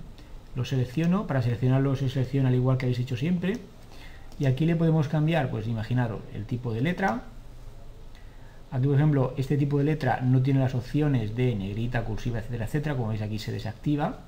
Lo 0.55 0.65
selecciono, 0.65 1.27
para 1.27 1.41
seleccionarlo 1.41 1.95
se 1.95 2.09
selecciona 2.09 2.49
al 2.49 2.55
igual 2.55 2.77
que 2.77 2.85
habéis 2.85 2.99
hecho 2.99 3.17
siempre. 3.17 3.57
Y 4.39 4.45
aquí 4.45 4.65
le 4.65 4.75
podemos 4.75 5.07
cambiar, 5.09 5.51
pues 5.51 5.67
imaginaros, 5.67 6.21
el 6.33 6.45
tipo 6.45 6.73
de 6.73 6.81
letra, 6.81 7.23
Aquí, 8.71 8.85
por 8.85 8.95
ejemplo, 8.95 9.33
este 9.37 9.57
tipo 9.57 9.79
de 9.79 9.83
letra 9.83 10.21
no 10.21 10.43
tiene 10.43 10.59
las 10.59 10.75
opciones 10.75 11.35
de 11.35 11.55
negrita, 11.55 12.03
cursiva, 12.03 12.39
etcétera, 12.39 12.65
etcétera. 12.65 12.95
Como 12.95 13.09
veis 13.09 13.21
aquí 13.21 13.39
se 13.39 13.51
desactiva. 13.51 14.19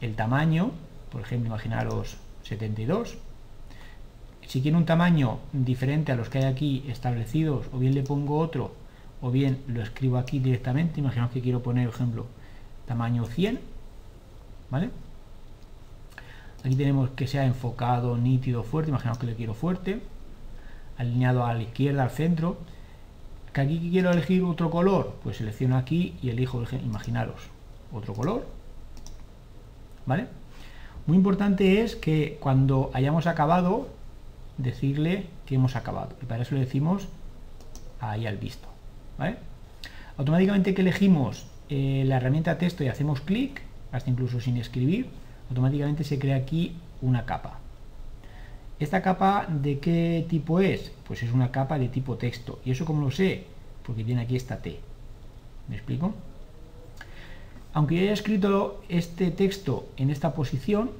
El 0.00 0.14
tamaño, 0.14 0.70
por 1.10 1.20
ejemplo, 1.20 1.48
imaginaros 1.48 2.16
72. 2.42 3.16
Si 4.46 4.62
quiero 4.62 4.78
un 4.78 4.86
tamaño 4.86 5.38
diferente 5.52 6.12
a 6.12 6.16
los 6.16 6.28
que 6.28 6.38
hay 6.38 6.44
aquí 6.44 6.84
establecidos, 6.88 7.66
o 7.72 7.78
bien 7.78 7.94
le 7.94 8.02
pongo 8.02 8.38
otro, 8.38 8.74
o 9.20 9.30
bien 9.30 9.62
lo 9.66 9.82
escribo 9.82 10.18
aquí 10.18 10.38
directamente. 10.38 11.00
Imaginaos 11.00 11.32
que 11.32 11.40
quiero 11.40 11.62
poner, 11.62 11.86
por 11.86 11.94
ejemplo, 11.96 12.26
tamaño 12.86 13.24
100. 13.24 13.60
¿Vale? 14.70 14.90
Aquí 16.64 16.76
tenemos 16.76 17.10
que 17.10 17.26
sea 17.26 17.44
enfocado, 17.44 18.16
nítido, 18.16 18.62
fuerte. 18.62 18.90
Imaginaos 18.90 19.18
que 19.18 19.26
le 19.26 19.34
quiero 19.34 19.54
fuerte. 19.54 20.00
Alineado 20.96 21.44
a 21.44 21.54
la 21.54 21.62
izquierda, 21.62 22.04
al 22.04 22.10
centro 22.10 22.58
que 23.56 23.62
aquí 23.62 23.88
quiero 23.90 24.10
elegir 24.10 24.44
otro 24.44 24.70
color, 24.70 25.16
pues 25.22 25.38
selecciono 25.38 25.78
aquí 25.78 26.14
y 26.20 26.28
elijo, 26.28 26.62
imaginaros, 26.84 27.40
otro 27.90 28.12
color. 28.12 28.46
¿Vale? 30.04 30.26
Muy 31.06 31.16
importante 31.16 31.82
es 31.82 31.94
que 31.94 32.36
cuando 32.40 32.90
hayamos 32.92 33.26
acabado, 33.26 33.88
decirle 34.58 35.26
que 35.46 35.54
hemos 35.54 35.76
acabado. 35.76 36.16
Y 36.20 36.26
para 36.26 36.42
eso 36.42 36.54
le 36.54 36.62
decimos 36.62 37.08
ahí 38.00 38.26
al 38.26 38.38
visto. 38.38 38.68
¿Vale? 39.18 39.36
Automáticamente 40.16 40.74
que 40.74 40.82
elegimos 40.82 41.46
eh, 41.68 42.04
la 42.06 42.16
herramienta 42.16 42.58
texto 42.58 42.82
y 42.82 42.88
hacemos 42.88 43.20
clic, 43.20 43.62
hasta 43.92 44.10
incluso 44.10 44.40
sin 44.40 44.56
escribir, 44.56 45.08
automáticamente 45.48 46.04
se 46.04 46.18
crea 46.18 46.36
aquí 46.36 46.76
una 47.02 47.24
capa. 47.24 47.60
¿Esta 48.78 49.00
capa 49.00 49.46
de 49.48 49.78
qué 49.78 50.26
tipo 50.28 50.60
es? 50.60 50.92
Pues 51.06 51.22
es 51.22 51.32
una 51.32 51.50
capa 51.50 51.78
de 51.78 51.88
tipo 51.88 52.16
texto. 52.16 52.60
¿Y 52.64 52.72
eso 52.72 52.84
cómo 52.84 53.00
lo 53.00 53.10
sé? 53.10 53.44
Porque 53.84 54.04
tiene 54.04 54.22
aquí 54.22 54.36
esta 54.36 54.58
T. 54.58 54.80
¿Me 55.68 55.76
explico? 55.76 56.14
Aunque 57.76 57.96
yo 57.96 58.00
haya 58.04 58.14
escrito 58.14 58.82
este 58.88 59.30
texto 59.30 59.86
en 59.98 60.08
esta 60.08 60.32
posición, 60.32 60.92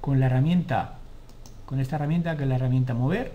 con 0.00 0.18
la 0.18 0.26
herramienta, 0.26 0.98
con 1.64 1.78
esta 1.78 1.94
herramienta 1.94 2.36
que 2.36 2.42
es 2.42 2.48
la 2.48 2.56
herramienta 2.56 2.92
mover, 2.92 3.30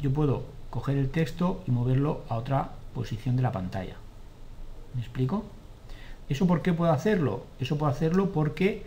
yo 0.00 0.12
puedo 0.12 0.42
coger 0.70 0.98
el 0.98 1.10
texto 1.10 1.62
y 1.64 1.70
moverlo 1.70 2.24
a 2.28 2.38
otra 2.38 2.70
posición 2.92 3.36
de 3.36 3.42
la 3.42 3.52
pantalla. 3.52 3.94
¿Me 4.96 5.00
explico? 5.00 5.44
¿Eso 6.28 6.48
por 6.48 6.60
qué 6.60 6.72
puedo 6.72 6.90
hacerlo? 6.90 7.46
Eso 7.60 7.78
puedo 7.78 7.92
hacerlo 7.92 8.32
porque 8.32 8.84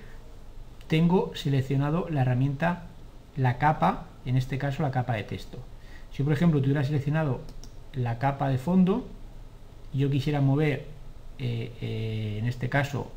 tengo 0.88 1.32
seleccionado 1.36 2.10
la 2.10 2.24
herramienta 2.24 2.88
la 3.38 3.60
capa, 3.60 4.08
en 4.26 4.36
este 4.36 4.58
caso 4.58 4.84
la 4.84 4.92
capa 4.92 5.14
de 5.14 5.24
texto. 5.24 5.58
Si 6.12 6.22
por 6.22 6.34
ejemplo 6.34 6.60
tuviera 6.60 6.84
seleccionado 6.84 7.40
la 7.94 8.20
capa 8.20 8.50
de 8.50 8.58
fondo, 8.58 9.08
yo 9.94 10.10
quisiera 10.10 10.42
mover, 10.42 10.99
eh, 11.40 11.72
eh, 11.82 12.38
en 12.40 12.46
este 12.46 12.70
caso, 12.70 13.12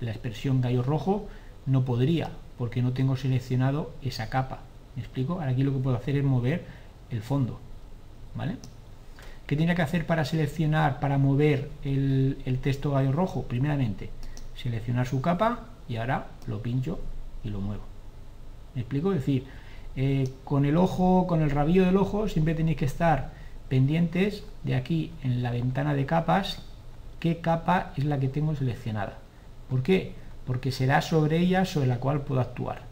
la 0.00 0.10
expresión 0.10 0.60
gallo 0.60 0.82
rojo, 0.82 1.28
no 1.66 1.84
podría, 1.84 2.30
porque 2.58 2.82
no 2.82 2.92
tengo 2.92 3.16
seleccionado 3.16 3.92
esa 4.02 4.30
capa. 4.30 4.60
¿Me 4.96 5.02
explico? 5.02 5.34
Ahora 5.34 5.50
aquí 5.50 5.62
lo 5.62 5.72
que 5.72 5.78
puedo 5.78 5.96
hacer 5.96 6.16
es 6.16 6.24
mover 6.24 6.64
el 7.10 7.22
fondo. 7.22 7.60
¿Vale? 8.34 8.56
¿Qué 9.46 9.56
tiene 9.56 9.74
que 9.74 9.82
hacer 9.82 10.06
para 10.06 10.24
seleccionar, 10.24 11.00
para 11.00 11.18
mover 11.18 11.70
el, 11.84 12.58
texto 12.62 12.92
gallo 12.92 13.12
rojo? 13.12 13.42
Primeramente, 13.42 14.10
seleccionar 14.56 15.06
su 15.06 15.20
capa 15.20 15.66
y 15.88 15.96
ahora 15.96 16.28
lo 16.46 16.62
pincho 16.62 16.98
y 17.44 17.50
lo 17.50 17.60
muevo. 17.60 17.82
¿Me 18.74 18.80
explico? 18.80 19.12
Es 19.12 19.18
decir, 19.18 19.44
eh, 19.94 20.28
con 20.44 20.64
el 20.64 20.76
ojo, 20.78 21.26
con 21.26 21.42
el 21.42 21.50
rabillo 21.50 21.84
del 21.84 21.98
ojo, 21.98 22.28
siempre 22.28 22.54
tenéis 22.54 22.78
que 22.78 22.86
estar 22.86 23.32
pendientes 23.68 24.44
de 24.64 24.74
aquí 24.74 25.12
en 25.22 25.42
la 25.42 25.50
ventana 25.50 25.94
de 25.94 26.06
capas, 26.06 26.62
qué 27.22 27.40
capa 27.40 27.92
es 27.96 28.04
la 28.04 28.18
que 28.18 28.26
tengo 28.26 28.56
seleccionada. 28.56 29.16
¿Por 29.70 29.84
qué? 29.84 30.12
Porque 30.44 30.72
será 30.72 31.00
sobre 31.02 31.38
ella 31.38 31.64
sobre 31.64 31.86
la 31.86 31.98
cual 31.98 32.22
puedo 32.22 32.40
actuar. 32.40 32.82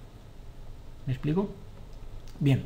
¿Me 1.05 1.13
explico? 1.13 1.51
Bien. 2.39 2.63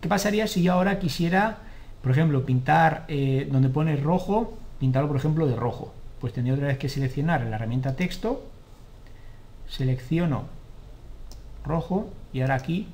¿Qué 0.00 0.08
pasaría 0.08 0.48
si 0.48 0.64
yo 0.64 0.72
ahora 0.72 0.98
quisiera, 0.98 1.58
por 2.02 2.10
ejemplo, 2.10 2.44
pintar 2.44 3.04
eh, 3.06 3.48
donde 3.48 3.68
pone 3.68 3.94
rojo, 3.94 4.58
pintarlo 4.80 5.06
por 5.06 5.16
ejemplo 5.16 5.46
de 5.46 5.54
rojo? 5.54 5.94
Pues 6.20 6.32
tendría 6.32 6.54
otra 6.54 6.66
vez 6.66 6.78
que 6.78 6.88
seleccionar 6.88 7.42
la 7.42 7.54
herramienta 7.54 7.94
texto, 7.94 8.44
selecciono 9.68 10.46
rojo 11.64 12.10
y 12.32 12.40
ahora 12.40 12.56
aquí 12.56 12.88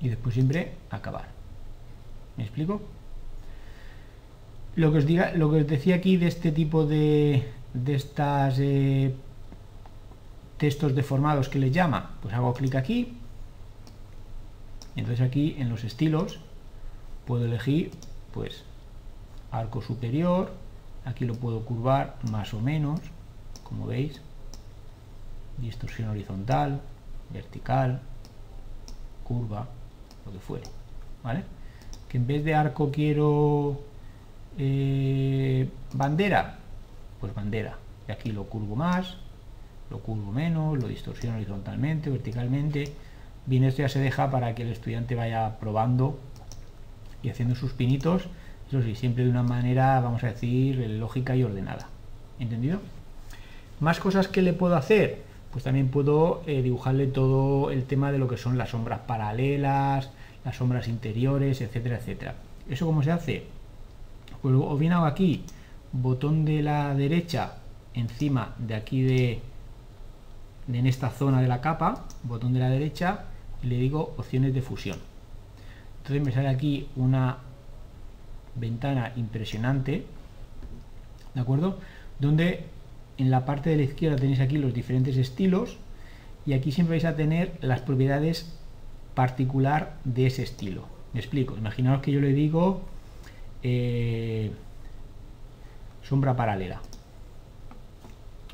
y 0.00 0.08
después 0.08 0.34
siempre 0.34 0.72
acabar. 0.90 1.37
¿Me 2.38 2.44
explico? 2.44 2.80
Lo 4.76 4.92
que 4.92 4.98
os, 4.98 5.06
diga, 5.06 5.32
lo 5.34 5.50
que 5.50 5.58
os 5.62 5.66
decía 5.66 5.96
aquí 5.96 6.16
de 6.16 6.28
este 6.28 6.52
tipo 6.52 6.86
de, 6.86 7.50
de 7.74 7.94
estas 7.96 8.60
eh, 8.60 9.12
textos 10.56 10.94
deformados 10.94 11.48
que 11.48 11.58
le 11.58 11.72
llama, 11.72 12.12
pues 12.22 12.32
hago 12.32 12.54
clic 12.54 12.76
aquí. 12.76 13.18
Entonces 14.94 15.20
aquí 15.20 15.56
en 15.58 15.68
los 15.68 15.82
estilos 15.82 16.38
puedo 17.26 17.44
elegir 17.44 17.90
pues 18.32 18.62
arco 19.50 19.82
superior, 19.82 20.52
aquí 21.04 21.24
lo 21.24 21.34
puedo 21.34 21.64
curvar 21.64 22.18
más 22.30 22.54
o 22.54 22.60
menos, 22.60 23.00
como 23.64 23.86
veis, 23.86 24.20
distorsión 25.58 26.10
horizontal, 26.10 26.80
vertical, 27.32 28.00
curva, 29.24 29.66
lo 30.24 30.32
que 30.32 30.38
fuere, 30.38 30.66
¿vale? 31.24 31.57
Que 32.08 32.16
en 32.16 32.26
vez 32.26 32.44
de 32.44 32.54
arco 32.54 32.90
quiero 32.90 33.80
eh, 34.58 35.68
bandera, 35.92 36.58
pues 37.20 37.34
bandera, 37.34 37.78
y 38.08 38.12
aquí 38.12 38.32
lo 38.32 38.44
curvo 38.44 38.76
más, 38.76 39.16
lo 39.90 40.00
curvo 40.00 40.32
menos, 40.32 40.78
lo 40.78 40.88
distorsiono 40.88 41.36
horizontalmente, 41.36 42.10
verticalmente, 42.10 42.92
bien 43.46 43.64
esto 43.64 43.82
ya 43.82 43.88
se 43.88 43.98
deja 43.98 44.30
para 44.30 44.54
que 44.54 44.62
el 44.62 44.72
estudiante 44.72 45.14
vaya 45.14 45.58
probando 45.58 46.18
y 47.22 47.30
haciendo 47.30 47.54
sus 47.54 47.72
pinitos, 47.72 48.28
eso 48.68 48.82
sí, 48.82 48.94
siempre 48.94 49.24
de 49.24 49.30
una 49.30 49.42
manera, 49.42 50.00
vamos 50.00 50.22
a 50.24 50.28
decir, 50.28 50.78
lógica 50.90 51.34
y 51.36 51.42
ordenada, 51.42 51.88
¿entendido? 52.38 52.80
Más 53.80 54.00
cosas 54.00 54.28
que 54.28 54.42
le 54.42 54.52
puedo 54.52 54.76
hacer, 54.76 55.22
pues 55.52 55.64
también 55.64 55.88
puedo 55.88 56.42
eh, 56.46 56.62
dibujarle 56.62 57.06
todo 57.06 57.70
el 57.70 57.84
tema 57.84 58.12
de 58.12 58.18
lo 58.18 58.28
que 58.28 58.36
son 58.36 58.58
las 58.58 58.70
sombras 58.70 59.00
paralelas, 59.06 60.10
las 60.44 60.56
sombras 60.56 60.88
interiores, 60.88 61.60
etcétera, 61.60 61.98
etcétera. 61.98 62.34
¿Eso 62.68 62.86
cómo 62.86 63.02
se 63.02 63.10
hace? 63.10 63.44
Pues 64.42 64.54
o 64.54 64.76
bien 64.76 64.92
aquí, 64.92 65.44
botón 65.92 66.44
de 66.44 66.62
la 66.62 66.94
derecha 66.94 67.54
encima 67.94 68.54
de 68.58 68.74
aquí 68.74 69.02
de, 69.02 69.40
en 70.72 70.86
esta 70.86 71.10
zona 71.10 71.40
de 71.40 71.48
la 71.48 71.60
capa, 71.60 72.04
botón 72.22 72.52
de 72.52 72.60
la 72.60 72.70
derecha, 72.70 73.24
y 73.62 73.66
le 73.66 73.76
digo 73.76 74.14
opciones 74.16 74.54
de 74.54 74.62
fusión. 74.62 74.98
Entonces 75.98 76.24
me 76.24 76.32
sale 76.32 76.48
aquí 76.48 76.88
una 76.96 77.38
ventana 78.54 79.12
impresionante, 79.16 80.06
¿de 81.34 81.40
acuerdo? 81.40 81.78
Donde 82.18 82.64
en 83.18 83.30
la 83.30 83.44
parte 83.44 83.70
de 83.70 83.76
la 83.76 83.82
izquierda 83.82 84.16
tenéis 84.16 84.40
aquí 84.40 84.58
los 84.58 84.72
diferentes 84.72 85.16
estilos 85.16 85.76
y 86.46 86.52
aquí 86.52 86.72
siempre 86.72 86.96
vais 86.96 87.04
a 87.04 87.16
tener 87.16 87.58
las 87.60 87.80
propiedades 87.80 88.57
particular 89.18 89.94
de 90.04 90.28
ese 90.28 90.44
estilo. 90.44 90.84
Me 91.12 91.18
explico, 91.18 91.56
imaginaos 91.56 92.02
que 92.02 92.12
yo 92.12 92.20
le 92.20 92.32
digo 92.32 92.82
eh, 93.64 94.52
sombra 96.04 96.36
paralela. 96.36 96.80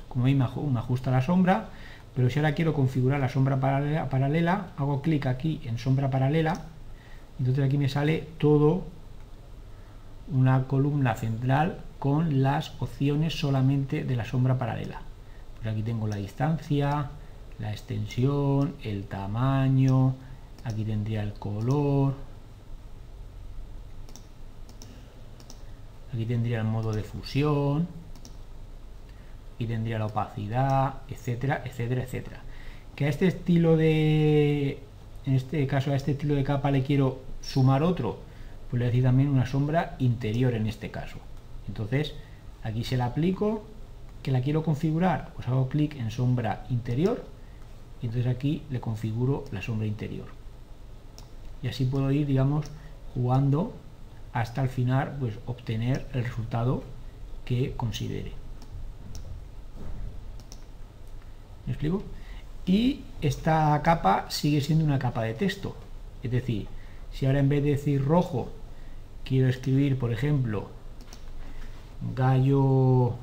Como 0.08 0.24
veis 0.24 0.38
me 0.38 0.44
ajusta 0.78 1.10
la 1.10 1.20
sombra, 1.20 1.68
pero 2.16 2.30
si 2.30 2.38
ahora 2.38 2.54
quiero 2.54 2.72
configurar 2.72 3.20
la 3.20 3.28
sombra 3.28 3.60
paralela, 3.60 4.68
hago 4.78 5.02
clic 5.02 5.26
aquí 5.26 5.60
en 5.66 5.76
sombra 5.76 6.08
paralela, 6.08 6.54
entonces 7.38 7.62
aquí 7.62 7.76
me 7.76 7.90
sale 7.90 8.26
todo 8.38 8.84
una 10.32 10.64
columna 10.64 11.14
central 11.14 11.80
con 11.98 12.42
las 12.42 12.72
opciones 12.80 13.38
solamente 13.38 14.02
de 14.02 14.16
la 14.16 14.24
sombra 14.24 14.56
paralela. 14.56 15.02
Pues 15.56 15.70
aquí 15.70 15.82
tengo 15.82 16.06
la 16.06 16.16
distancia, 16.16 17.10
la 17.58 17.70
extensión, 17.70 18.76
el 18.82 19.04
tamaño, 19.04 20.14
aquí 20.64 20.84
tendría 20.84 21.22
el 21.22 21.34
color. 21.34 22.14
Aquí 26.12 26.24
tendría 26.26 26.58
el 26.58 26.64
modo 26.64 26.92
de 26.92 27.02
fusión. 27.02 27.86
Y 29.58 29.66
tendría 29.66 30.00
la 30.00 30.06
opacidad 30.06 30.94
etcétera 31.08 31.62
etcétera 31.64 32.02
etcétera. 32.02 32.40
Que 32.96 33.06
a 33.06 33.08
este 33.08 33.28
estilo 33.28 33.76
de 33.76 34.80
en 35.26 35.34
este 35.34 35.66
caso 35.66 35.92
a 35.92 35.96
este 35.96 36.12
estilo 36.12 36.34
de 36.34 36.44
capa 36.44 36.70
le 36.70 36.82
quiero 36.82 37.20
sumar 37.40 37.82
otro. 37.82 38.18
Pues 38.70 38.80
le 38.80 38.86
decir 38.86 39.04
también 39.04 39.28
una 39.28 39.46
sombra 39.46 39.94
interior 40.00 40.54
en 40.54 40.66
este 40.66 40.90
caso. 40.90 41.18
Entonces 41.68 42.14
aquí 42.64 42.82
se 42.84 42.96
la 42.96 43.06
aplico 43.06 43.64
que 44.22 44.32
la 44.32 44.40
quiero 44.40 44.64
configurar. 44.64 45.32
Pues 45.34 45.46
hago 45.48 45.68
clic 45.68 45.94
en 45.96 46.10
sombra 46.10 46.66
interior 46.70 47.24
y 48.02 48.06
entonces 48.06 48.30
aquí 48.30 48.62
le 48.70 48.80
configuro 48.80 49.44
la 49.52 49.62
sombra 49.62 49.86
interior 49.86 50.43
y 51.64 51.68
así 51.68 51.86
puedo 51.86 52.12
ir, 52.12 52.26
digamos, 52.26 52.66
jugando 53.14 53.72
hasta 54.34 54.62
el 54.62 54.68
final, 54.68 55.16
pues 55.18 55.38
obtener 55.46 56.06
el 56.12 56.22
resultado 56.22 56.82
que 57.46 57.72
considere. 57.74 58.32
¿Me? 61.66 62.02
Y 62.66 63.00
esta 63.22 63.80
capa 63.82 64.26
sigue 64.28 64.60
siendo 64.60 64.84
una 64.84 64.98
capa 64.98 65.22
de 65.22 65.32
texto. 65.32 65.74
Es 66.22 66.30
decir, 66.30 66.66
si 67.14 67.24
ahora 67.24 67.38
en 67.38 67.48
vez 67.48 67.64
de 67.64 67.70
decir 67.70 68.04
rojo, 68.04 68.50
quiero 69.24 69.48
escribir, 69.48 69.98
por 69.98 70.12
ejemplo, 70.12 70.68
gallo 72.14 73.14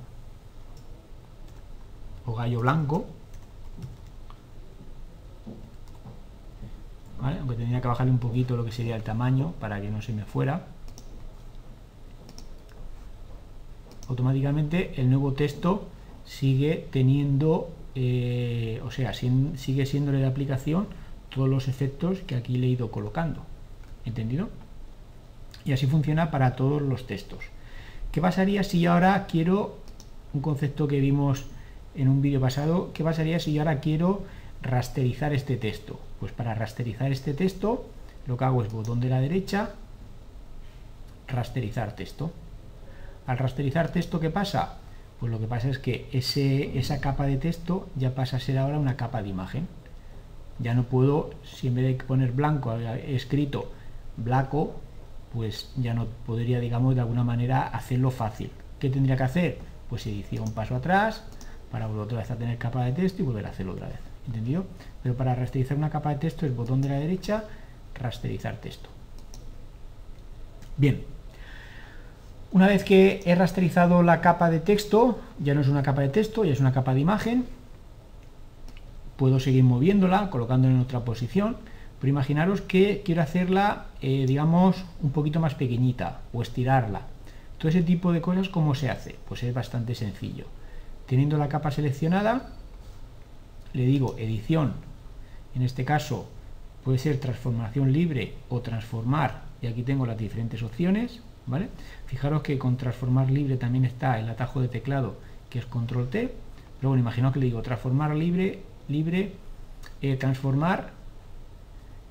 o 2.25 2.35
gallo 2.35 2.61
blanco, 2.61 3.05
aunque 7.21 7.55
tendría 7.55 7.81
que 7.81 7.87
bajarle 7.87 8.11
un 8.11 8.19
poquito 8.19 8.57
lo 8.57 8.65
que 8.65 8.71
sería 8.71 8.95
el 8.95 9.03
tamaño 9.03 9.53
para 9.59 9.81
que 9.81 9.89
no 9.89 10.01
se 10.01 10.13
me 10.13 10.25
fuera. 10.25 10.67
Automáticamente 14.07 14.99
el 14.99 15.09
nuevo 15.09 15.33
texto 15.33 15.87
sigue 16.25 16.87
teniendo 16.91 17.69
eh, 17.95 18.81
o 18.85 18.91
sea 18.91 19.13
sigue 19.13 19.85
siendo 19.85 20.11
de 20.11 20.25
aplicación 20.25 20.87
todos 21.33 21.49
los 21.49 21.67
efectos 21.67 22.19
que 22.19 22.35
aquí 22.35 22.57
le 22.57 22.67
he 22.67 22.69
ido 22.69 22.91
colocando. 22.91 23.41
¿entendido? 24.05 24.49
y 25.63 25.73
así 25.73 25.85
funciona 25.85 26.31
para 26.31 26.55
todos 26.55 26.81
los 26.81 27.05
textos. 27.05 27.39
¿qué 28.11 28.21
pasaría 28.21 28.63
si 28.63 28.85
ahora 28.85 29.27
quiero 29.27 29.77
un 30.33 30.41
concepto 30.41 30.87
que 30.87 30.99
vimos 30.99 31.45
en 31.95 32.07
un 32.07 32.21
vídeo 32.21 32.41
pasado 32.41 32.91
¿qué 32.93 33.03
pasaría 33.03 33.39
si 33.39 33.53
yo 33.53 33.61
ahora 33.61 33.79
quiero 33.79 34.23
rasterizar 34.61 35.33
este 35.33 35.57
texto 35.57 35.99
pues 36.21 36.31
para 36.31 36.53
rasterizar 36.53 37.11
este 37.11 37.33
texto, 37.33 37.87
lo 38.27 38.37
que 38.37 38.45
hago 38.45 38.61
es 38.61 38.71
botón 38.71 38.99
de 38.99 39.09
la 39.09 39.19
derecha, 39.19 39.71
rasterizar 41.27 41.95
texto. 41.95 42.31
Al 43.25 43.39
rasterizar 43.39 43.91
texto, 43.91 44.19
¿qué 44.19 44.29
pasa? 44.29 44.77
Pues 45.19 45.31
lo 45.31 45.39
que 45.39 45.47
pasa 45.47 45.67
es 45.67 45.79
que 45.79 46.07
ese, 46.11 46.77
esa 46.77 47.01
capa 47.01 47.25
de 47.25 47.37
texto 47.37 47.89
ya 47.95 48.13
pasa 48.13 48.37
a 48.37 48.39
ser 48.39 48.59
ahora 48.59 48.77
una 48.77 48.97
capa 48.97 49.23
de 49.23 49.29
imagen. 49.29 49.67
Ya 50.59 50.75
no 50.75 50.83
puedo, 50.83 51.31
si 51.43 51.69
en 51.69 51.73
vez 51.73 51.85
de 51.85 52.03
poner 52.03 52.33
blanco 52.33 52.71
he 52.77 53.15
escrito 53.15 53.71
blanco, 54.15 54.75
pues 55.33 55.71
ya 55.75 55.95
no 55.95 56.05
podría, 56.27 56.59
digamos, 56.59 56.93
de 56.93 57.01
alguna 57.01 57.23
manera 57.23 57.63
hacerlo 57.63 58.11
fácil. 58.11 58.51
¿Qué 58.77 58.91
tendría 58.91 59.17
que 59.17 59.23
hacer? 59.23 59.57
Pues 59.89 60.05
edición 60.05 60.49
un 60.49 60.53
paso 60.53 60.75
atrás 60.75 61.23
para 61.71 61.87
volver 61.87 62.03
otra 62.03 62.19
vez 62.19 62.29
a 62.29 62.35
tener 62.35 62.59
capa 62.59 62.85
de 62.85 62.91
texto 62.91 63.23
y 63.23 63.25
volver 63.25 63.47
a 63.47 63.49
hacerlo 63.49 63.71
otra 63.71 63.87
vez. 63.87 64.10
¿Entendido? 64.27 64.65
Pero 65.03 65.15
para 65.15 65.35
rasterizar 65.35 65.77
una 65.77 65.89
capa 65.89 66.09
de 66.09 66.17
texto 66.17 66.45
es 66.45 66.55
botón 66.55 66.81
de 66.81 66.89
la 66.89 66.99
derecha, 66.99 67.45
rasterizar 67.95 68.57
texto. 68.57 68.89
Bien, 70.77 71.03
una 72.51 72.67
vez 72.67 72.83
que 72.83 73.21
he 73.25 73.35
rasterizado 73.35 74.03
la 74.03 74.19
capa 74.19 74.49
de 74.49 74.59
texto, 74.59 75.19
ya 75.39 75.53
no 75.53 75.61
es 75.61 75.67
una 75.67 75.83
capa 75.83 76.01
de 76.01 76.09
texto, 76.09 76.43
ya 76.43 76.51
es 76.51 76.59
una 76.59 76.73
capa 76.73 76.93
de 76.93 76.99
imagen, 76.99 77.45
puedo 79.15 79.39
seguir 79.39 79.63
moviéndola, 79.63 80.29
colocándola 80.29 80.73
en 80.73 80.81
otra 80.81 81.05
posición, 81.05 81.57
pero 81.99 82.09
imaginaros 82.09 82.61
que 82.61 83.03
quiero 83.05 83.21
hacerla, 83.21 83.85
eh, 84.01 84.25
digamos, 84.27 84.83
un 85.01 85.11
poquito 85.11 85.39
más 85.39 85.55
pequeñita 85.55 86.21
o 86.33 86.41
estirarla. 86.41 87.03
Todo 87.57 87.69
ese 87.69 87.83
tipo 87.83 88.11
de 88.11 88.21
cosas, 88.21 88.49
¿cómo 88.49 88.73
se 88.73 88.89
hace? 88.89 89.17
Pues 89.29 89.43
es 89.43 89.53
bastante 89.53 89.93
sencillo. 89.93 90.45
Teniendo 91.05 91.37
la 91.37 91.47
capa 91.47 91.69
seleccionada, 91.69 92.49
le 93.73 93.85
digo 93.85 94.15
edición, 94.17 94.73
en 95.55 95.61
este 95.61 95.85
caso 95.85 96.29
puede 96.83 96.97
ser 96.97 97.19
transformación 97.19 97.91
libre 97.91 98.33
o 98.49 98.61
transformar 98.61 99.43
y 99.61 99.67
aquí 99.67 99.83
tengo 99.83 100.05
las 100.05 100.17
diferentes 100.17 100.63
opciones, 100.63 101.21
¿vale? 101.45 101.69
Fijaros 102.07 102.41
que 102.41 102.57
con 102.57 102.77
transformar 102.77 103.29
libre 103.29 103.57
también 103.57 103.85
está 103.85 104.19
el 104.19 104.29
atajo 104.29 104.61
de 104.61 104.67
teclado 104.67 105.15
que 105.49 105.59
es 105.59 105.65
control 105.65 106.09
T, 106.09 106.33
pero 106.79 106.89
bueno, 106.89 107.01
imagino 107.01 107.31
que 107.31 107.39
le 107.39 107.45
digo 107.45 107.61
transformar 107.61 108.15
libre, 108.15 108.61
libre, 108.87 109.33
eh, 110.01 110.15
transformar 110.15 110.91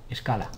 escala. 0.09 0.51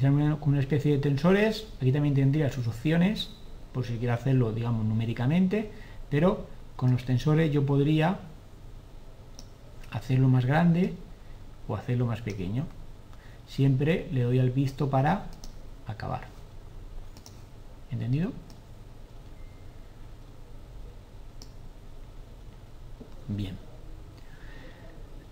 Con 0.00 0.52
una 0.52 0.60
especie 0.60 0.92
de 0.92 0.98
tensores, 0.98 1.68
aquí 1.80 1.92
también 1.92 2.14
tendría 2.14 2.50
sus 2.50 2.66
opciones, 2.66 3.30
por 3.72 3.84
si 3.84 3.96
quiero 3.96 4.14
hacerlo, 4.14 4.52
digamos, 4.52 4.84
numéricamente, 4.84 5.70
pero 6.10 6.46
con 6.76 6.92
los 6.92 7.04
tensores 7.04 7.52
yo 7.52 7.64
podría 7.64 8.18
hacerlo 9.94 10.28
más 10.28 10.44
grande 10.44 10.94
o 11.68 11.76
hacerlo 11.76 12.06
más 12.06 12.20
pequeño. 12.20 12.66
Siempre 13.46 14.08
le 14.12 14.22
doy 14.22 14.38
al 14.38 14.50
visto 14.50 14.90
para 14.90 15.26
acabar. 15.86 16.22
¿Entendido? 17.90 18.32
Bien. 23.28 23.56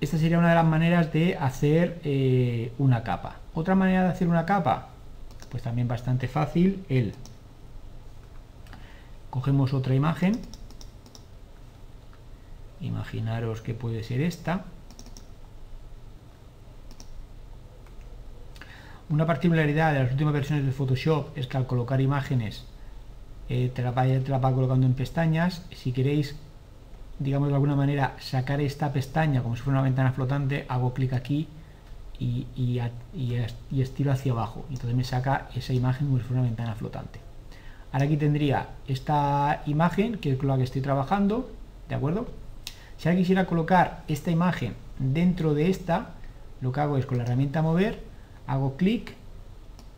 Esta 0.01 0.19
sería 0.19 0.39
una 0.39 0.51
de 0.51 0.55
las 0.55 0.65
maneras 0.65 1.13
de 1.13 1.37
hacer 1.37 2.01
eh, 2.05 2.73
una 2.79 3.03
capa. 3.03 3.37
Otra 3.55 3.75
manera 3.75 4.05
de 4.05 4.09
hacer 4.11 4.29
una 4.29 4.47
capa, 4.47 4.89
pues 5.51 5.63
también 5.63 5.89
bastante 5.89 6.29
fácil, 6.29 6.85
el 6.89 7.15
cogemos 9.31 9.73
otra 9.73 9.95
imagen, 9.95 10.39
imaginaros 12.83 13.63
que 13.63 13.75
puede 13.75 14.03
ser 14.03 14.21
esta, 14.21 14.65
Una 19.13 19.27
particularidad 19.27 19.93
de 19.93 20.03
las 20.03 20.11
últimas 20.11 20.33
versiones 20.33 20.65
de 20.65 20.73
Photoshop 20.73 21.37
es 21.37 21.47
que 21.47 21.59
al 21.59 21.67
colocar 21.67 22.01
imágenes 22.01 22.65
eh, 23.51 23.71
te, 23.75 23.83
la 23.83 23.91
va, 23.91 24.55
colocando 24.55 24.87
en 24.87 24.95
pestañas. 24.95 25.67
Si 25.71 25.93
queréis, 25.93 26.35
digamos 27.19 27.49
de 27.51 27.55
alguna 27.55 27.77
manera, 27.77 28.17
sacar 28.21 28.63
esta 28.63 28.91
pestaña 28.91 29.43
como 29.43 29.55
si 29.55 29.61
fuera 29.61 29.81
una 29.81 29.85
ventana 29.85 30.13
flotante, 30.13 30.65
hago 30.67 30.95
clic 30.95 31.13
aquí 31.13 31.47
y, 32.19 32.47
y, 32.57 33.81
estiro 33.83 34.13
hacia 34.13 34.33
abajo. 34.33 34.65
Entonces 34.71 34.95
me 34.95 35.05
saca 35.05 35.49
esa 35.55 35.75
imagen 35.75 36.07
como 36.07 36.19
si 36.19 36.25
fuera 36.25 36.41
una 36.41 36.49
ventana 36.49 36.75
flotante. 36.75 37.21
Ahora 37.93 38.07
aquí 38.07 38.17
tendría 38.17 38.69
esta 38.89 39.63
imagen, 39.67 40.17
que 40.21 40.33
es 40.33 40.39
con 40.39 40.49
la 40.49 40.57
que 40.57 40.63
estoy 40.63 40.81
trabajando, 40.81 41.51
¿de 41.87 41.97
acuerdo? 41.97 42.42
Si 43.03 43.09
ahora 43.09 43.19
quisiera 43.19 43.47
colocar 43.47 44.05
esta 44.07 44.31
imagen 44.31 44.77
dentro 45.01 45.55
de 45.55 45.71
esta, 45.71 46.11
lo 46.61 46.71
que 46.71 46.83
hago 46.83 46.99
es 46.99 47.05
con 47.05 47.19
la 47.19 47.25
herramienta 47.25 47.61
mover, 47.61 48.01
hago 48.47 48.77
clic 48.77 49.17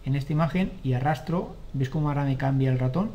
en 0.06 0.16
esta 0.16 0.32
imagen 0.32 0.72
y 0.82 0.94
arrastro, 0.94 1.54
¿ves 1.74 1.90
cómo 1.90 2.08
ahora 2.08 2.24
me 2.24 2.38
cambia 2.38 2.72
el 2.72 2.78
ratón? 2.78 3.10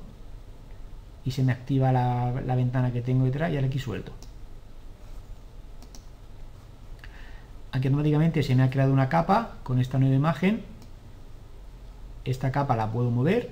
Y 1.26 1.32
se 1.32 1.42
me 1.42 1.52
activa 1.52 1.92
la, 1.92 2.56
ventana 2.56 2.94
que 2.94 3.02
tengo 3.02 3.26
detrás 3.26 3.52
y 3.52 3.56
ahora 3.56 3.66
aquí 3.66 3.80
suelto. 3.80 4.12
Aquí 7.72 7.88
automáticamente 7.88 8.44
se 8.44 8.54
me 8.54 8.62
ha 8.62 8.70
creado 8.70 8.94
una 8.94 9.10
capa 9.10 9.56
con 9.64 9.80
esta 9.80 9.98
nueva 9.98 10.14
imagen. 10.14 10.62
Esta 12.26 12.52
capa 12.52 12.76
la 12.76 12.92
puedo 12.92 13.10
mover. 13.10 13.50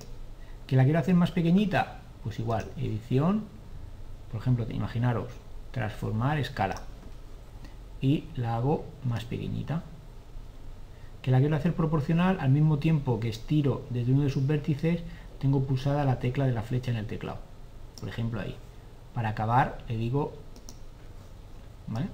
¿Que 0.68 0.76
la 0.76 0.84
quiero 0.84 1.00
hacer 1.00 1.16
más 1.16 1.32
pequeñita? 1.32 2.02
Pues 2.24 2.38
igual, 2.38 2.68
edición, 2.78 3.46
por 4.32 4.40
ejemplo, 4.40 4.68
imaginaros, 4.70 5.30
transformar 5.78 6.40
escala. 6.40 6.82
Y 8.02 8.26
la 8.36 8.56
hago 8.56 8.86
más 9.04 9.26
pequeñita 9.26 9.84
que 11.22 11.32
la 11.32 11.40
quiero 11.40 11.56
hacer 11.56 11.74
proporcional 11.76 12.38
al 12.40 12.50
mismo 12.50 12.80
tiempo 12.80 13.20
que 13.20 13.30
estiro 13.30 13.86
desde 13.90 14.14
uno 14.14 14.24
de 14.24 14.30
sus 14.30 14.48
vértices, 14.48 15.02
tengo 15.40 15.62
pulsada 15.64 16.06
la 16.06 16.20
tecla 16.20 16.46
de 16.46 16.54
la 16.54 16.62
flecha 16.62 16.90
en 16.90 16.98
el 16.98 17.06
teclado. 17.06 17.40
Por 18.00 18.10
ejemplo 18.10 18.40
ahí. 18.40 18.56
Para 19.14 19.30
acabar 19.30 19.80
le 19.88 19.98
digo, 19.98 20.34
¿vale? 21.88 22.08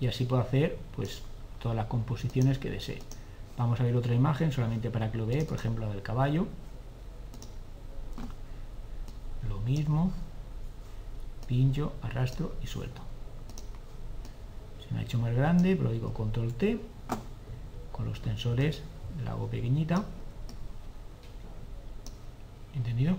Y 0.00 0.06
así 0.06 0.24
puedo 0.24 0.42
hacer 0.42 0.78
pues 0.96 1.22
todas 1.60 1.76
las 1.76 1.86
composiciones 1.86 2.58
que 2.58 2.70
desee. 2.70 3.00
Vamos 3.56 3.78
a 3.80 3.84
ver 3.84 3.94
otra 3.94 4.14
imagen 4.14 4.50
solamente 4.50 4.90
para 4.90 5.12
que 5.12 5.18
lo 5.18 5.26
vea, 5.26 5.44
por 5.44 5.58
ejemplo 5.58 5.86
la 5.86 5.92
del 5.92 6.02
caballo. 6.02 6.46
Lo 9.48 9.60
mismo, 9.60 10.10
pincho, 11.46 11.92
arrastro 12.02 12.54
y 12.62 12.66
suelto. 12.66 13.02
Se 14.86 14.92
me 14.94 15.00
ha 15.00 15.02
hecho 15.02 15.18
más 15.18 15.34
grande, 15.34 15.76
pero 15.76 15.92
digo 15.92 16.12
control 16.12 16.52
T 16.54 16.78
con 17.94 18.06
los 18.06 18.20
tensores 18.20 18.82
la 19.24 19.30
hago 19.32 19.46
pequeñita 19.46 20.04
¿entendido? 22.74 23.16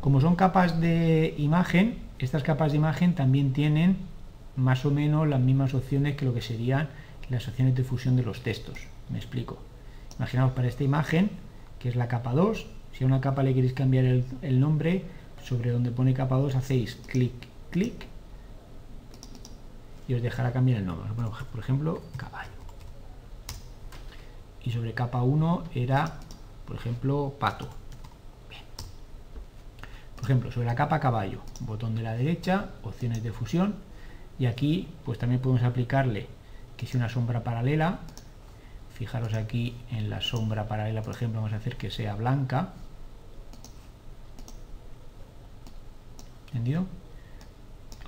como 0.00 0.20
son 0.20 0.34
capas 0.34 0.80
de 0.80 1.34
imagen 1.38 1.98
estas 2.18 2.42
capas 2.42 2.72
de 2.72 2.78
imagen 2.78 3.14
también 3.14 3.52
tienen 3.52 3.96
más 4.56 4.84
o 4.84 4.90
menos 4.90 5.28
las 5.28 5.40
mismas 5.40 5.74
opciones 5.74 6.16
que 6.16 6.24
lo 6.24 6.34
que 6.34 6.42
serían 6.42 6.88
las 7.30 7.46
opciones 7.46 7.76
de 7.76 7.84
fusión 7.84 8.16
de 8.16 8.24
los 8.24 8.42
textos 8.42 8.78
me 9.08 9.18
explico 9.18 9.58
imaginaos 10.18 10.52
para 10.52 10.66
esta 10.66 10.82
imagen 10.82 11.30
que 11.78 11.88
es 11.88 11.94
la 11.94 12.08
capa 12.08 12.32
2 12.32 12.66
si 12.92 13.04
a 13.04 13.06
una 13.06 13.20
capa 13.20 13.42
le 13.42 13.54
queréis 13.54 13.72
cambiar 13.72 14.04
el, 14.04 14.60
nombre 14.60 15.04
sobre 15.44 15.70
donde 15.70 15.90
pone 15.90 16.14
capa 16.14 16.36
2 16.36 16.54
hacéis 16.54 16.96
clic 17.06 17.32
clic 17.70 18.06
y 20.08 20.14
os 20.14 20.22
dejará 20.22 20.52
cambiar 20.52 20.78
el 20.78 20.86
nombre. 20.86 21.10
por 21.50 21.60
ejemplo, 21.60 22.02
caballo. 22.16 22.50
Y 24.64 24.70
sobre 24.70 24.94
capa 24.94 25.22
1 25.22 25.64
era, 25.74 26.18
por 26.66 26.76
ejemplo, 26.76 27.34
pato. 27.38 27.68
Por 30.16 30.24
ejemplo, 30.24 30.52
sobre 30.52 30.66
la 30.66 30.76
capa 30.76 31.00
caballo, 31.00 31.40
botón 31.60 31.96
de 31.96 32.02
la 32.02 32.12
derecha, 32.12 32.70
opciones 32.84 33.24
de 33.24 33.32
fusión. 33.32 33.74
Y 34.38 34.46
aquí, 34.46 34.88
pues 35.04 35.18
también 35.18 35.40
podemos 35.40 35.64
aplicarle 35.64 36.28
que 36.76 36.86
si 36.86 36.96
una 36.96 37.08
sombra 37.08 37.42
paralela, 37.42 37.98
fijaros 38.94 39.34
aquí 39.34 39.76
en 39.90 40.10
la 40.10 40.20
sombra 40.20 40.68
paralela, 40.68 41.02
por 41.02 41.14
ejemplo, 41.14 41.40
vamos 41.40 41.52
a 41.52 41.56
hacer 41.56 41.76
que 41.76 41.90
sea 41.90 42.14
blanca. 42.14 42.72
¿Entendido? 46.52 46.86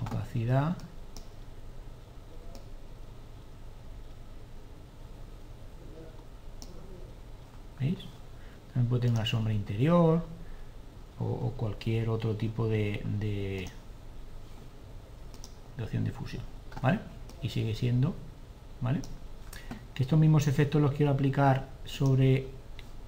Opacidad 0.01 0.77
También 8.75 8.89
puede 8.89 9.01
tener 9.03 9.15
una 9.15 9.25
sombra 9.25 9.53
interior 9.53 10.21
o, 11.17 11.53
cualquier 11.55 12.09
otro 12.09 12.35
tipo 12.35 12.67
de, 12.67 13.01
de, 13.19 13.69
opción 15.81 16.03
de 16.03 16.11
fusión. 16.11 16.43
¿Vale? 16.81 16.99
Y 17.41 17.47
sigue 17.47 17.73
siendo, 17.73 18.13
¿vale? 18.81 18.99
Que 19.93 20.03
estos 20.03 20.19
mismos 20.19 20.47
efectos 20.47 20.81
los 20.81 20.91
quiero 20.91 21.13
aplicar 21.13 21.69
sobre 21.85 22.47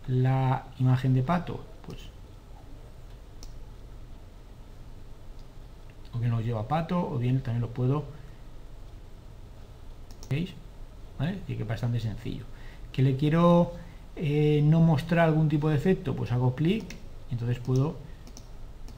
la 0.07 0.67
imagen 0.79 1.13
de 1.13 1.21
pato, 1.21 1.65
o 6.17 6.19
bien 6.19 6.31
los 6.31 6.43
lleva 6.43 6.67
pato 6.67 6.99
o 6.99 7.17
bien 7.17 7.41
también 7.41 7.61
los 7.61 7.71
puedo 7.71 8.05
¿veis? 10.29 10.53
¿vale? 11.17 11.39
y 11.47 11.55
que 11.55 11.63
es 11.63 11.67
bastante 11.67 11.99
sencillo 11.99 12.45
que 12.91 13.01
le 13.01 13.15
quiero 13.15 13.73
eh, 14.15 14.61
no 14.63 14.79
mostrar 14.79 15.27
algún 15.27 15.47
tipo 15.47 15.69
de 15.69 15.75
efecto, 15.75 16.15
pues 16.15 16.31
hago 16.31 16.55
clic 16.55 16.83
entonces 17.31 17.59
puedo 17.59 17.95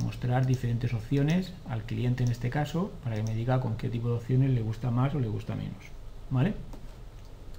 mostrar 0.04 0.46
diferentes 0.46 0.94
opciones 0.94 1.54
al 1.70 1.84
cliente 1.84 2.24
en 2.24 2.32
este 2.32 2.50
caso 2.50 2.92
para 3.04 3.16
que 3.16 3.24
me 3.24 3.36
diga 3.36 3.60
con 3.60 3.76
qué 3.76 3.90
tipo 3.90 4.08
de 4.10 4.16
opciones 4.16 4.52
le 4.52 4.62
gusta 4.62 4.92
más 4.92 5.14
o 5.14 5.20
le 5.20 5.28
gusta 5.28 5.56
menos. 5.56 5.84
¿Vale? 6.30 6.54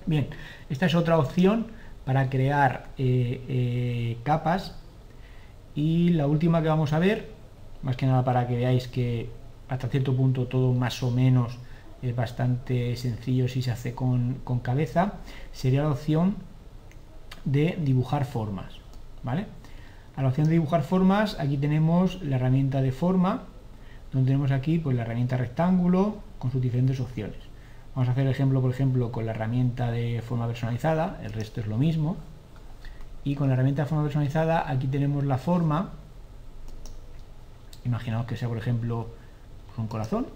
Bien, 0.07 0.29
esta 0.69 0.87
es 0.87 0.95
otra 0.95 1.19
opción 1.19 1.67
para 2.05 2.31
crear 2.31 2.89
eh, 2.97 3.45
eh, 3.49 4.17
capas 4.23 4.75
y 5.75 6.11
la 6.11 6.27
última 6.27 6.63
que 6.63 6.69
vamos 6.69 6.93
a 6.93 6.99
ver, 6.99 7.29
más 7.83 7.97
que 7.97 8.07
nada 8.07 8.25
para 8.25 8.47
que 8.49 8.57
veáis 8.57 8.89
que 8.89 9.29
hasta 9.71 9.89
cierto 9.89 10.15
punto 10.15 10.49
todo 10.49 10.75
más 10.75 11.03
o 11.03 11.11
menos 11.11 11.59
es 12.03 12.15
bastante 12.15 12.97
sencillo 12.97 13.49
si 13.49 13.63
se 13.63 13.71
hace 13.71 13.95
con, 13.95 14.41
con 14.43 14.59
cabeza, 14.59 15.15
sería 15.53 15.83
la 15.83 15.91
opción 15.91 16.37
de 17.45 17.79
dibujar 17.81 18.25
formas, 18.25 18.75
¿vale? 19.23 19.47
A 20.17 20.23
la 20.23 20.29
opción 20.29 20.47
de 20.47 20.55
dibujar 20.55 20.83
formas, 20.83 21.39
aquí 21.39 21.57
tenemos 21.57 22.21
la 22.23 22.37
herramienta 22.37 22.83
de 22.83 22.91
forma, 22.91 23.45
donde 24.13 24.27
tenemos 24.27 24.51
aquí 24.51 24.79
pues, 24.79 24.97
la 24.97 25.03
herramienta 25.03 25.37
rectángulo 25.37 26.17
con 26.39 26.51
sus 26.51 26.61
diferentes 26.61 26.99
opciones. 26.99 27.37
Vamos 27.95 28.09
a 28.09 28.13
hacer 28.13 28.27
el 28.27 28.33
ejemplo, 28.33 28.61
por 28.61 28.71
ejemplo, 28.71 29.13
con 29.13 29.25
la 29.25 29.33
herramienta 29.33 29.91
de 29.91 30.21
forma 30.23 30.47
personalizada, 30.47 31.21
el 31.23 31.33
resto 31.33 31.61
es 31.61 31.69
lo 31.69 31.79
mismo. 31.79 32.17
Y 33.23 33.37
con 33.37 33.49
la 33.49 33.55
herramienta 33.55 33.83
de 33.83 33.89
forma 33.89 34.05
personalizada, 34.05 34.69
aquí 34.69 34.87
tenemos 34.89 35.25
la 35.25 35.39
forma, 35.39 35.91
imaginaos 37.85 38.27
que 38.27 38.37
sea, 38.37 38.49
por 38.49 38.59
ejemplo, 38.59 39.20
un 39.77 39.87
corazón, 39.87 40.27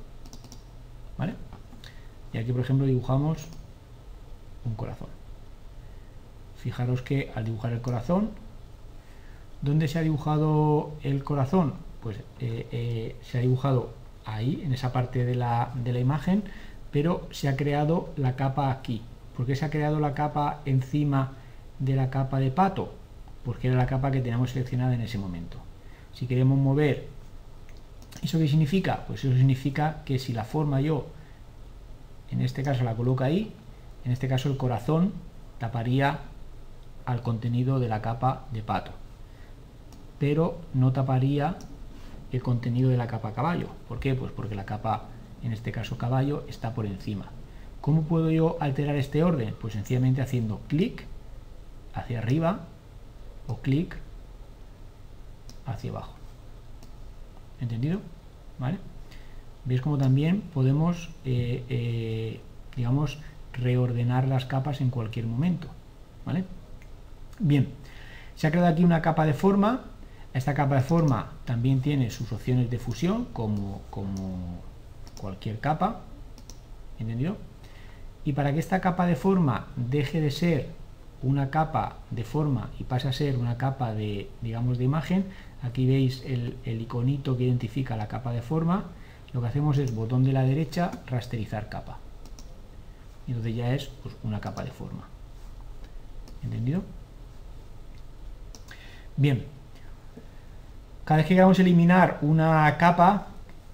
¿vale? 1.19 1.35
Y 2.33 2.39
aquí, 2.39 2.53
por 2.53 2.61
ejemplo, 2.61 2.87
dibujamos 2.87 3.47
un 4.65 4.75
corazón. 4.75 5.09
fijaros 6.57 7.03
que 7.03 7.31
al 7.35 7.45
dibujar 7.45 7.73
el 7.73 7.83
corazón, 7.83 8.31
¿dónde 9.61 9.87
se 9.87 9.99
ha 9.99 10.03
dibujado 10.03 10.93
el 11.03 11.23
corazón? 11.23 11.75
Pues 12.03 12.19
eh, 12.41 12.67
eh, 12.73 13.17
se 13.23 13.39
ha 13.39 13.41
dibujado 13.43 13.91
ahí, 14.25 14.63
en 14.65 14.73
esa 14.73 14.93
parte 14.93 15.25
de 15.25 15.35
la, 15.35 15.73
de 15.75 15.93
la 15.93 16.01
imagen, 16.01 16.43
pero 16.91 17.29
se 17.31 17.49
ha 17.49 17.57
creado 17.57 18.09
la 18.17 18.37
capa 18.37 18.71
aquí. 18.71 19.03
¿Por 19.37 19.47
qué 19.47 19.57
se 19.57 19.65
ha 19.65 19.71
creado 19.71 20.01
la 20.01 20.15
capa 20.15 20.61
encima 20.65 21.33
de 21.79 21.97
la 21.97 22.09
capa 22.09 22.39
de 22.39 22.51
pato? 22.51 22.95
Porque 23.45 23.69
era 23.69 23.77
la 23.77 23.87
capa 23.87 24.11
que 24.11 24.21
teníamos 24.21 24.51
seleccionada 24.51 24.95
en 24.95 25.03
ese 25.03 25.19
momento. 25.19 25.59
Si 26.15 26.27
queremos 26.27 26.57
mover, 26.57 27.09
¿eso 28.25 28.39
qué 28.39 28.49
significa? 28.49 29.05
Pues 29.07 29.25
eso 29.25 29.37
significa 29.37 30.03
que 30.05 30.19
si 30.19 30.33
la 30.33 30.45
forma 30.45 30.81
yo, 30.81 31.07
en 32.31 32.41
este 32.41 32.63
caso 32.63 32.83
la 32.83 32.95
coloco 32.95 33.23
ahí, 33.23 33.53
en 34.05 34.13
este 34.13 34.29
caso 34.29 34.49
el 34.49 34.57
corazón 34.57 35.13
taparía 35.59 36.21
al 37.05 37.21
contenido 37.23 37.79
de 37.81 37.89
la 37.89 38.01
capa 38.01 38.47
de 38.51 38.63
pato, 38.63 38.93
pero 40.19 40.59
no 40.73 40.93
taparía 40.93 41.57
el 42.33 42.43
contenido 42.43 42.89
de 42.89 42.97
la 42.97 43.07
capa 43.07 43.35
caballo. 43.35 43.69
¿Por 43.89 44.01
qué? 44.01 44.15
Pues 44.15 44.33
porque 44.33 44.55
la 44.55 44.65
capa, 44.65 45.05
en 45.43 45.53
este 45.53 45.71
caso 45.71 45.99
caballo, 45.99 46.45
está 46.49 46.75
por 46.75 46.87
encima. 46.87 47.27
¿Cómo 47.83 48.03
puedo 48.03 48.31
yo 48.31 48.57
alterar 48.61 48.97
este 48.97 49.23
orden? 49.23 49.55
Pues 49.61 49.75
sencillamente 49.75 50.23
haciendo 50.23 50.61
clic 50.69 51.05
hacia 51.93 52.19
arriba 52.19 52.61
o 53.47 53.59
clic 53.59 53.97
hacia 55.67 55.91
abajo. 55.91 56.15
¿Entendido? 57.61 58.01
¿Vale? 58.59 58.79
Veis 59.65 59.81
como 59.81 59.99
también 59.99 60.41
podemos, 60.41 61.11
eh, 61.25 61.65
eh, 61.69 62.41
digamos, 62.77 63.19
reordenar 63.53 64.29
las 64.29 64.45
capas 64.45 64.81
en 64.81 64.91
cualquier 64.91 65.27
momento. 65.27 65.69
¿Vale? 66.27 66.45
Bien, 67.39 67.69
se 68.35 68.47
ha 68.47 68.51
creado 68.51 68.69
aquí 68.69 68.85
una 68.85 69.03
capa 69.03 69.27
de 69.27 69.35
forma. 69.35 69.85
Esta 70.33 70.55
capa 70.55 70.77
de 70.77 70.83
forma 70.83 71.33
también 71.45 71.81
tiene 71.81 72.11
sus 72.11 72.33
opciones 72.33 72.69
de 72.71 72.79
fusión, 72.79 73.27
como, 73.33 73.83
como 73.91 74.61
cualquier 75.21 75.61
capa. 75.61 76.01
¿Entendido? 76.99 77.37
Y 78.25 78.33
para 78.33 78.53
que 78.53 78.59
esta 78.59 78.81
capa 78.81 79.07
de 79.07 79.17
forma 79.17 79.69
deje 79.77 80.21
de 80.21 80.31
ser 80.31 80.71
una 81.23 81.51
capa 81.51 81.99
de 82.11 82.25
forma 82.25 82.71
y 82.79 82.85
pase 82.85 83.09
a 83.09 83.13
ser 83.13 83.37
una 83.37 83.57
capa 83.57 83.95
de, 83.95 84.29
digamos, 84.43 84.79
de 84.79 84.85
imagen, 84.85 85.27
aquí 85.65 85.87
veis 85.87 86.23
el, 86.27 86.57
iconito 86.65 87.37
que 87.37 87.45
identifica 87.45 87.97
la 87.97 88.07
capa 88.07 88.33
de 88.33 88.43
forma, 88.43 88.85
lo 89.33 89.41
que 89.41 89.49
hacemos 89.49 89.79
es 89.79 89.95
botón 89.95 90.23
de 90.25 90.33
la 90.33 90.43
derecha, 90.43 90.91
rasterizar 91.07 91.69
capa. 91.69 91.99
Y 93.27 93.31
entonces 93.31 93.57
ya 93.57 93.75
es 93.75 93.87
pues, 94.03 94.15
una 94.23 94.41
capa 94.41 94.63
de 94.63 94.71
forma. 94.71 95.05
¿Entendido? 96.43 96.83
Bien. 99.17 99.45
Cada 101.05 101.19
vez 101.19 101.27
que 101.27 101.35
queramos 101.35 101.59
eliminar 101.59 102.19
una 102.23 102.77
capa, 102.79 103.29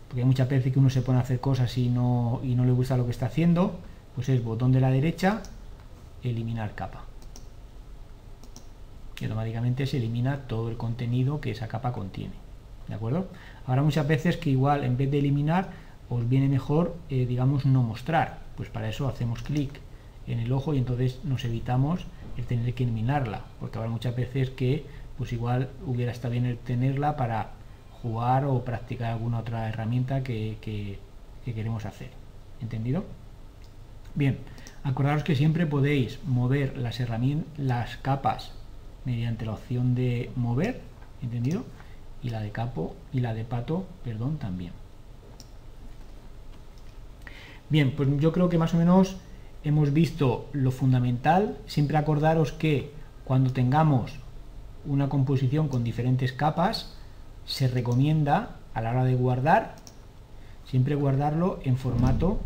porque 0.08 0.22
hay 0.22 0.26
muchas 0.26 0.48
veces 0.48 0.72
que 0.72 0.78
uno 0.78 0.90
se 0.90 1.02
pone 1.02 1.18
a 1.18 1.22
hacer 1.22 1.40
cosas 1.40 1.76
y 1.76 1.88
no, 1.88 2.40
y 2.42 2.54
no 2.54 2.64
le 2.64 2.72
gusta 2.72 2.96
lo 2.96 3.04
que 3.04 3.10
está 3.10 3.26
haciendo, 3.26 3.78
pues 4.14 4.28
es 4.28 4.42
botón 4.42 4.72
de 4.72 4.80
la 4.80 4.90
derecha, 4.90 5.42
eliminar 6.22 6.74
capa. 6.74 7.09
Y 9.20 9.24
automáticamente 9.24 9.86
se 9.86 9.98
elimina 9.98 10.48
todo 10.48 10.70
el 10.70 10.76
contenido 10.76 11.40
que 11.40 11.50
esa 11.50 11.68
capa 11.68 11.92
contiene. 11.92 12.32
¿De 12.88 12.94
acuerdo? 12.94 13.28
Ahora 13.66 13.82
muchas 13.82 14.08
veces 14.08 14.36
que 14.36 14.50
igual 14.50 14.82
en 14.82 14.96
vez 14.96 15.10
de 15.10 15.18
eliminar 15.18 15.68
os 16.08 16.28
viene 16.28 16.48
mejor, 16.48 16.96
eh, 17.08 17.26
digamos, 17.26 17.66
no 17.66 17.82
mostrar. 17.82 18.38
Pues 18.56 18.68
para 18.68 18.88
eso 18.88 19.06
hacemos 19.06 19.42
clic 19.42 19.80
en 20.26 20.40
el 20.40 20.52
ojo 20.52 20.74
y 20.74 20.78
entonces 20.78 21.20
nos 21.24 21.44
evitamos 21.44 22.06
el 22.36 22.46
tener 22.46 22.74
que 22.74 22.84
eliminarla. 22.84 23.42
Porque 23.60 23.78
habrá 23.78 23.90
muchas 23.90 24.16
veces 24.16 24.50
que 24.50 24.84
pues 25.18 25.32
igual 25.32 25.68
hubiera 25.86 26.12
estado 26.12 26.32
bien 26.32 26.46
el 26.46 26.56
tenerla 26.56 27.16
para 27.16 27.50
jugar 28.02 28.46
o 28.46 28.64
practicar 28.64 29.12
alguna 29.12 29.38
otra 29.38 29.68
herramienta 29.68 30.22
que, 30.22 30.56
que 30.60 31.54
queremos 31.54 31.84
hacer. 31.84 32.08
¿Entendido? 32.60 33.04
Bien, 34.14 34.38
acordaros 34.82 35.22
que 35.22 35.36
siempre 35.36 35.66
podéis 35.66 36.18
mover 36.24 36.76
las 36.76 36.98
herramientas, 37.00 37.46
las 37.58 37.96
capas 37.98 38.52
mediante 39.04 39.46
la 39.46 39.52
opción 39.52 39.94
de 39.94 40.30
mover, 40.36 40.80
¿entendido? 41.22 41.64
Y 42.22 42.30
la 42.30 42.40
de 42.40 42.50
capo 42.50 42.94
y 43.12 43.20
la 43.20 43.34
de 43.34 43.44
pato, 43.44 43.86
perdón, 44.04 44.38
también. 44.38 44.72
Bien, 47.68 47.94
pues 47.96 48.08
yo 48.18 48.32
creo 48.32 48.48
que 48.48 48.58
más 48.58 48.74
o 48.74 48.76
menos 48.76 49.16
hemos 49.64 49.92
visto 49.92 50.48
lo 50.52 50.70
fundamental. 50.70 51.56
Siempre 51.66 51.96
acordaros 51.96 52.52
que 52.52 52.92
cuando 53.24 53.52
tengamos 53.52 54.12
una 54.84 55.08
composición 55.08 55.68
con 55.68 55.84
diferentes 55.84 56.32
capas, 56.32 56.94
se 57.46 57.68
recomienda 57.68 58.56
a 58.74 58.80
la 58.80 58.90
hora 58.90 59.04
de 59.04 59.14
guardar, 59.14 59.76
siempre 60.64 60.94
guardarlo 60.94 61.60
en 61.62 61.76
formato 61.76 62.40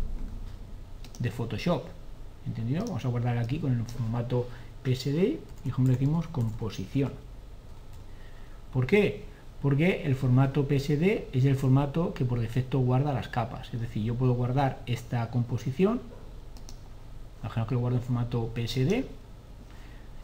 de 1.19 1.31
Photoshop. 1.31 1.85
¿Entendido? 2.45 2.85
Vamos 2.85 3.05
a 3.05 3.07
guardar 3.07 3.37
aquí 3.37 3.59
con 3.59 3.73
el 3.73 3.85
formato 3.85 4.47
PSD 4.85 5.39
y 5.65 5.69
como 5.71 5.87
decimos 5.87 6.27
composición. 6.27 7.11
¿Por 8.71 8.87
qué? 8.87 9.23
Porque 9.61 10.03
el 10.03 10.15
formato 10.15 10.67
PSD 10.67 11.27
es 11.33 11.45
el 11.45 11.55
formato 11.55 12.13
que 12.13 12.25
por 12.25 12.39
defecto 12.39 12.79
guarda 12.79 13.13
las 13.13 13.29
capas. 13.29 13.73
Es 13.73 13.81
decir, 13.81 14.03
yo 14.03 14.15
puedo 14.15 14.33
guardar 14.33 14.79
esta 14.85 15.29
composición. 15.31 16.01
Imaginaos 17.41 17.67
que 17.67 17.75
lo 17.75 17.81
guardo 17.81 17.97
en 17.97 18.03
formato 18.03 18.51
PSD. 18.53 19.05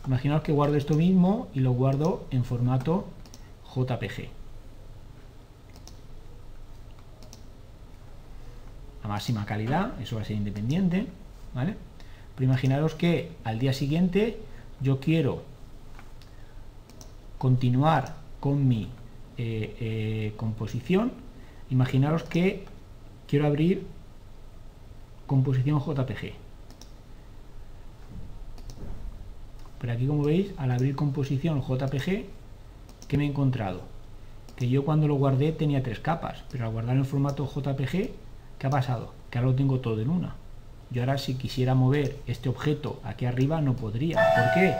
Imaginaos 0.05 0.43
que 0.43 0.51
guardo 0.51 0.76
esto 0.76 0.95
mismo 0.95 1.47
y 1.53 1.62
lo 1.62 1.72
guardo 1.72 2.26
en 2.32 2.43
formato 2.43 3.07
JPG. 3.76 4.41
a 9.03 9.07
máxima 9.07 9.45
calidad, 9.45 9.99
eso 10.01 10.16
va 10.16 10.22
a 10.22 10.26
ser 10.26 10.38
independiente, 10.38 11.07
¿vale? 11.53 11.76
Pero 12.36 12.45
imaginaros 12.45 12.95
que 12.95 13.32
al 13.43 13.59
día 13.59 13.74
siguiente 13.74 14.38
yo 14.82 14.99
quiero 14.99 15.43
continuar 17.38 18.15
con 18.39 18.67
mi 18.67 18.89
eh, 19.38 19.75
eh, 19.79 20.34
composición, 20.38 21.11
imaginaros 21.69 22.23
que 22.23 22.65
quiero 23.27 23.47
abrir 23.47 23.86
composición 25.27 25.79
JPG. 25.79 26.34
Pero 29.79 29.93
aquí 29.93 30.05
como 30.05 30.23
veis, 30.23 30.53
al 30.57 30.71
abrir 30.71 30.95
composición 30.95 31.61
JPG, 31.61 32.25
¿qué 33.07 33.17
me 33.17 33.25
he 33.25 33.27
encontrado? 33.27 33.82
Que 34.55 34.69
yo 34.69 34.86
cuando 34.86 35.07
lo 35.07 35.15
guardé 35.15 35.51
tenía 35.51 35.82
tres 35.82 35.99
capas, 35.99 36.43
pero 36.51 36.65
al 36.65 36.71
guardar 36.71 36.97
en 36.97 37.05
formato 37.05 37.47
JPG 37.47 38.11
¿Qué 38.61 38.67
ha 38.67 38.69
pasado? 38.69 39.11
Que 39.32 39.39
ahora 39.39 39.49
lo 39.49 39.55
tengo 39.55 39.79
todo 39.79 39.99
en 39.99 40.09
una. 40.11 40.36
Yo 40.91 41.01
ahora 41.01 41.17
si 41.17 41.35
quisiera 41.35 41.73
mover 41.73 42.17
este 42.27 42.49
objeto 42.49 42.99
aquí 43.03 43.25
arriba 43.25 43.61
no 43.61 43.75
podría. 43.75 44.17
¿Por 44.17 44.53
qué? 44.53 44.75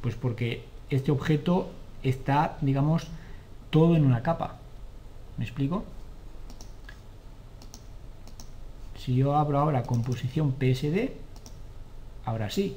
Pues 0.00 0.16
porque 0.16 0.64
este 0.90 1.12
objeto 1.12 1.70
está, 2.02 2.58
digamos, 2.60 3.06
todo 3.70 3.96
en 3.96 4.04
una 4.04 4.22
capa. 4.22 4.58
¿Me 5.36 5.44
explico? 5.44 5.84
Si 8.98 9.14
yo 9.14 9.36
abro 9.36 9.58
ahora 9.58 9.84
composición 9.84 10.52
PSD, 10.52 11.12
ahora 12.24 12.50
sí, 12.50 12.76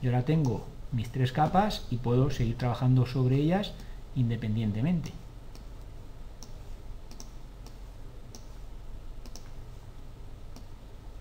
yo 0.00 0.10
ahora 0.10 0.24
tengo 0.24 0.64
mis 0.92 1.10
tres 1.10 1.32
capas 1.32 1.86
y 1.90 1.96
puedo 1.96 2.30
seguir 2.30 2.56
trabajando 2.56 3.04
sobre 3.06 3.36
ellas 3.36 3.72
independientemente. 4.14 5.12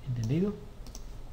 ¿Entendido? 0.08 0.54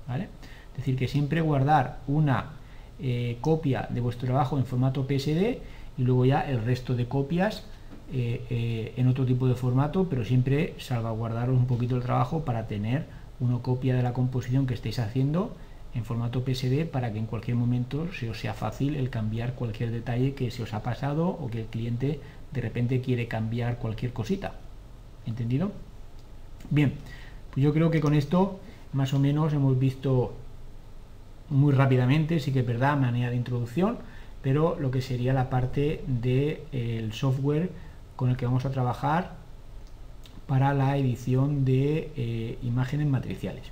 Es 0.09 0.77
decir, 0.77 0.97
que 0.97 1.09
siempre 1.09 1.41
guardar 1.41 2.01
una 2.07 2.53
eh, 3.01 3.39
copia 3.41 3.87
de 3.91 4.01
vuestro 4.01 4.27
trabajo 4.27 4.59
en 4.59 4.65
formato 4.65 5.07
PSD 5.07 5.59
y 5.99 6.03
luego 6.03 6.25
ya 6.25 6.41
el 6.41 6.65
resto 6.65 6.95
de 6.95 7.07
copias 7.07 7.65
eh, 8.13 8.45
eh, 8.51 8.93
en 8.97 9.09
otro 9.09 9.25
tipo 9.25 9.49
de 9.49 9.55
formato, 9.55 10.09
pero 10.09 10.25
siempre 10.25 10.75
salvaguardaros 10.79 11.57
un 11.57 11.67
poquito 11.67 11.97
el 11.97 12.03
trabajo 12.03 12.45
para 12.45 12.67
tener 12.67 13.07
una 13.41 13.59
copia 13.59 13.97
de 13.97 14.03
la 14.03 14.13
composición 14.13 14.67
que 14.67 14.75
estéis 14.75 14.99
haciendo 14.99 15.57
en 15.95 16.05
formato 16.05 16.43
PSD 16.43 16.87
para 16.87 17.13
que 17.13 17.19
en 17.19 17.27
cualquier 17.27 17.57
momento 17.57 18.07
se 18.13 18.31
os 18.31 18.39
sea 18.39 18.55
fácil 18.55 18.97
el 18.97 19.11
cambiar 19.11 19.55
cualquier 19.55 19.91
detalle 19.91 20.35
que 20.35 20.51
se 20.51 20.63
os 20.63 20.73
ha 20.75 20.83
pasado 20.83 21.29
o 21.29 21.51
que 21.51 21.61
el 21.61 21.67
cliente 21.67 22.21
de 22.53 22.61
repente 22.61 23.01
quiere 23.01 23.29
cambiar 23.29 23.79
cualquier 23.79 24.13
cosita. 24.13 24.55
¿Entendido? 25.27 25.73
Bien, 26.71 26.95
pues 27.51 27.63
yo 27.65 27.73
creo 27.73 27.91
que 27.91 28.01
con 28.01 28.15
esto 28.15 28.61
más 28.93 29.15
o 29.15 29.19
menos 29.19 29.53
hemos 29.53 29.79
visto 29.79 30.35
muy 31.51 31.73
rápidamente, 31.73 32.41
sí 32.41 32.53
que 32.53 32.61
es 32.61 32.67
verdad, 32.67 32.97
manera 32.97 33.31
de 33.31 33.37
introducción, 33.37 33.99
pero 34.43 34.77
lo 34.79 34.91
que 34.91 35.01
sería 35.01 35.33
la 35.33 35.51
parte 35.51 36.03
del 36.07 37.13
software 37.13 37.71
con 38.17 38.31
el 38.31 38.37
que 38.37 38.47
vamos 38.47 38.65
a 38.65 38.71
trabajar 38.71 39.35
para 40.47 40.75
la 40.75 40.97
edición 40.97 41.65
de 41.65 42.11
eh, 42.17 42.59
imágenes 42.63 43.07
matriciales. 43.07 43.65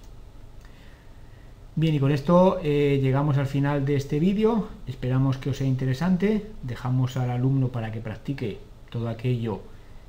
Bien, 1.77 1.95
y 1.95 2.01
con 2.01 2.11
esto 2.11 2.59
eh, 2.63 2.99
llegamos 3.03 3.39
al 3.39 3.47
final 3.47 3.85
de 3.85 3.97
este 3.97 4.19
vídeo. 4.19 4.69
Esperamos 4.87 5.39
que 5.39 5.51
os 5.51 5.57
sea 5.57 5.67
interesante. 5.67 6.47
Dejamos 6.63 7.17
al 7.17 7.31
alumno 7.31 7.69
para 7.69 7.93
que 7.93 8.01
practique 8.01 8.59
todo 8.91 9.09
aquello. 9.09 9.61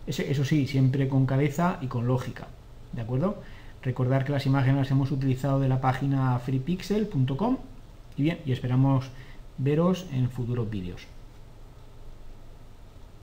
Eso, 0.08 0.24
eso 0.24 0.44
sí, 0.44 0.68
siempre 0.68 1.08
con 1.08 1.26
cabeza 1.26 1.78
y 1.82 1.88
con 1.88 2.08
lógica. 2.08 2.48
¿De 2.94 3.02
acuerdo? 3.02 3.38
Recordar 3.84 4.26
que 4.26 4.32
las 4.32 4.46
imágenes 4.46 4.78
las 4.78 4.92
hemos 4.92 5.12
utilizado 5.12 5.60
de 5.60 5.70
la 5.70 5.82
página 5.82 6.38
freepixel.com. 6.40 7.58
Y 8.18 8.24
bien, 8.24 8.40
y 8.46 8.52
esperamos 8.52 9.10
veros 9.58 10.06
en 10.12 10.30
futuros 10.30 10.70
vídeos. 10.70 11.08